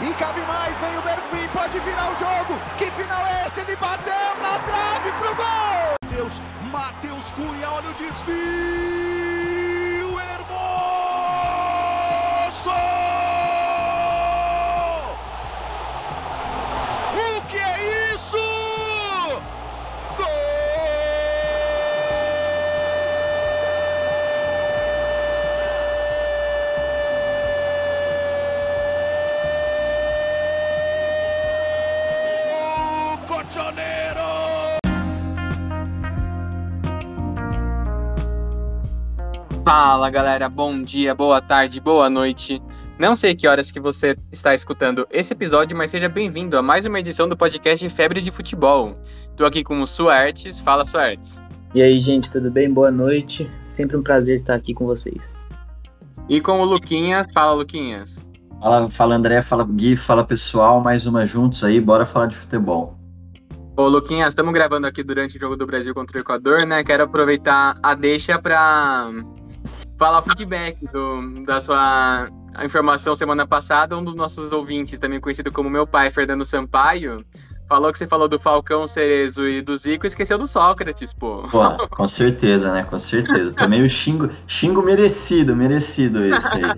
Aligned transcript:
E 0.00 0.12
cabe 0.14 0.40
mais, 0.42 0.76
vem 0.78 0.98
o 0.98 1.02
Bergvin, 1.02 1.48
pode 1.54 1.80
virar 1.80 2.10
o 2.10 2.14
jogo. 2.16 2.60
Que 2.76 2.90
final 2.90 3.26
é 3.26 3.46
esse? 3.46 3.60
Ele 3.60 3.76
bateu 3.76 4.12
na 4.42 4.58
trave 4.58 5.12
pro 5.12 5.34
gol. 5.34 5.94
Deus, 6.10 6.42
Matheus 6.70 7.32
Cunha, 7.32 7.70
olha 7.70 7.88
o 7.88 7.94
desvio. 7.94 8.95
Fala 39.66 40.08
galera, 40.10 40.48
bom 40.48 40.80
dia, 40.80 41.12
boa 41.12 41.42
tarde, 41.42 41.80
boa 41.80 42.08
noite. 42.08 42.62
Não 43.00 43.16
sei 43.16 43.34
que 43.34 43.48
horas 43.48 43.68
que 43.68 43.80
você 43.80 44.16
está 44.30 44.54
escutando 44.54 45.04
esse 45.10 45.32
episódio, 45.32 45.76
mas 45.76 45.90
seja 45.90 46.08
bem-vindo 46.08 46.56
a 46.56 46.62
mais 46.62 46.86
uma 46.86 47.00
edição 47.00 47.28
do 47.28 47.36
podcast 47.36 47.90
Febre 47.90 48.20
de 48.20 48.30
Futebol. 48.30 48.96
Tô 49.36 49.44
aqui 49.44 49.64
com 49.64 49.80
o 49.80 49.84
Suartes, 49.84 50.60
fala 50.60 50.84
Suartes. 50.84 51.42
E 51.74 51.82
aí 51.82 51.98
gente, 51.98 52.30
tudo 52.30 52.48
bem? 52.48 52.72
Boa 52.72 52.92
noite. 52.92 53.50
Sempre 53.66 53.96
um 53.96 54.04
prazer 54.04 54.36
estar 54.36 54.54
aqui 54.54 54.72
com 54.72 54.86
vocês. 54.86 55.34
E 56.28 56.40
com 56.40 56.60
o 56.60 56.64
Luquinha, 56.64 57.26
fala 57.34 57.54
Luquinhas. 57.54 58.24
Fala, 58.60 58.88
fala 58.88 59.16
André, 59.16 59.42
fala 59.42 59.64
Gui, 59.64 59.96
fala 59.96 60.22
pessoal, 60.22 60.80
mais 60.80 61.06
uma 61.06 61.26
juntos 61.26 61.64
aí, 61.64 61.80
bora 61.80 62.06
falar 62.06 62.26
de 62.26 62.36
futebol. 62.36 62.96
Ô 63.76 63.88
Luquinhas, 63.88 64.28
estamos 64.28 64.54
gravando 64.54 64.86
aqui 64.86 65.02
durante 65.02 65.36
o 65.36 65.40
jogo 65.40 65.56
do 65.56 65.66
Brasil 65.66 65.92
contra 65.92 66.18
o 66.18 66.20
Equador, 66.20 66.64
né? 66.64 66.84
Quero 66.84 67.02
aproveitar 67.02 67.76
a 67.82 67.94
deixa 67.96 68.40
para 68.40 69.10
falar 69.98 70.20
o 70.20 70.22
feedback 70.22 70.84
do, 70.92 71.44
da 71.44 71.60
sua 71.60 72.28
informação 72.64 73.14
semana 73.14 73.46
passada. 73.46 73.96
Um 73.96 74.04
dos 74.04 74.14
nossos 74.14 74.52
ouvintes, 74.52 74.98
também 74.98 75.20
conhecido 75.20 75.50
como 75.52 75.70
meu 75.70 75.86
pai, 75.86 76.10
Fernando 76.10 76.44
Sampaio, 76.44 77.24
falou 77.68 77.90
que 77.90 77.98
você 77.98 78.06
falou 78.06 78.28
do 78.28 78.38
Falcão, 78.38 78.86
Cerezo 78.86 79.46
e 79.46 79.60
do 79.60 79.76
Zico 79.76 80.06
e 80.06 80.08
esqueceu 80.08 80.38
do 80.38 80.46
Sócrates, 80.46 81.12
pô. 81.12 81.42
Pô, 81.50 81.88
com 81.88 82.08
certeza, 82.08 82.72
né? 82.72 82.84
Com 82.84 82.98
certeza. 82.98 83.52
Também 83.52 83.82
o 83.82 83.88
xingo, 83.88 84.30
xingo 84.46 84.82
merecido, 84.82 85.56
merecido 85.56 86.24
esse 86.24 86.54
aí. 86.54 86.74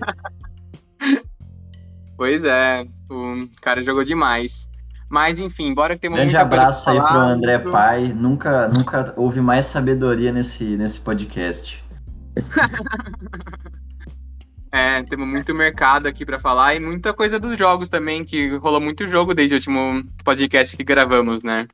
Pois 2.17 2.43
é, 2.43 2.85
o 3.09 3.47
cara 3.61 3.81
jogou 3.81 4.03
demais. 4.03 4.69
Mas 5.09 5.39
enfim, 5.39 5.73
bora 5.73 5.95
que 5.95 6.01
tem 6.01 6.11
Grande 6.11 6.25
muita 6.25 6.41
abraço 6.41 6.89
aí 6.89 7.01
pro. 7.01 7.17
André 7.17 7.57
Pai. 7.57 8.13
Nunca, 8.15 8.67
nunca 8.67 9.13
houve 9.17 9.41
mais 9.41 9.65
sabedoria 9.65 10.31
nesse, 10.31 10.77
nesse 10.77 11.01
podcast. 11.01 11.83
É, 14.71 15.01
temos 15.03 15.27
muito 15.27 15.53
mercado 15.53 16.07
aqui 16.07 16.23
pra 16.23 16.39
falar 16.39 16.75
e 16.75 16.79
muita 16.79 17.11
coisa 17.11 17.39
dos 17.39 17.57
jogos 17.57 17.89
também, 17.89 18.23
que 18.23 18.55
rolou 18.57 18.79
muito 18.79 19.07
jogo 19.07 19.33
desde 19.33 19.55
o 19.55 19.57
último 19.57 20.03
podcast 20.23 20.77
que 20.77 20.83
gravamos, 20.83 21.41
né? 21.41 21.67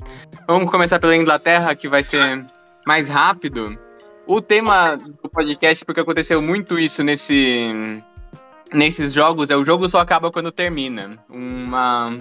Vamos 0.48 0.72
começar 0.72 0.98
pela 0.98 1.16
Inglaterra, 1.16 1.76
que 1.76 1.90
vai 1.90 2.04
ser 2.04 2.46
mais 2.88 3.10
rápido. 3.10 3.78
O 4.26 4.42
tema 4.42 4.96
do 4.96 5.30
podcast, 5.30 5.84
porque 5.84 6.00
aconteceu 6.00 6.42
muito 6.42 6.80
isso 6.80 7.04
nesse, 7.04 8.02
nesses 8.74 9.12
jogos, 9.12 9.50
é 9.50 9.58
o 9.58 9.66
jogo 9.66 9.90
só 9.90 10.00
acaba 10.00 10.32
quando 10.32 10.50
termina. 10.50 11.20
Uma, 11.30 12.18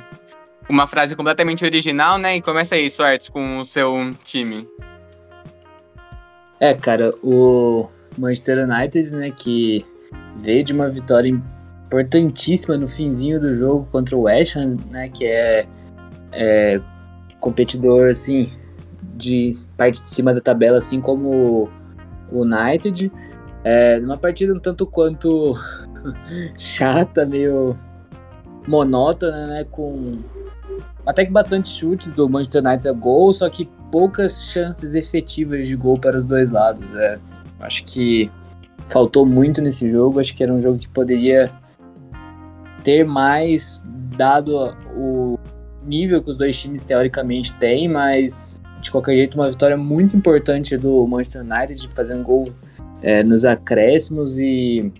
uma 0.68 0.88
frase 0.88 1.14
completamente 1.14 1.64
original, 1.64 2.18
né? 2.18 2.36
E 2.36 2.42
começa 2.42 2.74
aí, 2.74 2.90
Suartes, 2.90 3.28
com 3.28 3.60
o 3.60 3.64
seu 3.64 4.12
time. 4.24 4.68
É, 6.58 6.74
cara, 6.74 7.14
o 7.22 7.88
Manchester 8.18 8.68
United, 8.68 9.12
né, 9.12 9.30
que 9.30 9.84
veio 10.36 10.64
de 10.64 10.72
uma 10.72 10.88
vitória 10.88 11.28
importantíssima 11.86 12.76
no 12.76 12.88
finzinho 12.88 13.40
do 13.40 13.54
jogo 13.54 13.88
contra 13.90 14.16
o 14.16 14.22
West 14.22 14.56
Ham, 14.56 14.76
né, 14.90 15.08
que 15.08 15.24
é, 15.24 15.66
é 16.32 16.80
competidor, 17.40 18.08
assim, 18.08 18.50
de 19.16 19.52
parte 19.76 20.02
de 20.02 20.08
cima 20.08 20.34
da 20.34 20.40
tabela, 20.40 20.78
assim 20.78 21.00
como 21.00 21.70
o 22.30 22.42
United. 22.42 23.12
É, 23.62 23.98
numa 24.00 24.16
partida 24.16 24.52
um 24.52 24.58
tanto 24.58 24.86
quanto 24.86 25.54
chata, 26.58 27.24
meio 27.24 27.78
monótona, 28.66 29.46
né, 29.46 29.64
com 29.70 30.18
até 31.06 31.24
que 31.24 31.30
bastante 31.30 31.68
chutes 31.68 32.10
do 32.10 32.28
Manchester 32.28 32.64
United 32.64 32.88
a 32.88 32.92
gol, 32.92 33.32
só 33.32 33.48
que 33.50 33.68
poucas 33.92 34.44
chances 34.44 34.94
efetivas 34.94 35.68
de 35.68 35.76
gol 35.76 35.98
para 35.98 36.18
os 36.18 36.24
dois 36.24 36.50
lados. 36.50 36.92
É, 36.94 37.18
acho 37.64 37.84
que 37.84 38.30
faltou 38.88 39.26
muito 39.26 39.60
nesse 39.60 39.90
jogo. 39.90 40.20
Acho 40.20 40.34
que 40.34 40.42
era 40.42 40.52
um 40.52 40.60
jogo 40.60 40.78
que 40.78 40.88
poderia 40.88 41.52
ter 42.82 43.04
mais 43.04 43.82
dado 44.16 44.76
o 44.96 45.38
nível 45.84 46.22
que 46.22 46.30
os 46.30 46.36
dois 46.36 46.56
times 46.60 46.82
teoricamente 46.82 47.54
têm, 47.54 47.88
mas 47.88 48.60
de 48.80 48.90
qualquer 48.90 49.16
jeito 49.16 49.34
uma 49.34 49.50
vitória 49.50 49.76
muito 49.76 50.16
importante 50.16 50.76
do 50.76 51.06
Manchester 51.06 51.42
United 51.42 51.88
fazendo 51.88 52.22
gol 52.22 52.52
é, 53.02 53.22
nos 53.22 53.44
acréscimos 53.44 54.38
e 54.38 54.92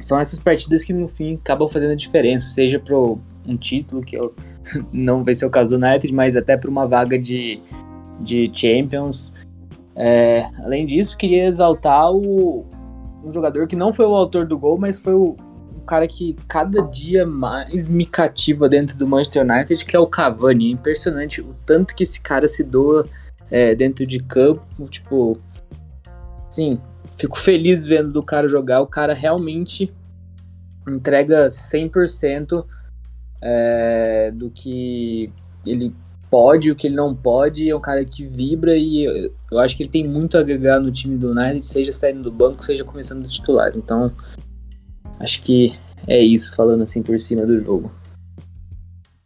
são 0.00 0.18
essas 0.18 0.38
partidas 0.38 0.82
que 0.82 0.92
no 0.92 1.06
fim 1.06 1.34
acabam 1.34 1.68
fazendo 1.68 1.92
a 1.92 1.96
diferença, 1.96 2.48
seja 2.48 2.78
para 2.78 2.96
um 2.96 3.56
título 3.58 4.02
que 4.02 4.16
eu, 4.16 4.34
não 4.92 5.24
vai 5.24 5.34
ser 5.34 5.46
o 5.46 5.50
caso 5.50 5.70
do 5.70 5.84
United, 5.84 6.12
mas 6.12 6.36
até 6.36 6.56
para 6.56 6.70
uma 6.70 6.86
vaga 6.86 7.18
de, 7.18 7.60
de 8.20 8.50
Champions. 8.52 9.34
É, 9.94 10.42
além 10.58 10.86
disso, 10.86 11.16
queria 11.16 11.46
exaltar 11.46 12.10
o, 12.12 12.64
um 13.24 13.32
jogador 13.32 13.66
que 13.66 13.76
não 13.76 13.92
foi 13.92 14.06
o 14.06 14.14
autor 14.14 14.46
do 14.46 14.58
gol, 14.58 14.78
mas 14.78 14.98
foi 14.98 15.14
o, 15.14 15.36
o 15.76 15.80
cara 15.86 16.06
que 16.06 16.36
cada 16.48 16.82
dia 16.82 17.26
mais 17.26 17.88
me 17.88 18.06
cativa 18.06 18.68
dentro 18.68 18.96
do 18.96 19.06
Manchester 19.06 19.42
United, 19.42 19.84
que 19.84 19.96
é 19.96 19.98
o 19.98 20.06
Cavani. 20.06 20.68
É 20.68 20.72
impressionante 20.72 21.40
o 21.40 21.54
tanto 21.66 21.94
que 21.94 22.02
esse 22.02 22.20
cara 22.20 22.46
se 22.48 22.62
doa 22.62 23.06
é, 23.50 23.74
dentro 23.74 24.06
de 24.06 24.20
campo. 24.20 24.62
Tipo, 24.88 25.38
sim, 26.48 26.80
fico 27.16 27.38
feliz 27.38 27.84
vendo 27.84 28.12
do 28.12 28.22
cara 28.22 28.48
jogar. 28.48 28.80
O 28.80 28.86
cara 28.86 29.12
realmente 29.12 29.92
entrega 30.88 31.48
100% 31.48 32.64
é, 33.42 34.30
do 34.32 34.50
que 34.50 35.32
ele 35.66 35.94
pode, 36.30 36.70
o 36.70 36.76
que 36.76 36.86
ele 36.86 36.94
não 36.96 37.14
pode. 37.14 37.68
É 37.68 37.74
um 37.74 37.80
cara 37.80 38.04
que 38.04 38.24
vibra 38.24 38.76
e 38.76 39.04
eu, 39.04 39.34
eu 39.50 39.58
acho 39.58 39.76
que 39.76 39.82
ele 39.82 39.90
tem 39.90 40.06
muito 40.06 40.36
a 40.36 40.40
agregar 40.40 40.78
no 40.78 40.92
time 40.92 41.18
do 41.18 41.32
United, 41.32 41.66
seja 41.66 41.92
saindo 41.92 42.22
do 42.22 42.32
banco, 42.32 42.64
seja 42.64 42.84
começando 42.84 43.22
do 43.22 43.28
titular. 43.28 43.72
Então, 43.74 44.12
acho 45.18 45.42
que 45.42 45.76
é 46.06 46.20
isso, 46.20 46.54
falando 46.54 46.82
assim 46.82 47.02
por 47.02 47.18
cima 47.18 47.44
do 47.44 47.58
jogo. 47.58 47.92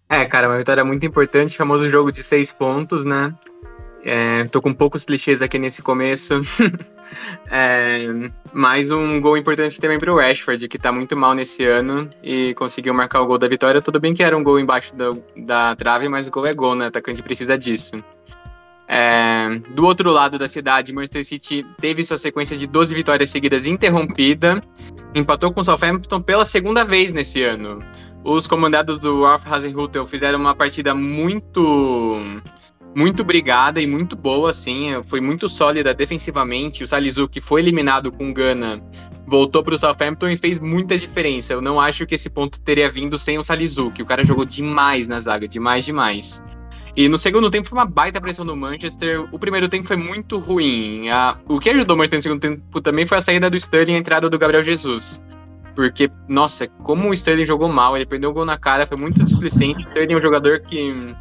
É, 0.08 0.24
cara, 0.26 0.48
uma 0.48 0.58
vitória 0.58 0.84
muito 0.84 1.04
importante, 1.04 1.56
famoso 1.56 1.88
jogo 1.88 2.12
de 2.12 2.22
seis 2.22 2.52
pontos, 2.52 3.04
né? 3.04 3.34
É, 4.04 4.44
tô 4.44 4.60
com 4.60 4.72
poucos 4.72 5.04
clichês 5.04 5.40
aqui 5.40 5.58
nesse 5.58 5.82
começo. 5.82 6.34
é, 7.50 8.06
mais 8.52 8.90
um 8.90 9.20
gol 9.20 9.36
importante 9.36 9.80
também 9.80 9.98
pro 9.98 10.16
Rashford, 10.16 10.68
que 10.68 10.78
tá 10.78 10.92
muito 10.92 11.16
mal 11.16 11.34
nesse 11.34 11.64
ano 11.64 12.08
e 12.22 12.54
conseguiu 12.54 12.94
marcar 12.94 13.20
o 13.20 13.26
gol 13.26 13.38
da 13.38 13.48
vitória. 13.48 13.82
Tudo 13.82 14.00
bem 14.00 14.14
que 14.14 14.22
era 14.22 14.36
um 14.36 14.42
gol 14.42 14.58
embaixo 14.58 14.94
da, 14.94 15.12
da 15.36 15.76
trave, 15.76 16.08
mas 16.08 16.26
o 16.26 16.30
gol 16.30 16.46
é 16.46 16.54
gol, 16.54 16.74
né? 16.74 16.86
O 16.86 16.88
atacante 16.88 17.22
precisa 17.22 17.58
disso. 17.58 18.02
É, 18.86 19.60
do 19.70 19.84
outro 19.84 20.10
lado 20.10 20.38
da 20.38 20.46
cidade, 20.46 20.92
Manchester 20.92 21.24
City 21.24 21.66
teve 21.80 22.04
sua 22.04 22.18
sequência 22.18 22.56
de 22.56 22.66
12 22.66 22.94
vitórias 22.94 23.30
seguidas 23.30 23.66
interrompida, 23.66 24.62
empatou 25.14 25.52
com 25.52 25.60
o 25.60 25.64
Southampton 25.64 26.20
pela 26.20 26.44
segunda 26.44 26.84
vez 26.84 27.10
nesse 27.10 27.42
ano. 27.42 27.82
Os 28.22 28.46
comandados 28.46 28.98
do 28.98 29.22
Ralph 29.22 29.46
Hasenhutel 29.46 30.06
fizeram 30.06 30.38
uma 30.38 30.54
partida 30.54 30.94
muito 30.94 32.18
muito 32.94 33.24
brigada 33.24 33.80
e 33.80 33.86
muito 33.86 34.14
boa, 34.16 34.50
assim, 34.50 34.90
foi 35.04 35.20
muito 35.20 35.48
sólida 35.48 35.92
defensivamente. 35.92 36.84
O 36.84 36.86
Salisu, 36.86 37.28
que 37.28 37.40
foi 37.40 37.60
eliminado 37.60 38.12
com 38.12 38.32
Gana, 38.32 38.80
voltou 39.26 39.62
para 39.62 39.74
o 39.74 39.78
Southampton 39.78 40.28
e 40.28 40.36
fez 40.36 40.60
muita 40.60 40.96
diferença. 40.96 41.52
Eu 41.52 41.60
não 41.60 41.80
acho 41.80 42.06
que 42.06 42.14
esse 42.14 42.30
ponto 42.30 42.60
teria 42.60 42.90
vindo 42.90 43.18
sem 43.18 43.38
o 43.38 43.42
Salisu, 43.42 43.90
que 43.90 44.02
o 44.02 44.06
cara 44.06 44.24
jogou 44.24 44.44
demais 44.44 45.06
na 45.06 45.18
zaga, 45.20 45.48
demais, 45.48 45.84
demais. 45.84 46.42
E 46.96 47.08
no 47.08 47.18
segundo 47.18 47.50
tempo 47.50 47.68
foi 47.68 47.76
uma 47.76 47.86
baita 47.86 48.20
pressão 48.20 48.46
do 48.46 48.56
Manchester. 48.56 49.26
O 49.32 49.38
primeiro 49.38 49.68
tempo 49.68 49.86
foi 49.88 49.96
muito 49.96 50.38
ruim. 50.38 51.08
A, 51.08 51.36
o 51.48 51.58
que 51.58 51.70
ajudou 51.70 51.96
o 51.96 51.98
Manchester 51.98 52.18
no 52.18 52.22
segundo 52.22 52.40
tempo 52.40 52.80
também 52.80 53.04
foi 53.04 53.18
a 53.18 53.20
saída 53.20 53.50
do 53.50 53.56
Sterling 53.56 53.94
e 53.94 53.96
a 53.96 53.98
entrada 53.98 54.30
do 54.30 54.38
Gabriel 54.38 54.62
Jesus. 54.62 55.20
Porque, 55.74 56.08
nossa, 56.28 56.68
como 56.68 57.08
o 57.08 57.12
Sterling 57.12 57.44
jogou 57.44 57.68
mal, 57.68 57.96
ele 57.96 58.06
perdeu 58.06 58.30
o 58.30 58.32
gol 58.32 58.44
na 58.44 58.56
cara, 58.56 58.86
foi 58.86 58.96
muito 58.96 59.24
displicente. 59.24 59.78
O 59.78 59.88
Sterling 59.88 60.14
é 60.14 60.16
um 60.18 60.22
jogador 60.22 60.60
que, 60.60 61.14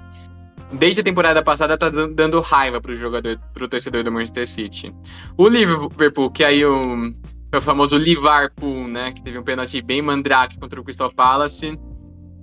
desde 0.73 1.01
a 1.01 1.03
temporada 1.03 1.43
passada, 1.43 1.77
tá 1.77 1.89
dando 1.89 2.39
raiva 2.41 2.81
pro 2.81 2.95
jogador, 2.95 3.39
pro 3.53 3.67
torcedor 3.67 4.03
do 4.03 4.11
Manchester 4.11 4.47
City. 4.47 4.93
O 5.37 5.47
Liverpool, 5.47 6.31
que 6.31 6.43
aí 6.43 6.65
o, 6.65 7.13
o 7.53 7.61
famoso 7.61 7.97
Liverpool, 7.97 8.87
né, 8.87 9.11
que 9.11 9.21
teve 9.23 9.37
um 9.37 9.43
pênalti 9.43 9.81
bem 9.81 10.01
mandrake 10.01 10.59
contra 10.59 10.79
o 10.79 10.83
Crystal 10.83 11.13
Palace, 11.13 11.79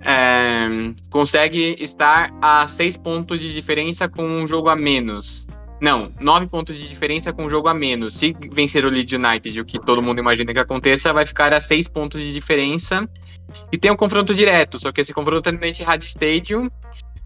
é, 0.03 0.67
consegue 1.09 1.75
estar 1.79 2.31
a 2.41 2.67
seis 2.67 2.97
pontos 2.97 3.39
de 3.39 3.53
diferença 3.53 4.09
com 4.09 4.23
um 4.23 4.47
jogo 4.47 4.69
a 4.69 4.75
menos. 4.75 5.47
Não, 5.79 6.11
nove 6.19 6.47
pontos 6.47 6.77
de 6.77 6.87
diferença 6.87 7.33
com 7.33 7.45
um 7.45 7.49
jogo 7.49 7.67
a 7.67 7.73
menos. 7.73 8.13
Se 8.13 8.35
vencer 8.51 8.85
o 8.85 8.89
Leeds 8.89 9.13
United, 9.13 9.59
o 9.59 9.65
que 9.65 9.79
todo 9.79 10.01
mundo 10.01 10.19
imagina 10.19 10.53
que 10.53 10.59
aconteça, 10.59 11.11
vai 11.11 11.25
ficar 11.25 11.51
a 11.53 11.59
seis 11.59 11.87
pontos 11.87 12.21
de 12.21 12.31
diferença. 12.31 13.09
E 13.71 13.77
tem 13.79 13.91
um 13.91 13.95
confronto 13.95 14.33
direto, 14.33 14.79
só 14.79 14.91
que 14.91 15.01
esse 15.01 15.11
confronto 15.11 15.49
é 15.49 15.51
no 15.51 15.65
Etihad 15.65 16.03
Stadium, 16.03 16.69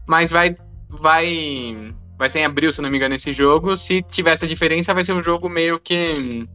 mas 0.08 0.31
vai, 0.31 0.56
vai, 0.96 1.94
vai 2.18 2.30
ser 2.30 2.40
em 2.40 2.46
abril, 2.46 2.72
se 2.72 2.82
não 2.82 2.90
me 2.90 2.98
engano, 2.98 3.16
esse 3.16 3.32
jogo. 3.32 3.76
Se 3.78 4.02
tiver 4.02 4.32
essa 4.32 4.48
diferença, 4.48 4.94
vai 4.94 5.04
ser 5.04 5.14
um 5.14 5.24
jogo 5.24 5.50
meio 5.50 5.80
que 5.80 6.48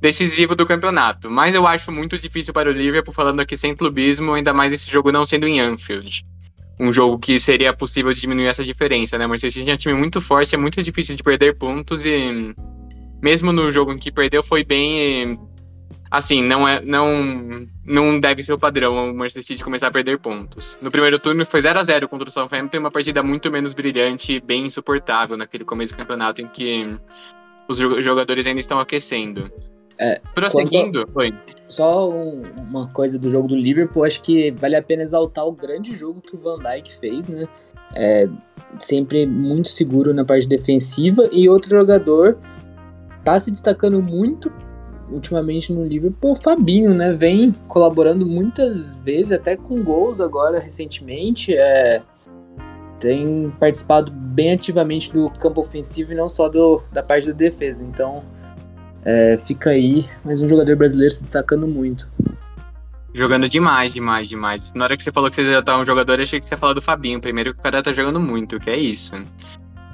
decisivo 0.00 0.54
do 0.54 0.66
campeonato. 0.66 1.30
Mas 1.30 1.54
eu 1.54 1.66
acho 1.66 1.90
muito 1.90 2.18
difícil 2.18 2.52
para 2.52 2.70
o 2.70 2.72
Liverpool, 2.72 3.14
falando 3.14 3.40
aqui 3.40 3.56
sem 3.56 3.74
clubismo, 3.74 4.34
ainda 4.34 4.52
mais 4.52 4.72
esse 4.72 4.90
jogo 4.90 5.10
não 5.10 5.26
sendo 5.26 5.46
em 5.46 5.60
Anfield. 5.60 6.24
Um 6.78 6.92
jogo 6.92 7.18
que 7.18 7.40
seria 7.40 7.72
possível 7.72 8.12
diminuir 8.12 8.46
essa 8.46 8.62
diferença, 8.62 9.16
né? 9.16 9.26
Mas 9.26 9.40
City 9.40 9.70
é 9.70 9.74
um 9.74 9.78
time 9.78 9.94
muito 9.94 10.20
forte, 10.20 10.54
é 10.54 10.58
muito 10.58 10.82
difícil 10.82 11.16
de 11.16 11.22
perder 11.22 11.56
pontos 11.56 12.04
e 12.04 12.54
mesmo 13.22 13.50
no 13.50 13.70
jogo 13.70 13.92
em 13.92 13.98
que 13.98 14.12
perdeu 14.12 14.42
foi 14.42 14.62
bem 14.62 15.38
assim, 16.10 16.42
não 16.42 16.66
é 16.66 16.80
não 16.80 17.66
não 17.84 18.20
deve 18.20 18.42
ser 18.42 18.52
o 18.52 18.58
padrão 18.58 19.10
o 19.10 19.14
Manchester 19.14 19.44
City 19.44 19.64
começar 19.64 19.88
a 19.88 19.90
perder 19.90 20.18
pontos. 20.18 20.78
No 20.80 20.90
primeiro 20.90 21.18
turno 21.18 21.44
foi 21.46 21.60
0 21.60 21.78
a 21.78 21.84
0 21.84 22.08
contra 22.08 22.28
o 22.28 22.32
Southampton, 22.32 22.78
uma 22.78 22.90
partida 22.90 23.22
muito 23.22 23.50
menos 23.50 23.72
brilhante 23.72 24.34
e 24.34 24.40
bem 24.40 24.66
insuportável 24.66 25.36
naquele 25.36 25.64
começo 25.64 25.92
do 25.92 25.96
campeonato 25.96 26.42
em 26.42 26.48
que 26.48 26.96
os 27.68 27.78
jogadores 27.78 28.46
ainda 28.46 28.60
estão 28.60 28.78
aquecendo. 28.78 29.50
É, 29.98 30.20
Prosseguindo, 30.34 31.06
foi. 31.10 31.32
Só 31.68 32.10
um, 32.10 32.42
uma 32.68 32.86
coisa 32.88 33.18
do 33.18 33.30
jogo 33.30 33.48
do 33.48 33.56
Liverpool, 33.56 34.04
acho 34.04 34.20
que 34.20 34.50
vale 34.50 34.76
a 34.76 34.82
pena 34.82 35.02
exaltar 35.02 35.46
o 35.46 35.52
grande 35.52 35.94
jogo 35.94 36.20
que 36.20 36.36
o 36.36 36.38
Van 36.38 36.58
Dijk 36.58 36.98
fez, 36.98 37.26
né? 37.26 37.46
É, 37.94 38.28
sempre 38.78 39.26
muito 39.26 39.68
seguro 39.68 40.12
na 40.12 40.24
parte 40.24 40.46
defensiva 40.46 41.28
e 41.32 41.48
outro 41.48 41.70
jogador 41.70 42.38
tá 43.24 43.38
se 43.38 43.50
destacando 43.50 44.02
muito 44.02 44.52
ultimamente 45.10 45.72
no 45.72 45.84
Liverpool, 45.84 46.32
o 46.32 46.36
Fabinho, 46.36 46.92
né? 46.94 47.12
Vem 47.12 47.52
colaborando 47.68 48.26
muitas 48.26 48.96
vezes, 48.96 49.32
até 49.32 49.56
com 49.56 49.82
gols 49.82 50.20
agora 50.20 50.58
recentemente. 50.58 51.54
É, 51.54 52.02
tem 52.98 53.52
participado 53.58 54.10
bem 54.10 54.52
ativamente 54.52 55.12
do 55.12 55.30
campo 55.30 55.60
ofensivo 55.60 56.12
e 56.12 56.14
não 56.14 56.28
só 56.28 56.48
do, 56.48 56.82
da 56.92 57.02
parte 57.02 57.26
da 57.28 57.32
defesa. 57.32 57.84
Então 57.84 58.22
é, 59.04 59.38
fica 59.38 59.70
aí 59.70 60.06
mais 60.24 60.40
um 60.40 60.48
jogador 60.48 60.76
brasileiro 60.76 61.12
se 61.12 61.24
destacando 61.24 61.66
muito. 61.66 62.08
Jogando 63.14 63.48
demais, 63.48 63.94
demais, 63.94 64.28
demais. 64.28 64.74
Na 64.74 64.84
hora 64.84 64.96
que 64.96 65.02
você 65.02 65.10
falou 65.10 65.30
que 65.30 65.36
você 65.36 65.50
já 65.50 65.62
tá 65.62 65.78
um 65.78 65.84
jogador, 65.84 66.20
achei 66.20 66.38
que 66.38 66.44
você 66.44 66.54
ia 66.54 66.58
falar 66.58 66.74
do 66.74 66.82
Fabinho. 66.82 67.18
Primeiro 67.18 67.54
que 67.54 67.60
o 67.60 67.62
cara 67.62 67.82
tá 67.82 67.90
jogando 67.90 68.20
muito, 68.20 68.60
que 68.60 68.68
é 68.68 68.76
isso. 68.76 69.14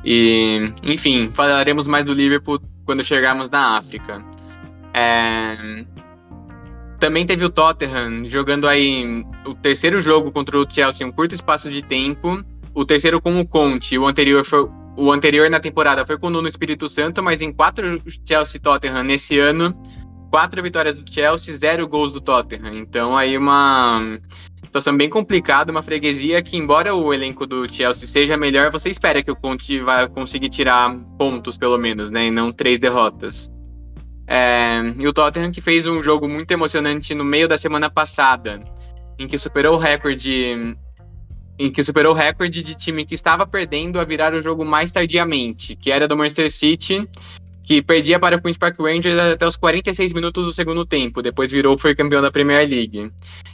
E, 0.05 0.73
enfim, 0.82 1.31
falaremos 1.32 1.87
mais 1.87 2.05
do 2.05 2.12
Liverpool 2.12 2.61
quando 2.85 3.05
chegarmos 3.05 3.49
na 3.49 3.79
África. 3.79 4.20
É... 4.94 5.85
Também 6.99 7.27
teve 7.27 7.44
o 7.44 7.50
Tottenham 7.50 8.27
jogando 8.27 8.69
aí 8.69 9.25
o 9.44 9.55
terceiro 9.55 10.00
jogo 10.00 10.31
contra 10.31 10.56
o 10.56 10.67
Chelsea 10.69 11.05
em 11.05 11.11
um 11.11 11.12
curto 11.12 11.35
espaço 11.35 11.71
de 11.71 11.83
tempo. 11.83 12.44
O 12.75 12.85
terceiro 12.85 13.21
com 13.21 13.41
o 13.41 13.47
Conte, 13.47 13.99
o 13.99 14.06
anterior 14.06 14.44
foi 14.44 14.69
o 14.97 15.11
anterior 15.11 15.49
na 15.49 15.59
temporada 15.59 16.05
foi 16.05 16.19
com 16.19 16.27
o 16.27 16.31
Nuno 16.31 16.49
Espírito 16.49 16.89
Santo, 16.89 17.23
mas 17.23 17.41
em 17.41 17.53
quatro 17.53 17.99
Chelsea 18.27 18.61
Tottenham 18.61 19.03
nesse 19.03 19.39
ano, 19.39 19.75
quatro 20.31 20.62
vitórias 20.62 21.03
do 21.03 21.12
Chelsea, 21.12 21.56
zero 21.56 21.89
gols 21.89 22.12
do 22.12 22.21
Tottenham. 22.21 22.75
Então 22.75 23.17
aí 23.17 23.37
uma 23.37 24.19
situação 24.65 24.97
bem 24.97 25.09
complicada, 25.09 25.73
uma 25.73 25.83
freguesia 25.83 26.43
que, 26.43 26.56
embora 26.56 26.94
o 26.94 27.12
elenco 27.12 27.47
do 27.47 27.69
Chelsea 27.71 28.06
seja 28.06 28.37
melhor, 28.37 28.71
você 28.71 28.89
espera 28.89 29.23
que 29.23 29.31
o 29.31 29.37
Conte 29.37 29.81
vai 29.81 30.09
conseguir 30.09 30.49
tirar 30.49 30.94
pontos, 31.19 31.59
pelo 31.59 31.79
menos, 31.79 32.11
né? 32.11 32.27
E 32.27 32.31
não 32.31 32.53
três 32.53 32.79
derrotas. 32.79 33.50
É, 34.34 34.81
e 34.96 35.06
o 35.06 35.12
Tottenham 35.12 35.52
que 35.52 35.61
fez 35.61 35.87
um 35.87 36.02
jogo 36.02 36.26
muito 36.26 36.50
emocionante 36.52 37.14
no 37.14 37.23
meio 37.23 37.46
da 37.46 37.58
semana 37.58 37.90
passada, 37.90 38.61
em 39.19 39.26
que 39.26 39.37
superou 39.37 39.75
o 39.75 39.79
recorde 39.79 40.75
em 41.58 41.70
que 41.70 41.84
superou 41.84 42.14
o 42.14 42.17
recorde 42.17 42.62
de 42.62 42.75
time 42.75 43.05
que 43.05 43.14
estava 43.14 43.46
perdendo 43.46 44.00
a 44.00 44.05
virar 44.05 44.32
o 44.32 44.40
jogo 44.40 44.64
mais 44.64 44.90
tardiamente, 44.90 45.76
que 45.76 45.90
era 45.90 46.08
do 46.08 46.17
Manchester 46.17 46.50
City, 46.50 47.06
que 47.62 47.82
perdia 47.82 48.19
para 48.19 48.37
o 48.37 48.40
Queen's 48.40 48.56
Park 48.56 48.81
Rangers 48.81 49.19
até 49.19 49.46
os 49.46 49.55
46 49.55 50.14
minutos 50.14 50.46
do 50.46 50.52
segundo 50.55 50.87
tempo, 50.87 51.20
depois 51.20 51.50
virou 51.50 51.76
foi 51.76 51.94
campeão 51.94 52.23
da 52.23 52.31
Premier 52.31 52.67
League. 52.67 53.12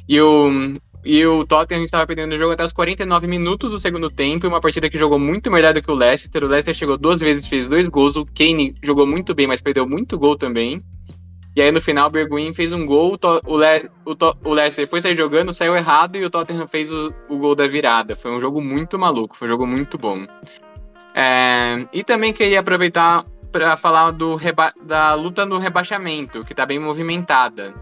E 0.08 0.20
o 0.20 0.78
e 1.04 1.24
o 1.24 1.44
Tottenham 1.44 1.84
estava 1.84 2.06
perdendo 2.06 2.32
o 2.32 2.38
jogo 2.38 2.52
até 2.52 2.64
os 2.64 2.72
49 2.72 3.26
minutos 3.26 3.70
do 3.70 3.78
segundo 3.78 4.10
tempo, 4.10 4.46
uma 4.46 4.60
partida 4.60 4.90
que 4.90 4.98
jogou 4.98 5.18
muito 5.18 5.50
melhor 5.50 5.72
do 5.72 5.80
que 5.80 5.90
o 5.90 5.94
Leicester. 5.94 6.44
O 6.44 6.48
Leicester 6.48 6.74
chegou 6.74 6.98
duas 6.98 7.20
vezes, 7.20 7.46
fez 7.46 7.68
dois 7.68 7.88
gols. 7.88 8.16
O 8.16 8.26
Kane 8.26 8.74
jogou 8.82 9.06
muito 9.06 9.34
bem, 9.34 9.46
mas 9.46 9.60
perdeu 9.60 9.88
muito 9.88 10.18
gol 10.18 10.36
também. 10.36 10.80
E 11.56 11.62
aí 11.62 11.72
no 11.72 11.80
final 11.80 12.08
o 12.08 12.10
Berguin 12.10 12.52
fez 12.52 12.72
um 12.72 12.86
gol, 12.86 13.18
o, 13.46 13.56
Le, 13.56 13.90
o, 14.04 14.48
o, 14.48 14.52
Leicester 14.52 14.86
foi 14.86 15.00
sair 15.00 15.16
jogando, 15.16 15.52
saiu 15.52 15.74
errado 15.74 16.16
e 16.16 16.24
o 16.24 16.30
Tottenham 16.30 16.68
fez 16.68 16.92
o, 16.92 17.12
o 17.28 17.36
gol 17.36 17.54
da 17.54 17.66
virada. 17.66 18.14
Foi 18.14 18.30
um 18.30 18.38
jogo 18.38 18.60
muito 18.60 18.96
maluco, 18.98 19.36
foi 19.36 19.46
um 19.46 19.50
jogo 19.50 19.66
muito 19.66 19.98
bom. 19.98 20.24
É, 21.14 21.84
e 21.92 22.04
também 22.04 22.32
queria 22.32 22.60
aproveitar 22.60 23.24
para 23.50 23.76
falar 23.76 24.12
do 24.12 24.36
da 24.84 25.14
luta 25.14 25.44
no 25.44 25.58
rebaixamento, 25.58 26.44
que 26.44 26.52
está 26.52 26.64
bem 26.64 26.78
movimentada. 26.78 27.74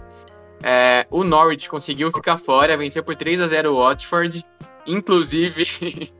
É, 0.62 1.06
o 1.10 1.22
Norwich 1.22 1.68
conseguiu 1.68 2.10
ficar 2.10 2.38
fora, 2.38 2.76
venceu 2.76 3.02
por 3.02 3.14
3 3.14 3.40
a 3.40 3.48
0 3.48 3.72
o 3.72 3.78
Watford. 3.78 4.44
Inclusive, 4.86 5.64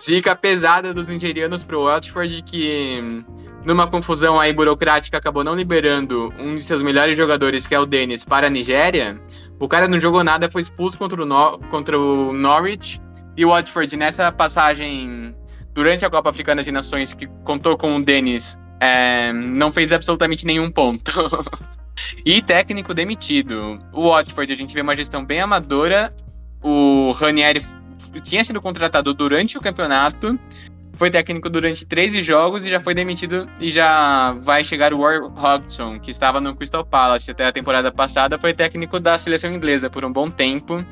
zica 0.00 0.34
pesada 0.36 0.92
dos 0.92 1.08
nigerianos 1.08 1.64
pro 1.64 1.84
Watford, 1.84 2.42
que 2.42 3.24
numa 3.64 3.88
confusão 3.88 4.38
aí 4.38 4.52
burocrática, 4.52 5.18
acabou 5.18 5.42
não 5.42 5.54
liberando 5.54 6.32
um 6.38 6.54
de 6.54 6.62
seus 6.62 6.82
melhores 6.82 7.16
jogadores, 7.16 7.66
que 7.66 7.74
é 7.74 7.80
o 7.80 7.86
Dennis, 7.86 8.24
para 8.24 8.46
a 8.46 8.50
Nigéria. 8.50 9.20
O 9.58 9.66
cara 9.66 9.88
não 9.88 9.98
jogou 9.98 10.22
nada, 10.22 10.50
foi 10.50 10.62
expulso 10.62 10.96
contra 10.96 11.20
o, 11.20 11.26
no 11.26 11.58
contra 11.70 11.98
o 11.98 12.32
Norwich. 12.32 13.00
E 13.36 13.44
o 13.44 13.48
Watford, 13.48 13.96
nessa 13.96 14.30
passagem 14.30 15.34
durante 15.74 16.06
a 16.06 16.10
Copa 16.10 16.30
Africana 16.30 16.62
de 16.62 16.70
Nações, 16.72 17.12
que 17.12 17.26
contou 17.44 17.76
com 17.76 17.96
o 17.96 18.02
Dennis, 18.02 18.58
é, 18.80 19.32
não 19.32 19.72
fez 19.72 19.92
absolutamente 19.92 20.46
nenhum 20.46 20.70
ponto. 20.70 21.12
e 22.24 22.42
técnico 22.42 22.94
demitido. 22.94 23.78
O 23.92 24.08
Watford, 24.10 24.52
a 24.52 24.56
gente 24.56 24.74
vê 24.74 24.80
uma 24.80 24.96
gestão 24.96 25.24
bem 25.24 25.40
amadora. 25.40 26.12
O 26.62 27.12
Ranieri 27.12 27.64
tinha 28.22 28.42
sido 28.44 28.60
contratado 28.60 29.12
durante 29.12 29.58
o 29.58 29.60
campeonato 29.60 30.38
foi 30.96 31.10
técnico 31.10 31.48
durante 31.48 31.84
13 31.86 32.22
jogos 32.22 32.64
e 32.64 32.70
já 32.70 32.80
foi 32.80 32.94
demitido 32.94 33.48
e 33.60 33.70
já 33.70 34.32
vai 34.42 34.64
chegar 34.64 34.92
o 34.92 35.00
War 35.00 35.22
Hodgson, 35.24 36.00
que 36.00 36.10
estava 36.10 36.40
no 36.40 36.56
Crystal 36.56 36.84
Palace 36.84 37.30
até 37.30 37.46
a 37.46 37.52
temporada 37.52 37.92
passada, 37.92 38.38
foi 38.38 38.54
técnico 38.54 38.98
da 38.98 39.16
seleção 39.18 39.52
inglesa 39.52 39.90
por 39.90 40.04
um 40.04 40.12
bom 40.12 40.30
tempo. 40.30 40.84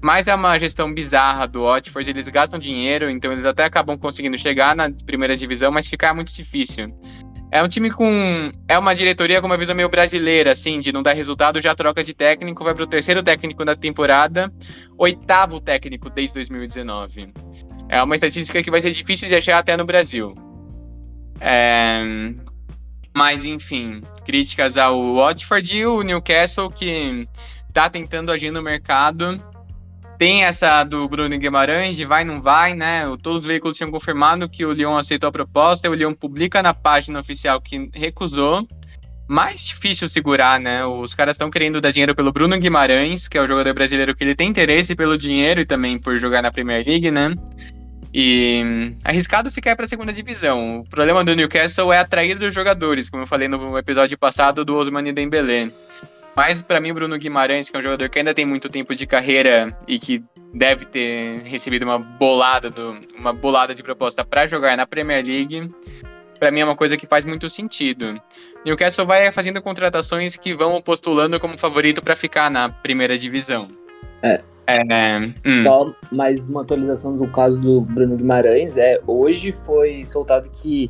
Mas 0.00 0.28
é 0.28 0.34
uma 0.34 0.56
gestão 0.58 0.92
bizarra 0.92 1.46
do 1.46 1.62
Watford, 1.62 2.10
eles 2.10 2.28
gastam 2.28 2.58
dinheiro, 2.58 3.10
então 3.10 3.32
eles 3.32 3.44
até 3.44 3.64
acabam 3.64 3.98
conseguindo 3.98 4.38
chegar 4.38 4.76
na 4.76 4.90
primeira 4.90 5.36
divisão, 5.36 5.72
mas 5.72 5.88
ficar 5.88 6.14
muito 6.14 6.32
difícil. 6.32 6.94
É 7.50 7.62
um 7.62 7.68
time 7.68 7.90
com. 7.90 8.52
É 8.68 8.78
uma 8.78 8.94
diretoria 8.94 9.40
com 9.40 9.46
uma 9.46 9.56
visão 9.56 9.74
meio 9.74 9.88
brasileira, 9.88 10.52
assim, 10.52 10.80
de 10.80 10.92
não 10.92 11.02
dar 11.02 11.14
resultado, 11.14 11.60
já 11.60 11.74
troca 11.74 12.04
de 12.04 12.12
técnico, 12.12 12.62
vai 12.62 12.74
para 12.74 12.84
o 12.84 12.86
terceiro 12.86 13.22
técnico 13.22 13.64
da 13.64 13.74
temporada, 13.74 14.52
oitavo 14.98 15.60
técnico 15.60 16.10
desde 16.10 16.34
2019. 16.34 17.32
É 17.88 18.02
uma 18.02 18.14
estatística 18.14 18.62
que 18.62 18.70
vai 18.70 18.82
ser 18.82 18.90
difícil 18.90 19.28
de 19.28 19.34
achar 19.34 19.58
até 19.58 19.76
no 19.76 19.84
Brasil. 19.86 20.34
É... 21.40 22.02
Mas, 23.16 23.44
enfim, 23.44 24.02
críticas 24.26 24.76
ao 24.76 25.14
Watford 25.14 25.76
e 25.76 25.86
o 25.86 26.02
Newcastle, 26.02 26.70
que 26.70 27.26
tá 27.72 27.88
tentando 27.88 28.30
agir 28.30 28.50
no 28.50 28.62
mercado. 28.62 29.42
Tem 30.18 30.42
essa 30.42 30.82
do 30.82 31.08
Bruno 31.08 31.38
Guimarães, 31.38 31.96
de 31.96 32.04
vai, 32.04 32.24
não 32.24 32.42
vai, 32.42 32.74
né? 32.74 33.04
Todos 33.22 33.40
os 33.40 33.46
veículos 33.46 33.76
tinham 33.76 33.92
confirmado 33.92 34.48
que 34.48 34.66
o 34.66 34.72
Lyon 34.72 34.96
aceitou 34.96 35.28
a 35.28 35.32
proposta, 35.32 35.88
o 35.88 35.94
Lyon 35.94 36.12
publica 36.12 36.60
na 36.60 36.74
página 36.74 37.20
oficial 37.20 37.60
que 37.60 37.88
recusou. 37.94 38.66
Mais 39.28 39.64
difícil 39.64 40.08
segurar, 40.08 40.58
né? 40.58 40.84
Os 40.84 41.14
caras 41.14 41.34
estão 41.34 41.50
querendo 41.50 41.80
dar 41.80 41.92
dinheiro 41.92 42.16
pelo 42.16 42.32
Bruno 42.32 42.58
Guimarães, 42.58 43.28
que 43.28 43.38
é 43.38 43.42
o 43.42 43.46
jogador 43.46 43.72
brasileiro 43.74 44.12
que 44.16 44.24
ele 44.24 44.34
tem 44.34 44.48
interesse 44.48 44.96
pelo 44.96 45.16
dinheiro 45.16 45.60
e 45.60 45.66
também 45.66 46.00
por 46.00 46.18
jogar 46.18 46.42
na 46.42 46.50
Premier 46.50 46.84
League, 46.84 47.10
né? 47.12 47.36
E 48.12 48.96
arriscado 49.04 49.50
se 49.50 49.60
cair 49.60 49.76
para 49.76 49.84
a 49.84 49.88
segunda 49.88 50.12
divisão. 50.12 50.80
O 50.80 50.88
problema 50.88 51.22
do 51.22 51.36
Newcastle 51.36 51.92
é 51.92 51.98
atrair 51.98 52.42
os 52.42 52.54
jogadores, 52.54 53.08
como 53.08 53.22
eu 53.22 53.26
falei 53.26 53.46
no 53.46 53.78
episódio 53.78 54.18
passado 54.18 54.64
do 54.64 54.74
Osmani 54.74 55.12
Dembélé. 55.12 55.68
Mas 56.38 56.62
para 56.62 56.80
mim, 56.80 56.94
Bruno 56.94 57.18
Guimarães, 57.18 57.68
que 57.68 57.76
é 57.76 57.80
um 57.80 57.82
jogador 57.82 58.08
que 58.08 58.16
ainda 58.16 58.32
tem 58.32 58.46
muito 58.46 58.68
tempo 58.68 58.94
de 58.94 59.08
carreira 59.08 59.76
e 59.88 59.98
que 59.98 60.22
deve 60.54 60.84
ter 60.84 61.40
recebido 61.42 61.82
uma 61.82 61.98
bolada, 61.98 62.70
do, 62.70 62.96
uma 63.18 63.32
bolada 63.32 63.74
de 63.74 63.82
proposta 63.82 64.24
para 64.24 64.46
jogar 64.46 64.76
na 64.76 64.86
Premier 64.86 65.26
League, 65.26 65.68
para 66.38 66.52
mim 66.52 66.60
é 66.60 66.64
uma 66.64 66.76
coisa 66.76 66.96
que 66.96 67.08
faz 67.08 67.24
muito 67.24 67.50
sentido. 67.50 68.22
Newcastle 68.64 69.04
vai 69.04 69.32
fazendo 69.32 69.60
contratações 69.60 70.36
que 70.36 70.54
vão 70.54 70.80
postulando 70.80 71.40
como 71.40 71.58
favorito 71.58 72.00
para 72.00 72.14
ficar 72.14 72.48
na 72.48 72.68
primeira 72.68 73.18
divisão. 73.18 73.66
É, 74.22 74.38
É, 74.68 75.18
hum. 75.44 75.64
Só 75.64 75.92
mais 76.12 76.48
uma 76.48 76.62
atualização 76.62 77.16
do 77.16 77.26
caso 77.26 77.60
do 77.60 77.80
Bruno 77.80 78.16
Guimarães. 78.16 78.76
É, 78.76 79.00
hoje 79.08 79.52
foi 79.52 80.04
soltado 80.04 80.48
que 80.50 80.88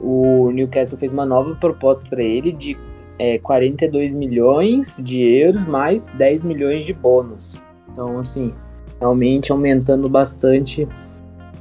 o 0.00 0.50
Newcastle 0.50 0.98
fez 0.98 1.12
uma 1.12 1.26
nova 1.26 1.54
proposta 1.56 2.08
para 2.08 2.22
ele 2.22 2.52
de 2.52 2.74
é, 3.18 3.38
42 3.38 4.14
milhões 4.14 5.00
de 5.02 5.22
euros 5.22 5.64
mais 5.64 6.06
10 6.18 6.44
milhões 6.44 6.84
de 6.84 6.92
bônus. 6.92 7.60
Então, 7.92 8.18
assim, 8.18 8.52
realmente 9.00 9.52
aumentando 9.52 10.08
bastante 10.08 10.86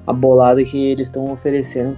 a 0.06 0.14
bolada 0.14 0.64
que 0.64 0.92
eles 0.92 1.08
estão 1.08 1.32
oferecendo, 1.32 1.98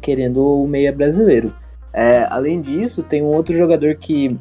querendo 0.00 0.42
o 0.42 0.66
meia 0.66 0.92
brasileiro. 0.92 1.52
É, 1.92 2.26
além 2.30 2.60
disso, 2.60 3.02
tem 3.02 3.22
um 3.22 3.28
outro 3.28 3.54
jogador 3.54 3.94
que 3.96 4.38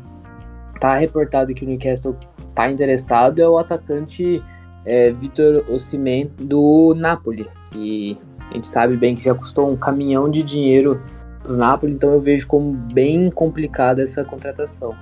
tá 0.79 0.95
reportado 0.95 1.53
que 1.53 1.63
o 1.63 1.67
Newcastle 1.67 2.15
tá 2.53 2.69
interessado, 2.69 3.39
é 3.39 3.47
o 3.47 3.57
atacante 3.57 4.43
é, 4.86 5.12
Vitor 5.12 5.63
Osimhen 5.69 6.31
do 6.39 6.93
Napoli, 6.95 7.47
que 7.71 8.17
a 8.50 8.53
gente 8.53 8.67
sabe 8.67 8.95
bem 8.95 9.15
que 9.15 9.24
já 9.24 9.33
custou 9.33 9.69
um 9.69 9.75
caminhão 9.75 10.29
de 10.29 10.43
dinheiro 10.43 11.01
pro 11.47 11.57
Napoli, 11.57 11.93
então 11.93 12.13
eu 12.13 12.21
vejo 12.21 12.47
como 12.47 12.73
bem 12.73 13.31
complicada 13.31 14.03
essa 14.03 14.23
contratação. 14.23 14.93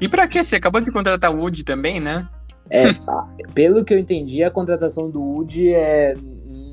E 0.00 0.08
para 0.08 0.28
que? 0.28 0.42
Você 0.42 0.56
acabou 0.56 0.80
de 0.80 0.90
contratar 0.90 1.34
o 1.34 1.40
Wood 1.40 1.64
também, 1.64 1.98
né? 1.98 2.28
É, 2.70 2.84
pelo 3.54 3.84
que 3.84 3.94
eu 3.94 3.98
entendi, 3.98 4.44
a 4.44 4.50
contratação 4.50 5.10
do 5.10 5.20
Wood 5.20 5.72
é, 5.72 6.14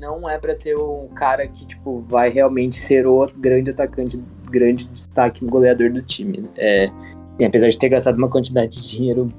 não 0.00 0.28
é 0.28 0.38
para 0.38 0.54
ser 0.54 0.76
um 0.76 1.08
cara 1.14 1.46
que 1.48 1.66
tipo 1.66 2.00
vai 2.08 2.28
realmente 2.28 2.76
ser 2.76 3.06
o 3.06 3.26
grande 3.38 3.70
atacante, 3.70 4.22
grande 4.50 4.88
destaque 4.88 5.44
goleador 5.46 5.90
do 5.90 6.02
time. 6.02 6.48
É, 6.56 6.88
sim, 7.38 7.46
apesar 7.46 7.68
de 7.68 7.78
ter 7.78 7.88
gastado 7.88 8.18
uma 8.18 8.28
quantidade 8.28 8.76
de 8.76 8.90
dinheiro 8.90 9.32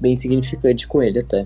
bem 0.00 0.14
significante 0.14 0.86
com 0.86 1.02
ele 1.02 1.18
até. 1.18 1.44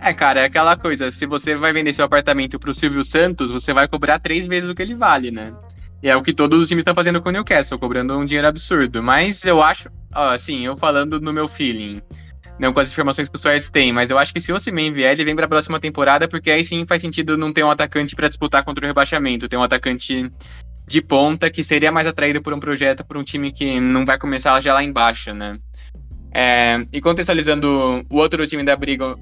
É, 0.00 0.12
cara, 0.12 0.40
é 0.40 0.44
aquela 0.44 0.76
coisa, 0.76 1.10
se 1.10 1.26
você 1.26 1.56
vai 1.56 1.72
vender 1.72 1.92
seu 1.92 2.04
apartamento 2.04 2.58
pro 2.58 2.74
Silvio 2.74 3.04
Santos, 3.04 3.50
você 3.50 3.72
vai 3.72 3.88
cobrar 3.88 4.18
três 4.18 4.46
vezes 4.46 4.68
o 4.68 4.74
que 4.74 4.82
ele 4.82 4.94
vale, 4.94 5.30
né? 5.30 5.52
E 6.06 6.08
é 6.08 6.14
o 6.14 6.22
que 6.22 6.32
todos 6.32 6.62
os 6.62 6.68
times 6.68 6.82
estão 6.82 6.94
fazendo 6.94 7.20
com 7.20 7.30
o 7.30 7.32
Newcastle, 7.32 7.80
cobrando 7.80 8.16
um 8.16 8.24
dinheiro 8.24 8.46
absurdo. 8.46 9.02
Mas 9.02 9.44
eu 9.44 9.60
acho, 9.60 9.90
assim, 10.12 10.64
eu 10.64 10.76
falando 10.76 11.20
no 11.20 11.32
meu 11.32 11.48
feeling, 11.48 12.00
não 12.60 12.72
com 12.72 12.78
as 12.78 12.92
informações 12.92 13.28
que 13.28 13.34
o 13.34 13.38
Suárez 13.40 13.68
tem, 13.70 13.92
mas 13.92 14.08
eu 14.08 14.16
acho 14.16 14.32
que 14.32 14.40
se 14.40 14.52
o 14.52 14.54
Osimhen 14.54 14.92
vier, 14.92 15.14
ele 15.14 15.24
vem 15.24 15.34
para 15.34 15.46
a 15.46 15.48
próxima 15.48 15.80
temporada, 15.80 16.28
porque 16.28 16.48
aí 16.48 16.62
sim 16.62 16.86
faz 16.86 17.02
sentido 17.02 17.36
não 17.36 17.52
ter 17.52 17.64
um 17.64 17.70
atacante 17.72 18.14
para 18.14 18.28
disputar 18.28 18.62
contra 18.62 18.84
o 18.84 18.86
rebaixamento, 18.86 19.48
ter 19.48 19.56
um 19.56 19.64
atacante 19.64 20.30
de 20.86 21.02
ponta 21.02 21.50
que 21.50 21.64
seria 21.64 21.90
mais 21.90 22.06
atraído 22.06 22.40
por 22.40 22.54
um 22.54 22.60
projeto, 22.60 23.04
por 23.04 23.16
um 23.16 23.24
time 23.24 23.50
que 23.50 23.80
não 23.80 24.04
vai 24.04 24.16
começar 24.16 24.60
já 24.60 24.72
lá 24.72 24.84
embaixo, 24.84 25.34
né? 25.34 25.58
É, 26.32 26.86
e 26.92 27.00
contextualizando 27.00 28.06
o 28.08 28.16
outro 28.16 28.46
time 28.46 28.62
da 28.62 28.76
briga, 28.76 29.16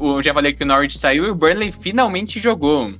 o, 0.00 0.22
já 0.22 0.32
falei 0.32 0.54
que 0.54 0.64
o 0.64 0.66
Norwich 0.66 0.98
saiu 0.98 1.26
e 1.26 1.28
o 1.28 1.34
Burnley 1.34 1.70
finalmente 1.70 2.40
jogou. 2.40 2.94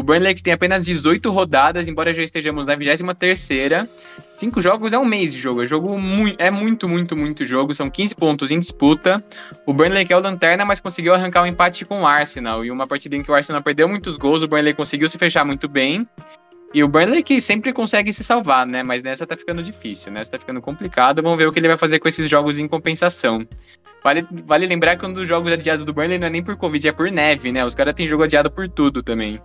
O 0.00 0.02
Burnley 0.02 0.34
que 0.34 0.42
tem 0.42 0.54
apenas 0.54 0.86
18 0.86 1.30
rodadas, 1.30 1.86
embora 1.86 2.14
já 2.14 2.22
estejamos 2.22 2.68
na 2.68 2.74
23ª. 2.74 3.86
Cinco 4.32 4.58
jogos 4.58 4.94
é 4.94 4.98
um 4.98 5.04
mês 5.04 5.34
de 5.34 5.38
jogo. 5.38 5.62
É, 5.62 5.66
jogo 5.66 5.98
mu 5.98 6.32
é 6.38 6.50
muito, 6.50 6.88
muito, 6.88 7.14
muito 7.14 7.44
jogo. 7.44 7.74
São 7.74 7.90
15 7.90 8.14
pontos 8.14 8.50
em 8.50 8.58
disputa. 8.58 9.22
O 9.66 9.74
Burnley 9.74 10.06
que 10.06 10.12
é 10.14 10.16
o 10.16 10.20
lanterna, 10.20 10.64
mas 10.64 10.80
conseguiu 10.80 11.12
arrancar 11.12 11.42
um 11.42 11.46
empate 11.46 11.84
com 11.84 12.00
o 12.00 12.06
Arsenal. 12.06 12.64
E 12.64 12.70
uma 12.70 12.86
partida 12.86 13.14
em 13.14 13.22
que 13.22 13.30
o 13.30 13.34
Arsenal 13.34 13.62
perdeu 13.62 13.86
muitos 13.90 14.16
gols, 14.16 14.42
o 14.42 14.48
Burnley 14.48 14.72
conseguiu 14.72 15.06
se 15.06 15.18
fechar 15.18 15.44
muito 15.44 15.68
bem. 15.68 16.08
E 16.72 16.84
o 16.84 16.88
Burnley 16.88 17.22
que 17.22 17.40
sempre 17.40 17.72
consegue 17.72 18.12
se 18.12 18.22
salvar, 18.22 18.64
né? 18.64 18.82
Mas 18.82 19.02
nessa 19.02 19.26
tá 19.26 19.36
ficando 19.36 19.62
difícil, 19.62 20.12
nessa 20.12 20.32
tá 20.32 20.38
ficando 20.38 20.60
complicado. 20.60 21.20
Vamos 21.20 21.36
ver 21.36 21.46
o 21.46 21.52
que 21.52 21.58
ele 21.58 21.66
vai 21.66 21.76
fazer 21.76 21.98
com 21.98 22.06
esses 22.06 22.30
jogos 22.30 22.58
em 22.58 22.68
compensação. 22.68 23.44
Vale, 24.04 24.26
vale 24.46 24.66
lembrar 24.66 24.96
que 24.96 25.04
um 25.04 25.12
dos 25.12 25.28
jogos 25.28 25.52
adiados 25.52 25.84
do 25.84 25.92
Burnley 25.92 26.18
não 26.18 26.28
é 26.28 26.30
nem 26.30 26.42
por 26.42 26.56
Covid, 26.56 26.88
é 26.88 26.92
por 26.92 27.10
neve, 27.10 27.50
né? 27.50 27.64
Os 27.64 27.74
caras 27.74 27.92
têm 27.92 28.06
jogo 28.06 28.22
adiado 28.22 28.50
por 28.50 28.68
tudo 28.68 29.02
também. 29.02 29.40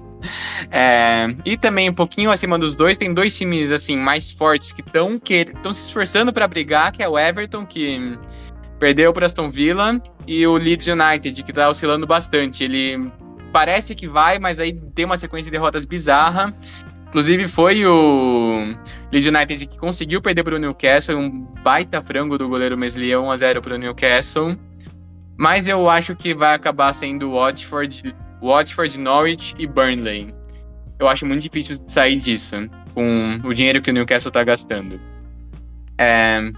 é, 0.70 1.26
e 1.44 1.56
também 1.56 1.90
um 1.90 1.94
pouquinho 1.94 2.30
acima 2.30 2.58
dos 2.58 2.74
dois, 2.74 2.96
tem 2.96 3.12
dois 3.12 3.36
times 3.36 3.70
assim 3.70 3.96
mais 3.96 4.32
fortes 4.32 4.72
que 4.72 4.80
estão 4.80 5.18
que, 5.18 5.46
se 5.72 5.82
esforçando 5.84 6.32
para 6.32 6.48
brigar, 6.48 6.90
que 6.90 7.02
é 7.02 7.08
o 7.08 7.18
Everton, 7.18 7.64
que 7.64 8.18
perdeu 8.80 9.12
para 9.12 9.26
Aston 9.26 9.50
Villa, 9.50 10.02
e 10.26 10.44
o 10.46 10.56
Leeds 10.56 10.88
United, 10.88 11.42
que 11.42 11.52
tá 11.52 11.68
oscilando 11.68 12.06
bastante. 12.06 12.64
Ele 12.64 13.12
parece 13.52 13.94
que 13.94 14.08
vai, 14.08 14.38
mas 14.38 14.58
aí 14.58 14.72
tem 14.72 15.04
uma 15.04 15.16
sequência 15.16 15.50
de 15.50 15.56
derrotas 15.56 15.84
bizarra. 15.84 16.54
Inclusive 17.08 17.46
foi 17.46 17.84
o 17.84 18.74
Leeds 19.12 19.26
United 19.26 19.66
que 19.66 19.78
conseguiu 19.78 20.22
perder 20.22 20.42
para 20.42 20.56
o 20.56 20.58
Newcastle, 20.58 21.18
um 21.18 21.42
baita 21.62 22.00
frango 22.00 22.38
do 22.38 22.48
goleiro 22.48 22.76
Meslier 22.76 23.20
1 23.20 23.30
a 23.30 23.36
0 23.36 23.60
para 23.60 23.74
o 23.74 23.78
Newcastle. 23.78 24.56
Mas 25.36 25.68
eu 25.68 25.90
acho 25.90 26.16
que 26.16 26.34
vai 26.34 26.54
acabar 26.54 26.92
sendo 26.94 27.32
Watford, 27.32 28.14
Watford, 28.40 28.98
Norwich 28.98 29.54
e 29.58 29.66
Burnley. 29.66 30.34
Eu 30.98 31.06
acho 31.06 31.26
muito 31.26 31.42
difícil 31.42 31.76
sair 31.86 32.16
disso 32.16 32.56
com 32.94 33.36
o 33.44 33.52
dinheiro 33.52 33.82
que 33.82 33.90
o 33.90 33.94
Newcastle 33.94 34.30
está 34.30 34.42
gastando. 34.42 34.98
É, 35.98 36.50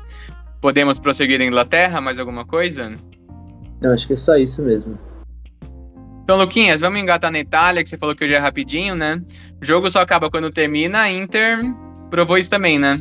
podemos 0.61 0.99
prosseguir 0.99 1.39
na 1.39 1.47
Inglaterra? 1.47 2.01
Mais 2.01 2.19
alguma 2.19 2.45
coisa? 2.45 2.95
Eu 3.83 3.93
acho 3.93 4.07
que 4.07 4.13
é 4.13 4.17
só 4.17 4.37
isso 4.37 4.63
mesmo. 4.63 4.99
Então, 6.25 6.39
Luquinhas, 6.39 6.81
vamos 6.81 6.99
engatar 6.99 7.31
na 7.31 7.39
Itália, 7.39 7.83
que 7.83 7.89
você 7.89 7.99
falou 7.99 8.17
que 8.17 8.25
hoje 8.25 8.33
é 8.33 8.39
rapidinho, 8.39 8.95
né? 8.95 9.21
O 9.61 9.65
jogo 9.65 9.91
só 9.91 10.01
acaba 10.01 10.31
quando 10.31 10.51
termina, 10.51 11.01
a 11.01 11.13
Inter 11.13 11.59
provou 12.11 12.39
isso 12.39 12.49
também, 12.49 12.79
né? 12.79 12.99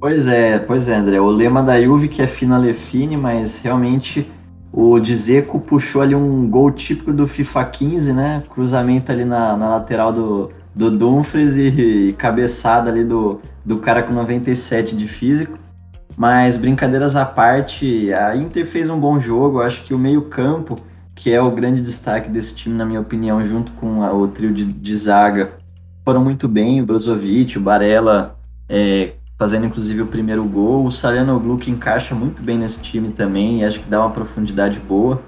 Pois 0.00 0.26
é, 0.26 0.58
pois 0.58 0.88
é, 0.88 0.96
André. 0.96 1.20
O 1.20 1.28
lema 1.28 1.62
da 1.62 1.78
Juve 1.78 2.08
que 2.08 2.22
é 2.22 2.26
finale 2.26 2.72
fine, 2.72 3.14
mas 3.14 3.62
realmente 3.62 4.26
o 4.72 4.98
Dzeko 4.98 5.60
puxou 5.60 6.00
ali 6.00 6.14
um 6.14 6.48
gol 6.48 6.70
típico 6.70 7.12
do 7.12 7.28
FIFA 7.28 7.62
15, 7.66 8.12
né? 8.14 8.42
Cruzamento 8.48 9.12
ali 9.12 9.26
na, 9.26 9.54
na 9.54 9.68
lateral 9.68 10.10
do, 10.10 10.50
do 10.74 10.90
Dumfries 10.90 11.56
e, 11.56 12.08
e 12.08 12.12
cabeçada 12.14 12.90
ali 12.90 13.04
do, 13.04 13.38
do 13.62 13.76
cara 13.80 14.02
com 14.02 14.14
97 14.14 14.96
de 14.96 15.06
físico. 15.06 15.58
Mas 16.16 16.56
brincadeiras 16.56 17.16
à 17.16 17.26
parte, 17.26 18.10
a 18.14 18.34
Inter 18.34 18.64
fez 18.64 18.88
um 18.88 18.98
bom 18.98 19.20
jogo. 19.20 19.58
Eu 19.58 19.62
acho 19.62 19.82
que 19.82 19.92
o 19.92 19.98
meio-campo 19.98 20.80
que 21.14 21.32
é 21.32 21.40
o 21.40 21.50
grande 21.50 21.82
destaque 21.82 22.30
desse 22.30 22.54
time, 22.54 22.76
na 22.76 22.84
minha 22.84 23.00
opinião, 23.00 23.42
junto 23.42 23.72
com 23.72 24.02
a, 24.02 24.12
o 24.12 24.28
trio 24.28 24.52
de, 24.52 24.64
de, 24.64 24.96
zaga, 24.96 25.52
foram 26.04 26.22
muito 26.22 26.48
bem. 26.48 26.80
O 26.80 26.86
Brozovic, 26.86 27.58
o 27.58 27.60
Barella 27.60 28.36
é, 28.68 29.12
fazendo 29.38 29.66
inclusive 29.66 30.02
o 30.02 30.06
primeiro 30.06 30.44
gol. 30.44 30.86
O 30.86 30.90
Salianoglu 30.90 31.56
que 31.56 31.70
encaixa 31.70 32.14
muito 32.14 32.42
bem 32.42 32.58
nesse 32.58 32.82
time 32.82 33.12
também 33.12 33.64
acho 33.64 33.80
que 33.80 33.88
dá 33.88 34.00
uma 34.00 34.10
profundidade 34.10 34.80
boa. 34.80 35.20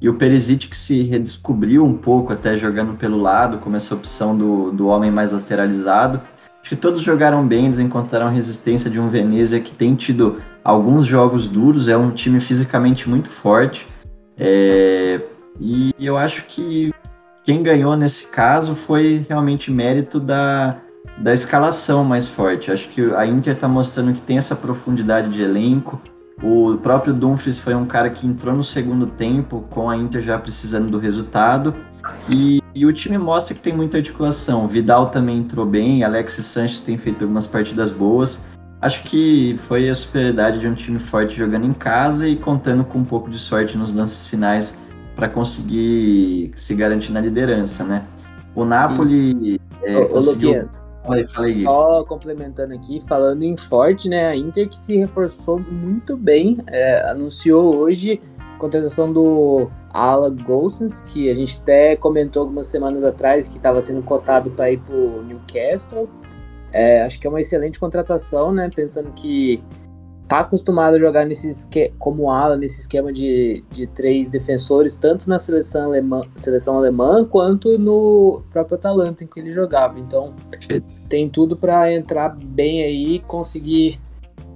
E 0.00 0.08
o 0.08 0.14
Perisic 0.14 0.68
que 0.68 0.76
se 0.76 1.02
redescobriu 1.02 1.84
um 1.84 1.94
pouco 1.94 2.32
até 2.32 2.56
jogando 2.56 2.96
pelo 2.96 3.18
lado, 3.18 3.58
como 3.58 3.76
essa 3.76 3.94
opção 3.94 4.36
do, 4.36 4.72
do 4.72 4.86
homem 4.86 5.10
mais 5.10 5.32
lateralizado. 5.32 6.20
Acho 6.60 6.70
que 6.70 6.76
todos 6.76 7.00
jogaram 7.00 7.46
bem, 7.46 7.66
eles 7.66 7.78
encontraram 7.78 8.26
a 8.26 8.30
resistência 8.30 8.90
de 8.90 9.00
um 9.00 9.08
Venezia 9.08 9.60
que 9.60 9.72
tem 9.72 9.94
tido 9.94 10.40
alguns 10.64 11.06
jogos 11.06 11.46
duros, 11.46 11.88
é 11.88 11.96
um 11.96 12.10
time 12.10 12.38
fisicamente 12.40 13.08
muito 13.08 13.28
forte. 13.28 13.86
É, 14.42 15.20
e 15.60 15.94
eu 16.00 16.16
acho 16.16 16.46
que 16.46 16.94
quem 17.44 17.62
ganhou 17.62 17.94
nesse 17.94 18.28
caso 18.28 18.74
foi 18.74 19.26
realmente 19.28 19.70
mérito 19.70 20.18
da, 20.18 20.78
da 21.18 21.34
escalação 21.34 22.02
mais 22.02 22.26
forte. 22.26 22.72
Acho 22.72 22.88
que 22.88 23.02
a 23.14 23.26
Inter 23.26 23.52
está 23.52 23.68
mostrando 23.68 24.14
que 24.14 24.20
tem 24.22 24.38
essa 24.38 24.56
profundidade 24.56 25.28
de 25.28 25.42
elenco. 25.42 26.00
O 26.42 26.78
próprio 26.78 27.12
Dumfries 27.12 27.58
foi 27.58 27.74
um 27.74 27.84
cara 27.84 28.08
que 28.08 28.26
entrou 28.26 28.54
no 28.54 28.62
segundo 28.62 29.06
tempo, 29.06 29.66
com 29.68 29.90
a 29.90 29.96
Inter 29.96 30.22
já 30.22 30.38
precisando 30.38 30.90
do 30.90 30.98
resultado. 30.98 31.74
E, 32.30 32.62
e 32.74 32.86
o 32.86 32.92
time 32.94 33.18
mostra 33.18 33.54
que 33.54 33.60
tem 33.60 33.74
muita 33.74 33.98
articulação. 33.98 34.66
Vidal 34.66 35.10
também 35.10 35.38
entrou 35.38 35.66
bem, 35.66 36.02
Alexis 36.02 36.46
Sanches 36.46 36.80
tem 36.80 36.96
feito 36.96 37.24
algumas 37.24 37.46
partidas 37.46 37.90
boas. 37.90 38.48
Acho 38.80 39.02
que 39.04 39.56
foi 39.58 39.88
a 39.90 39.94
superioridade 39.94 40.58
de 40.58 40.66
um 40.66 40.74
time 40.74 40.98
forte 40.98 41.36
jogando 41.36 41.66
em 41.66 41.72
casa 41.72 42.26
e 42.26 42.36
contando 42.36 42.82
com 42.82 42.98
um 42.98 43.04
pouco 43.04 43.28
de 43.28 43.38
sorte 43.38 43.76
nos 43.76 43.92
lances 43.92 44.26
finais 44.26 44.82
para 45.14 45.28
conseguir 45.28 46.52
se 46.56 46.74
garantir 46.74 47.12
na 47.12 47.20
liderança, 47.20 47.84
né? 47.84 48.06
O 48.54 48.64
Napoli 48.64 49.60
é, 49.82 49.96
ô, 49.98 50.08
conseguiu... 50.08 50.68
Falei, 51.02 51.24
falei, 51.24 51.64
Só 51.64 52.04
complementando 52.04 52.74
aqui, 52.74 53.00
falando 53.00 53.42
em 53.42 53.56
forte, 53.56 54.08
né? 54.08 54.28
A 54.28 54.36
Inter 54.36 54.68
que 54.68 54.78
se 54.78 54.96
reforçou 54.96 55.58
muito 55.58 56.16
bem, 56.16 56.58
é, 56.68 57.10
anunciou 57.10 57.74
hoje 57.74 58.20
a 58.38 58.58
contratação 58.58 59.10
do 59.10 59.70
Ala 59.92 60.30
Golsens, 60.30 61.00
que 61.00 61.30
a 61.30 61.34
gente 61.34 61.58
até 61.60 61.96
comentou 61.96 62.42
algumas 62.42 62.66
semanas 62.66 63.02
atrás 63.02 63.48
que 63.48 63.56
estava 63.56 63.80
sendo 63.80 64.02
cotado 64.02 64.50
para 64.50 64.70
ir 64.70 64.78
para 64.78 64.94
o 64.94 65.22
Newcastle. 65.22 66.08
É, 66.72 67.02
acho 67.02 67.18
que 67.18 67.26
é 67.26 67.30
uma 67.30 67.40
excelente 67.40 67.78
contratação, 67.78 68.52
né? 68.52 68.70
Pensando 68.74 69.12
que 69.12 69.62
tá 70.30 70.40
acostumado 70.40 70.94
a 70.94 70.98
jogar 71.00 71.26
nesse 71.26 71.50
esquema, 71.50 71.92
como 71.98 72.30
ala 72.30 72.56
nesse 72.56 72.82
esquema 72.82 73.12
de, 73.12 73.64
de 73.68 73.88
três 73.88 74.28
defensores, 74.28 74.94
tanto 74.94 75.28
na 75.28 75.40
seleção 75.40 75.86
alemã, 75.86 76.22
seleção 76.36 76.78
alemã 76.78 77.24
quanto 77.24 77.76
no 77.76 78.40
próprio 78.52 78.76
Atalanta 78.76 79.24
em 79.24 79.26
que 79.26 79.40
ele 79.40 79.50
jogava. 79.50 79.98
Então 79.98 80.32
tem 81.08 81.28
tudo 81.28 81.56
para 81.56 81.92
entrar 81.92 82.28
bem 82.28 82.84
aí 82.84 83.18
conseguir 83.26 84.00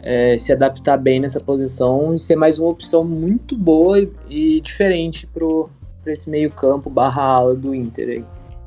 é, 0.01 0.39
se 0.39 0.53
adaptar 0.53 0.97
bem 0.97 1.19
nessa 1.19 1.41
posição 1.41 2.15
e 2.15 2.21
ser 2.21 2.37
mais 2.37 2.61
uma 2.61 2.69
opção 2.69 3.03
muito 3.03 3.57
boa 3.57 3.99
e, 3.99 4.13
e 4.29 4.61
diferente 4.61 5.27
para 5.27 6.13
esse 6.13 6.31
meio 6.31 6.53
campo 6.53 6.89
barra 6.89 7.23
ala 7.23 7.53
do 7.53 7.75
Inter 7.75 8.09
aí. 8.11 8.25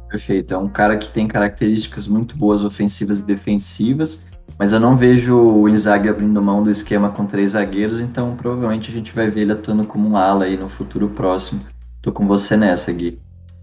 Perfeito, 0.10 0.54
é 0.54 0.58
um 0.58 0.70
cara 0.70 0.98
que 0.98 1.10
tem 1.10 1.28
características 1.28 2.08
muito 2.08 2.38
boas 2.38 2.64
ofensivas 2.64 3.20
e 3.20 3.26
defensivas, 3.26 4.28
mas 4.58 4.72
eu 4.72 4.80
não 4.80 4.96
vejo 4.96 5.36
o 5.38 5.68
Inzaghi 5.68 6.08
abrindo 6.08 6.42
mão 6.42 6.64
do 6.64 6.70
esquema 6.70 7.10
com 7.10 7.26
três 7.26 7.52
zagueiros, 7.52 8.00
então 8.00 8.36
provavelmente 8.36 8.90
a 8.90 8.94
gente 8.94 9.14
vai 9.14 9.30
ver 9.30 9.42
ele 9.42 9.52
atuando 9.52 9.86
como 9.86 10.08
um 10.08 10.18
ala 10.18 10.46
aí 10.46 10.58
no 10.58 10.70
futuro 10.70 11.10
próximo. 11.10 11.60
Tô 12.02 12.12
com 12.12 12.26
você 12.26 12.56
nessa, 12.56 12.92
Gui. 12.92 13.20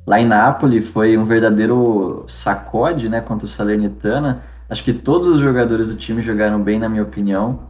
Lá 0.07 0.21
em 0.21 0.27
Nápoles 0.27 0.87
foi 0.87 1.17
um 1.17 1.25
verdadeiro 1.25 2.25
sacode, 2.29 3.09
né, 3.09 3.23
contra 3.23 3.47
o 3.47 3.49
Salernitana. 3.49 4.43
Acho 4.69 4.85
que 4.85 4.93
todos 4.93 5.29
os 5.29 5.41
jogadores 5.41 5.89
do 5.89 5.97
time 5.97 6.21
jogaram 6.21 6.63
bem, 6.63 6.79
na 6.79 6.89
minha 6.89 7.03
opinião. 7.03 7.61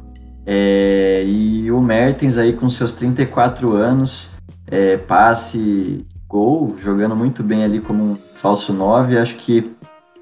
É, 0.45 1.23
e 1.25 1.71
o 1.71 1.81
Mertens 1.81 2.37
aí 2.37 2.53
com 2.53 2.69
seus 2.69 2.95
34 2.95 3.73
anos, 3.73 4.37
é, 4.67 4.97
passe, 4.97 6.05
gol, 6.29 6.75
jogando 6.83 7.15
muito 7.15 7.43
bem 7.43 7.65
ali 7.65 7.81
como 7.81 8.03
um 8.03 8.17
falso 8.45 8.75
9, 8.75 9.17
acho 9.17 9.37
que 9.37 9.75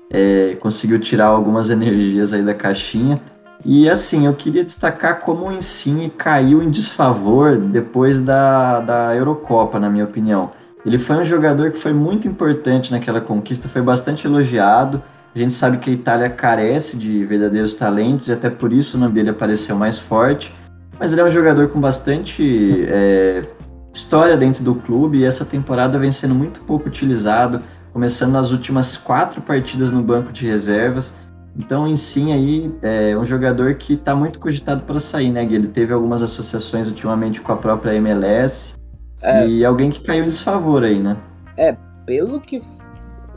é, 0.09 0.57
conseguiu 0.61 1.01
tirar 1.01 1.27
algumas 1.27 1.71
energias 1.71 2.33
aí 2.33 2.41
da 2.41 2.55
caixinha. 2.55 3.21
E 3.65 3.91
assim, 3.91 4.27
eu 4.27 4.35
queria 4.35 4.63
destacar 4.63 5.19
como 5.19 5.47
o 5.47 5.53
Insigne 5.53 6.09
caiu 6.09 6.63
em 6.63 6.71
desfavor 6.71 7.57
depois 7.57 8.23
da, 8.23 8.81
da 8.81 9.17
Eurocopa, 9.17 9.81
na 9.81 9.91
minha 9.91 10.05
opinião. 10.05 10.53
Ele 10.87 10.99
foi 10.99 11.17
um 11.17 11.25
jogador 11.25 11.73
que 11.73 11.79
foi 11.79 11.93
muito 11.93 12.29
importante 12.29 12.93
naquela 12.93 13.21
conquista, 13.21 13.69
foi 13.69 13.83
bastante 13.83 14.25
elogiado. 14.25 15.03
A 15.35 15.39
gente 15.39 15.55
sabe 15.55 15.79
que 15.79 15.91
a 15.91 15.93
Itália 15.93 16.31
carece 16.31 16.99
de 16.99 17.25
verdadeiros 17.25 17.75
talentos 17.75 18.29
e 18.29 18.33
até 18.33 18.51
por 18.51 18.73
isso 18.73 18.97
o 18.97 19.01
nome 19.01 19.15
dele 19.15 19.31
apareceu 19.31 19.75
mais 19.77 19.99
forte. 19.99 20.55
Mas 20.99 21.13
ele 21.13 21.23
é 21.23 21.25
um 21.25 21.31
jogador 21.31 21.69
com 21.69 21.81
bastante 21.81 22.85
é, 22.89 23.45
história 23.93 24.37
dentro 24.37 24.63
do 24.63 24.75
clube 24.75 25.19
e 25.19 25.25
essa 25.25 25.45
temporada 25.45 25.99
vem 25.99 26.11
sendo 26.13 26.35
muito 26.35 26.61
pouco 26.61 26.89
utilizado, 26.89 27.63
começando 27.93 28.33
nas 28.33 28.51
últimas 28.51 28.97
quatro 28.97 29.41
partidas 29.43 29.91
no 29.91 30.03
banco 30.03 30.33
de 30.33 30.47
reservas. 30.47 31.17
Então, 31.57 31.87
em 31.87 31.97
si, 31.97 32.33
aí, 32.33 32.75
é 32.81 33.17
um 33.17 33.25
jogador 33.25 33.75
que 33.75 33.95
está 33.95 34.15
muito 34.15 34.39
cogitado 34.39 34.83
para 34.83 34.99
sair, 34.99 35.31
né, 35.31 35.45
Gui? 35.45 35.55
Ele 35.55 35.69
teve 35.69 35.93
algumas 35.93 36.23
associações 36.23 36.87
ultimamente 36.87 37.41
com 37.41 37.53
a 37.53 37.57
própria 37.57 37.95
MLS 37.97 38.75
é, 39.21 39.47
e 39.47 39.65
alguém 39.65 39.91
que 39.91 40.01
caiu 40.01 40.25
em 40.25 40.29
desfavor 40.29 40.83
aí, 40.83 40.99
né? 40.99 41.17
É, 41.59 41.77
pelo 42.07 42.41
que 42.41 42.59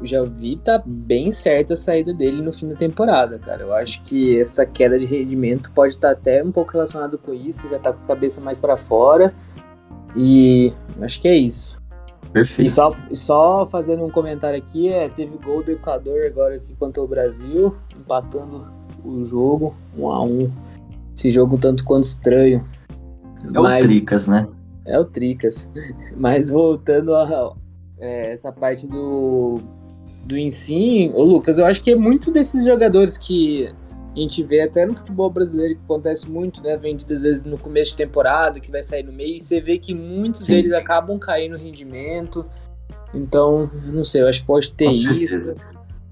já 0.01 0.23
vi, 0.23 0.57
tá 0.57 0.81
bem 0.85 1.31
certa 1.31 1.73
a 1.73 1.77
saída 1.77 2.13
dele 2.13 2.41
no 2.41 2.53
fim 2.53 2.69
da 2.69 2.75
temporada, 2.75 3.37
cara. 3.39 3.63
Eu 3.63 3.73
acho 3.73 4.01
que 4.01 4.39
essa 4.39 4.65
queda 4.65 4.97
de 4.97 5.05
rendimento 5.05 5.71
pode 5.71 5.93
estar 5.93 6.09
tá 6.09 6.13
até 6.13 6.43
um 6.43 6.51
pouco 6.51 6.71
relacionado 6.71 7.17
com 7.17 7.33
isso, 7.33 7.67
já 7.69 7.79
tá 7.79 7.91
com 7.93 8.03
a 8.03 8.07
cabeça 8.07 8.41
mais 8.41 8.57
para 8.57 8.77
fora. 8.77 9.33
E 10.15 10.73
acho 11.01 11.19
que 11.19 11.27
é 11.27 11.35
isso. 11.35 11.77
Perfeito. 12.35 12.67
E 12.67 12.69
só, 12.69 12.93
só 13.13 13.65
fazendo 13.65 14.03
um 14.03 14.09
comentário 14.09 14.59
aqui, 14.59 14.89
é, 14.89 15.07
teve 15.07 15.37
gol 15.37 15.63
do 15.63 15.71
Equador 15.71 16.25
agora 16.25 16.55
aqui 16.55 16.75
contra 16.75 17.01
o 17.01 17.07
Brasil, 17.07 17.73
empatando 17.97 18.67
o 19.05 19.25
jogo, 19.25 19.73
um 19.97 20.09
a 20.09 20.21
um. 20.21 20.51
Esse 21.15 21.31
jogo 21.31 21.57
tanto 21.57 21.85
quanto 21.85 22.03
estranho. 22.03 22.61
É 23.41 23.57
Mas, 23.57 23.85
o 23.85 23.87
Tricas, 23.87 24.27
né? 24.27 24.45
É 24.83 24.99
o 24.99 25.05
Tricas. 25.05 25.69
Mas 26.17 26.49
voltando 26.49 27.15
a 27.15 27.55
é, 27.99 28.33
essa 28.33 28.51
parte 28.51 28.85
do, 28.85 29.61
do 30.25 30.37
ensino, 30.37 31.15
ô 31.15 31.23
Lucas, 31.23 31.57
eu 31.57 31.65
acho 31.65 31.81
que 31.81 31.91
é 31.91 31.95
muito 31.95 32.31
desses 32.31 32.65
jogadores 32.65 33.17
que 33.17 33.69
a 34.15 34.19
gente 34.19 34.43
vê 34.43 34.61
até 34.61 34.85
no 34.85 34.95
futebol 34.95 35.29
brasileiro 35.29 35.75
que 35.75 35.81
acontece 35.83 36.29
muito, 36.29 36.61
né? 36.61 36.77
Vendido 36.77 37.13
às 37.13 37.23
vezes 37.23 37.43
no 37.43 37.57
começo 37.57 37.91
de 37.91 37.97
temporada, 37.97 38.59
que 38.59 38.71
vai 38.71 38.81
sair 38.81 39.03
no 39.03 39.11
meio, 39.11 39.35
e 39.35 39.39
você 39.39 39.59
vê 39.59 39.77
que 39.77 39.93
muitos 39.93 40.45
sim, 40.45 40.53
deles 40.53 40.71
sim. 40.71 40.77
acabam 40.77 41.19
caindo 41.19 41.53
no 41.53 41.57
rendimento. 41.57 42.45
Então, 43.13 43.69
não 43.85 44.03
sei, 44.03 44.21
eu 44.21 44.27
acho 44.27 44.41
que 44.41 44.47
pode 44.47 44.71
ter 44.71 44.89
isso. 44.89 45.55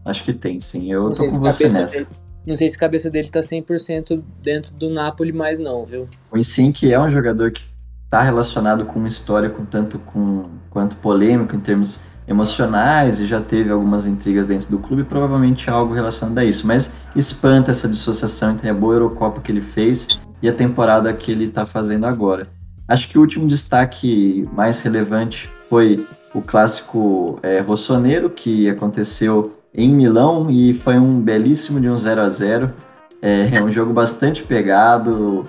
Acho 0.06 0.24
que 0.24 0.34
tem, 0.34 0.60
sim. 0.60 0.92
Eu 0.92 1.04
não 1.04 1.14
tô 1.14 1.26
com 1.26 1.40
você 1.40 1.70
nessa. 1.70 2.04
Dele, 2.04 2.08
não 2.46 2.56
sei 2.56 2.70
se 2.70 2.76
a 2.76 2.80
cabeça 2.80 3.10
dele 3.10 3.30
tá 3.30 3.40
100% 3.40 4.22
dentro 4.42 4.74
do 4.74 4.90
Napoli 4.90 5.32
mais 5.32 5.60
não, 5.60 5.86
viu? 5.86 6.10
O 6.30 6.38
Insigne 6.38 6.92
é 6.92 7.00
um 7.00 7.10
jogador 7.10 7.52
que 7.52 7.64
tá 8.10 8.22
relacionado 8.22 8.86
com 8.86 9.00
uma 9.00 9.08
história 9.08 9.50
com 9.50 9.66
tanto 9.66 9.98
com 10.00 10.50
quanto 10.70 10.96
polêmico 10.98 11.56
em 11.56 11.60
termos 11.60 12.06
emocionais 12.28 13.20
e 13.20 13.26
já 13.26 13.42
teve 13.42 13.72
algumas 13.72 14.06
intrigas 14.06 14.46
dentro 14.46 14.70
do 14.70 14.78
clube, 14.78 15.04
provavelmente 15.04 15.70
algo 15.70 15.94
relacionado 15.94 16.38
a 16.38 16.46
isso. 16.46 16.66
Mas 16.66 16.96
espanta 17.16 17.72
essa 17.72 17.88
dissociação 17.88 18.52
entre 18.52 18.70
a 18.70 18.74
boa 18.74 18.96
Eurocopa 18.96 19.42
que 19.42 19.52
ele 19.52 19.62
fez 19.62 20.20
e 20.42 20.50
a 20.50 20.54
temporada 20.54 21.14
que 21.14 21.32
ele 21.32 21.46
está 21.46 21.66
fazendo 21.66 22.06
agora. 22.06 22.48
Acho 22.88 23.08
que 23.10 23.18
o 23.18 23.22
último 23.22 23.48
destaque 23.48 24.48
mais 24.54 24.80
relevante 24.80 25.50
foi 25.70 26.06
o 26.34 26.42
clássico 26.42 27.40
é, 27.42 27.60
Rossoneiro, 27.60 28.30
que 28.30 28.70
aconteceu 28.70 29.54
em 29.74 29.90
Milão 29.90 30.50
e 30.50 30.74
foi 30.74 30.98
um 30.98 31.20
belíssimo 31.20 31.80
de 31.80 31.90
um 31.90 31.98
0 31.98 32.22
a 32.22 32.30
0 32.30 32.74
é, 33.22 33.56
é 33.56 33.64
um 33.64 33.72
jogo 33.72 33.94
bastante 33.94 34.44
pegado. 34.44 35.46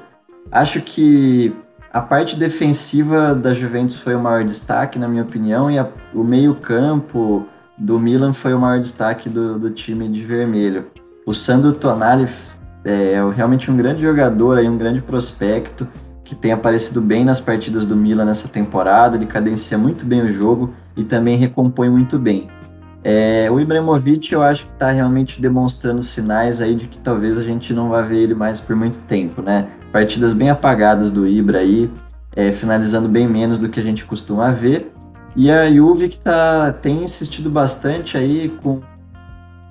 Acho 0.50 0.80
que 0.80 1.52
a 1.94 2.00
parte 2.00 2.36
defensiva 2.36 3.36
da 3.36 3.54
Juventus 3.54 3.94
foi 3.94 4.16
o 4.16 4.20
maior 4.20 4.42
destaque, 4.42 4.98
na 4.98 5.06
minha 5.06 5.22
opinião, 5.22 5.70
e 5.70 5.78
a, 5.78 5.88
o 6.12 6.24
meio-campo 6.24 7.46
do 7.78 8.00
Milan 8.00 8.32
foi 8.32 8.52
o 8.52 8.58
maior 8.58 8.80
destaque 8.80 9.30
do, 9.30 9.60
do 9.60 9.70
time 9.70 10.08
de 10.08 10.24
vermelho. 10.24 10.86
O 11.24 11.32
Sandro 11.32 11.72
Tonali 11.72 12.28
é, 12.84 13.12
é 13.12 13.30
realmente 13.30 13.70
um 13.70 13.76
grande 13.76 14.02
jogador, 14.02 14.58
aí, 14.58 14.68
um 14.68 14.76
grande 14.76 15.00
prospecto, 15.00 15.86
que 16.24 16.34
tem 16.34 16.50
aparecido 16.50 17.00
bem 17.00 17.24
nas 17.24 17.38
partidas 17.38 17.86
do 17.86 17.94
Milan 17.94 18.24
nessa 18.24 18.48
temporada, 18.48 19.16
ele 19.16 19.26
cadencia 19.26 19.78
muito 19.78 20.04
bem 20.04 20.20
o 20.20 20.32
jogo 20.32 20.74
e 20.96 21.04
também 21.04 21.36
recompõe 21.36 21.88
muito 21.88 22.18
bem. 22.18 22.48
É, 23.04 23.48
o 23.52 23.60
Ibrahimovic 23.60 24.32
eu 24.32 24.42
acho 24.42 24.66
que 24.66 24.72
está 24.72 24.90
realmente 24.90 25.40
demonstrando 25.40 26.02
sinais 26.02 26.60
aí 26.60 26.74
de 26.74 26.88
que 26.88 26.98
talvez 26.98 27.38
a 27.38 27.44
gente 27.44 27.72
não 27.72 27.90
vá 27.90 28.02
ver 28.02 28.16
ele 28.16 28.34
mais 28.34 28.60
por 28.60 28.74
muito 28.74 28.98
tempo, 29.02 29.40
né? 29.40 29.68
Partidas 29.94 30.32
bem 30.32 30.50
apagadas 30.50 31.12
do 31.12 31.24
Ibra 31.24 31.60
aí, 31.60 31.88
é, 32.34 32.50
finalizando 32.50 33.08
bem 33.08 33.28
menos 33.28 33.60
do 33.60 33.68
que 33.68 33.78
a 33.78 33.82
gente 33.82 34.04
costuma 34.04 34.50
ver. 34.50 34.92
E 35.36 35.52
a 35.52 35.72
Juve 35.72 36.08
que 36.08 36.18
tá, 36.18 36.72
tem 36.72 37.04
insistido 37.04 37.48
bastante 37.48 38.18
aí 38.18 38.52
com 38.60 38.80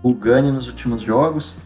o 0.01 0.13
Gani 0.13 0.49
nos 0.49 0.65
últimos 0.65 1.01
jogos, 1.01 1.59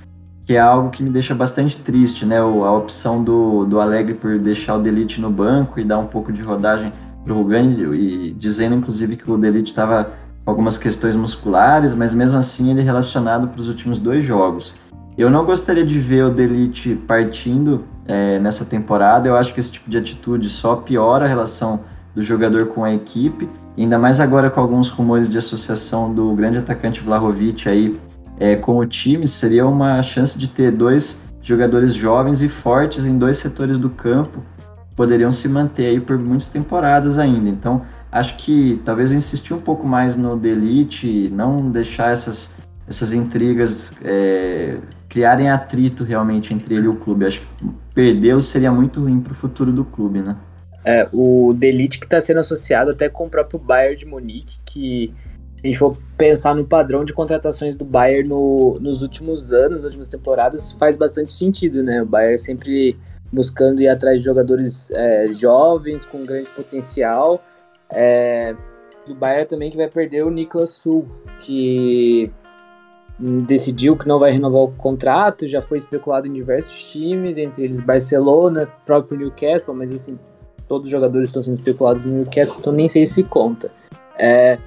que 0.43 0.55
é 0.55 0.59
algo 0.59 0.89
que 0.89 1.03
me 1.03 1.11
deixa 1.11 1.35
bastante 1.35 1.77
triste, 1.77 2.25
né? 2.25 2.39
A 2.39 2.71
opção 2.71 3.23
do, 3.23 3.63
do 3.65 3.79
Alegre 3.79 4.15
por 4.15 4.39
deixar 4.39 4.77
o 4.77 4.81
Delite 4.81 5.21
no 5.21 5.29
banco 5.29 5.79
e 5.79 5.83
dar 5.83 5.99
um 5.99 6.07
pouco 6.07 6.33
de 6.33 6.41
rodagem 6.41 6.91
para 7.23 7.35
o 7.35 7.43
Gani, 7.43 7.79
e 7.95 8.33
dizendo 8.33 8.73
inclusive 8.73 9.17
que 9.17 9.29
o 9.29 9.37
Delite 9.37 9.69
estava 9.69 10.13
com 10.43 10.49
algumas 10.49 10.79
questões 10.79 11.15
musculares, 11.15 11.93
mas 11.93 12.11
mesmo 12.11 12.39
assim 12.39 12.71
ele 12.71 12.81
é 12.81 12.83
relacionado 12.83 13.49
para 13.49 13.61
os 13.61 13.67
últimos 13.67 13.99
dois 13.99 14.25
jogos. 14.25 14.75
Eu 15.17 15.31
não 15.31 15.43
gostaria 15.43 15.83
de 15.83 15.99
ver 15.99 16.25
o 16.25 16.29
Delite 16.29 16.93
partindo 17.07 17.85
é, 18.05 18.37
nessa 18.37 18.63
temporada. 18.63 19.27
Eu 19.27 19.35
acho 19.35 19.51
que 19.51 19.59
esse 19.59 19.71
tipo 19.71 19.89
de 19.89 19.97
atitude 19.97 20.47
só 20.47 20.75
piora 20.75 21.25
a 21.25 21.27
relação 21.27 21.85
do 22.13 22.21
jogador 22.21 22.67
com 22.67 22.83
a 22.83 22.93
equipe, 22.93 23.49
ainda 23.75 23.97
mais 23.97 24.19
agora 24.19 24.51
com 24.51 24.59
alguns 24.59 24.89
rumores 24.89 25.27
de 25.27 25.37
associação 25.37 26.13
do 26.13 26.33
grande 26.35 26.59
atacante 26.59 27.01
Vlahovic 27.01 27.67
aí 27.67 27.99
é, 28.39 28.55
com 28.55 28.77
o 28.77 28.85
time, 28.85 29.27
seria 29.27 29.65
uma 29.65 30.03
chance 30.03 30.37
de 30.37 30.47
ter 30.47 30.71
dois 30.71 31.33
jogadores 31.41 31.93
jovens 31.95 32.43
e 32.43 32.49
fortes 32.49 33.05
em 33.05 33.17
dois 33.17 33.37
setores 33.37 33.79
do 33.79 33.89
campo, 33.89 34.43
poderiam 34.95 35.31
se 35.31 35.49
manter 35.49 35.87
aí 35.87 35.99
por 35.99 36.17
muitas 36.17 36.49
temporadas 36.49 37.17
ainda. 37.17 37.49
Então, 37.49 37.81
acho 38.11 38.35
que 38.37 38.81
talvez 38.85 39.11
insistir 39.11 39.53
um 39.53 39.59
pouco 39.59 39.87
mais 39.87 40.15
no 40.15 40.35
Delite, 40.37 41.31
não 41.33 41.71
deixar 41.71 42.11
essas 42.11 42.56
essas 42.87 43.11
intrigas 43.11 43.99
é, 44.03 44.77
criarem 45.09 45.49
atrito 45.49 46.03
realmente 46.03 46.53
entre 46.53 46.75
ele 46.75 46.85
e 46.85 46.89
o 46.89 46.95
clube. 46.95 47.25
Acho 47.25 47.41
que 47.41 47.47
perdê-lo 47.93 48.41
seria 48.41 48.71
muito 48.71 49.01
ruim 49.01 49.19
para 49.19 49.33
o 49.33 49.35
futuro 49.35 49.71
do 49.71 49.83
clube, 49.83 50.21
né? 50.21 50.37
É, 50.85 51.07
o 51.11 51.53
Delite 51.53 51.99
que 51.99 52.05
está 52.05 52.21
sendo 52.21 52.39
associado 52.39 52.91
até 52.91 53.09
com 53.09 53.25
o 53.25 53.29
próprio 53.29 53.59
Bayern 53.59 53.97
de 53.97 54.05
Munique, 54.05 54.57
que 54.65 55.13
a 55.61 55.67
gente 55.67 55.77
for 55.77 55.97
pensar 56.17 56.55
no 56.55 56.63
padrão 56.63 57.03
de 57.03 57.11
contratações 57.11 57.75
do 57.75 57.83
Bayern 57.83 58.29
no, 58.29 58.79
nos 58.79 59.01
últimos 59.01 59.51
anos, 59.51 59.83
nas 59.83 59.91
últimas 59.91 60.07
temporadas, 60.07 60.71
faz 60.73 60.95
bastante 60.95 61.31
sentido, 61.31 61.83
né? 61.83 62.01
O 62.01 62.05
Bayern 62.05 62.37
sempre 62.37 62.97
buscando 63.33 63.81
ir 63.81 63.89
atrás 63.89 64.19
de 64.19 64.23
jogadores 64.23 64.89
é, 64.91 65.29
jovens, 65.31 66.05
com 66.05 66.23
grande 66.23 66.49
potencial. 66.51 67.43
É, 67.91 68.55
o 69.09 69.15
Bayern 69.15 69.47
também 69.47 69.71
que 69.71 69.77
vai 69.77 69.89
perder 69.89 70.23
o 70.23 70.29
Niklas 70.29 70.69
Sul, 70.69 71.07
que 71.39 72.31
decidiu 73.19 73.97
que 73.97 74.07
não 74.07 74.19
vai 74.19 74.31
renovar 74.31 74.61
o 74.61 74.71
contrato, 74.73 75.47
já 75.47 75.61
foi 75.61 75.77
especulado 75.77 76.27
em 76.27 76.33
diversos 76.33 76.91
times, 76.91 77.37
entre 77.37 77.63
eles 77.63 77.79
Barcelona, 77.79 78.67
próprio 78.85 79.17
Newcastle, 79.17 79.73
mas 79.73 79.91
assim, 79.91 80.19
todos 80.67 80.85
os 80.85 80.91
jogadores 80.91 81.29
estão 81.29 81.41
sendo 81.41 81.57
especulados 81.57 82.03
no 82.03 82.13
Newcastle, 82.17 82.57
então 82.59 82.73
nem 82.73 82.87
sei 82.87 83.07
se 83.07 83.23
conta. 83.23 83.71
É, 84.19 84.59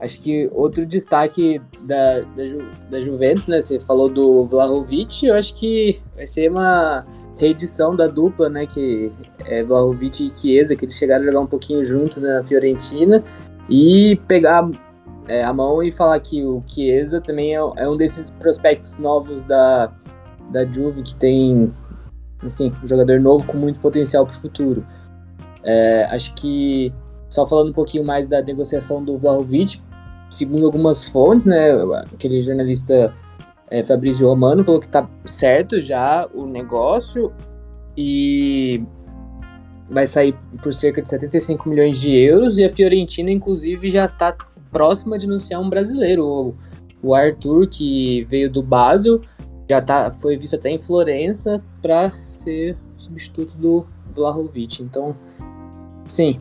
acho 0.00 0.20
que 0.20 0.48
outro 0.52 0.86
destaque 0.86 1.60
da, 1.82 2.20
da, 2.20 2.46
Ju, 2.46 2.58
da, 2.88 3.00
Juventus, 3.00 3.48
né, 3.48 3.60
você 3.60 3.80
falou 3.80 4.08
do 4.08 4.44
Vlahovic, 4.44 5.26
eu 5.26 5.34
acho 5.34 5.54
que 5.56 6.00
vai 6.14 6.26
ser 6.26 6.50
uma 6.50 7.04
reedição 7.36 7.96
da 7.96 8.06
dupla, 8.06 8.48
né, 8.48 8.66
que 8.66 9.12
é 9.46 9.64
Vlahovic 9.64 10.24
e 10.26 10.38
Chiesa, 10.38 10.76
que 10.76 10.84
eles 10.84 10.94
chegaram 10.94 11.22
a 11.22 11.26
jogar 11.26 11.40
um 11.40 11.46
pouquinho 11.46 11.84
junto 11.84 12.20
na 12.20 12.44
Fiorentina, 12.44 13.24
e 13.68 14.18
pegar 14.28 14.68
é, 15.28 15.44
a 15.44 15.52
mão 15.52 15.82
e 15.82 15.92
falar 15.92 16.18
que 16.20 16.44
o 16.44 16.62
Chiesa 16.66 17.20
também 17.20 17.54
é, 17.54 17.60
é, 17.76 17.88
um 17.88 17.96
desses 17.96 18.30
prospectos 18.30 18.96
novos 18.96 19.44
da, 19.44 19.92
da 20.50 20.64
Juve, 20.64 21.02
que 21.02 21.14
tem, 21.14 21.72
assim, 22.42 22.72
um 22.82 22.88
jogador 22.88 23.20
novo 23.20 23.46
com 23.46 23.56
muito 23.56 23.78
potencial 23.78 24.26
para 24.26 24.34
o 24.34 24.40
futuro. 24.40 24.86
É, 25.62 26.06
acho 26.10 26.34
que, 26.34 26.92
só 27.28 27.46
falando 27.46 27.70
um 27.70 27.74
pouquinho 27.74 28.04
mais 28.04 28.26
da 28.26 28.42
negociação 28.42 29.04
do 29.04 29.18
Vlahovic, 29.18 29.80
segundo 30.30 30.66
algumas 30.66 31.06
fontes, 31.06 31.46
né, 31.46 31.72
aquele 32.12 32.42
jornalista 32.42 33.14
é, 33.70 33.82
Fabrício 33.82 34.26
Romano 34.26 34.64
falou 34.64 34.80
que 34.80 34.88
tá 34.88 35.08
certo 35.24 35.80
já 35.80 36.26
o 36.32 36.46
negócio 36.46 37.32
e 37.96 38.82
vai 39.90 40.06
sair 40.06 40.34
por 40.62 40.72
cerca 40.72 41.00
de 41.00 41.08
75 41.08 41.68
milhões 41.68 42.00
de 42.00 42.14
euros 42.14 42.58
e 42.58 42.64
a 42.64 42.70
Fiorentina, 42.70 43.30
inclusive, 43.30 43.90
já 43.90 44.06
tá 44.06 44.36
próxima 44.70 45.18
de 45.18 45.26
anunciar 45.26 45.60
um 45.60 45.68
brasileiro, 45.68 46.54
o, 47.02 47.14
Arthur, 47.14 47.68
que 47.68 48.24
veio 48.28 48.50
do 48.50 48.62
Basel, 48.62 49.20
já 49.68 49.80
tá, 49.80 50.12
foi 50.20 50.36
visto 50.36 50.56
até 50.56 50.70
em 50.70 50.78
Florença 50.78 51.62
para 51.82 52.10
ser 52.26 52.76
substituto 52.96 53.56
do 53.56 53.86
Vlahovic. 54.14 54.82
Então, 54.82 55.14
sim, 56.06 56.40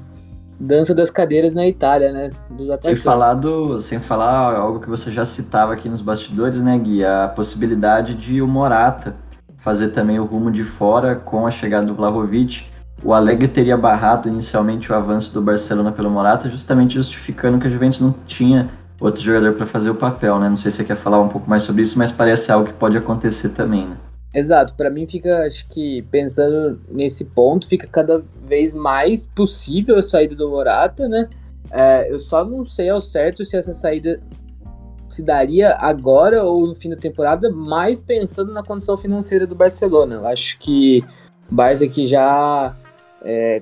dança 0.60 0.96
das 0.96 1.10
cadeiras 1.10 1.54
na 1.54 1.68
Itália, 1.68 2.12
né? 2.12 2.32
Dos 2.50 2.68
sem 2.82 2.96
falar, 2.96 3.34
do, 3.36 3.80
sem 3.80 4.00
falar 4.00 4.56
algo 4.56 4.80
que 4.80 4.90
você 4.90 5.12
já 5.12 5.26
citava 5.26 5.74
aqui 5.74 5.88
nos 5.90 6.02
bastidores, 6.02 6.62
né, 6.62 6.78
Gui? 6.78 7.04
A 7.06 7.28
possibilidade 7.28 8.16
de 8.16 8.42
o 8.42 8.48
Morata 8.48 9.16
fazer 9.58 9.90
também 9.90 10.20
o 10.20 10.26
rumo 10.26 10.50
de 10.50 10.64
fora 10.64 11.16
com 11.16 11.46
a 11.46 11.52
chegada 11.52 11.86
do 11.86 11.94
Vlahovic. 11.94 12.72
O 13.04 13.14
Alegre 13.14 13.48
teria 13.48 13.78
barrado 13.78 14.28
inicialmente 14.28 14.92
o 14.92 14.96
avanço 14.96 15.34
do 15.34 15.42
Barcelona 15.42 15.92
pelo 15.92 16.10
Morata, 16.10 16.50
justamente 16.50 16.96
justificando 16.96 17.60
que 17.60 17.68
a 17.68 17.70
Juventus 17.70 18.02
não 18.02 18.14
tinha 18.26 18.70
outro 19.00 19.22
jogador 19.22 19.54
para 19.54 19.66
fazer 19.66 19.90
o 19.90 19.96
papel, 19.96 20.40
né? 20.40 20.50
Não 20.50 20.58
sei 20.58 20.72
se 20.72 20.78
você 20.78 20.84
quer 20.84 20.96
falar 20.96 21.22
um 21.22 21.30
pouco 21.30 21.50
mais 21.50 21.64
sobre 21.64 21.84
isso, 21.84 21.98
mas 21.98 22.12
parece 22.12 22.52
algo 22.52 22.68
que 22.68 22.74
pode 22.74 22.98
acontecer 22.98 23.50
também, 23.50 23.86
né? 23.86 23.98
Exato, 24.34 24.74
para 24.74 24.90
mim 24.90 25.08
fica, 25.08 25.46
acho 25.46 25.68
que 25.70 26.02
pensando 26.12 26.80
nesse 26.92 27.26
ponto, 27.26 27.68
fica 27.68 27.88
cada 27.88 28.24
vez 28.46 28.74
mais 28.74 29.28
possível 29.28 29.98
a 29.98 30.02
saída 30.02 30.36
do 30.36 30.50
Morata, 30.50 31.08
né? 31.08 31.30
É, 31.72 32.12
eu 32.12 32.20
só 32.20 32.44
não 32.44 32.66
sei 32.66 32.90
ao 32.90 33.02
certo 33.02 33.44
se 33.46 33.56
essa 33.56 33.74
saída 33.74 34.20
se 35.08 35.24
daria 35.24 35.76
agora 35.80 36.44
ou 36.44 36.68
no 36.68 36.76
fim 36.76 36.90
da 36.90 36.98
temporada, 36.98 37.50
mais 37.50 38.02
pensando 38.02 38.54
na 38.54 38.64
condição 38.64 38.98
financeira 38.98 39.48
do 39.48 39.56
Barcelona. 39.56 40.16
Eu 40.16 40.28
acho 40.28 40.60
que 40.60 41.04
o 41.50 41.56
Barça 41.56 41.88
que 41.88 42.06
já 42.06 42.76
é, 43.28 43.62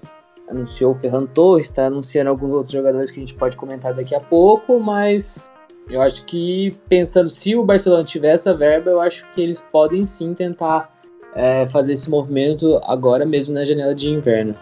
anunciou 0.50 0.92
o 0.92 0.96
Ferran 0.96 1.26
Torres, 1.26 1.66
está 1.66 1.88
anunciando 1.88 2.30
alguns 2.30 2.54
outros 2.54 2.72
jogadores 2.72 3.10
que 3.10 3.20
a 3.20 3.22
gente 3.22 3.34
pode 3.34 3.58
comentar 3.58 3.94
daqui 3.94 4.14
a 4.14 4.20
pouco, 4.20 4.80
mas 4.80 5.50
eu 5.90 6.02
acho 6.02 6.24
que, 6.26 6.78
pensando 6.88 7.30
se 7.30 7.56
o 7.56 7.64
Barcelona 7.64 8.04
tiver 8.04 8.34
essa 8.34 8.56
verba, 8.56 8.92
eu 8.92 9.02
acho 9.02 9.26
que 9.32 9.42
eles 9.42 9.62
podem 9.72 10.06
sim 10.06 10.34
tentar 10.34 10.94
é, 11.36 11.68
fazer 11.68 11.94
esse 11.94 12.10
movimento 12.10 12.80
agora 12.84 13.26
mesmo 13.26 13.54
na 13.54 13.66
janela 13.66 13.94
de 13.94 14.10
inverno. 14.10 14.56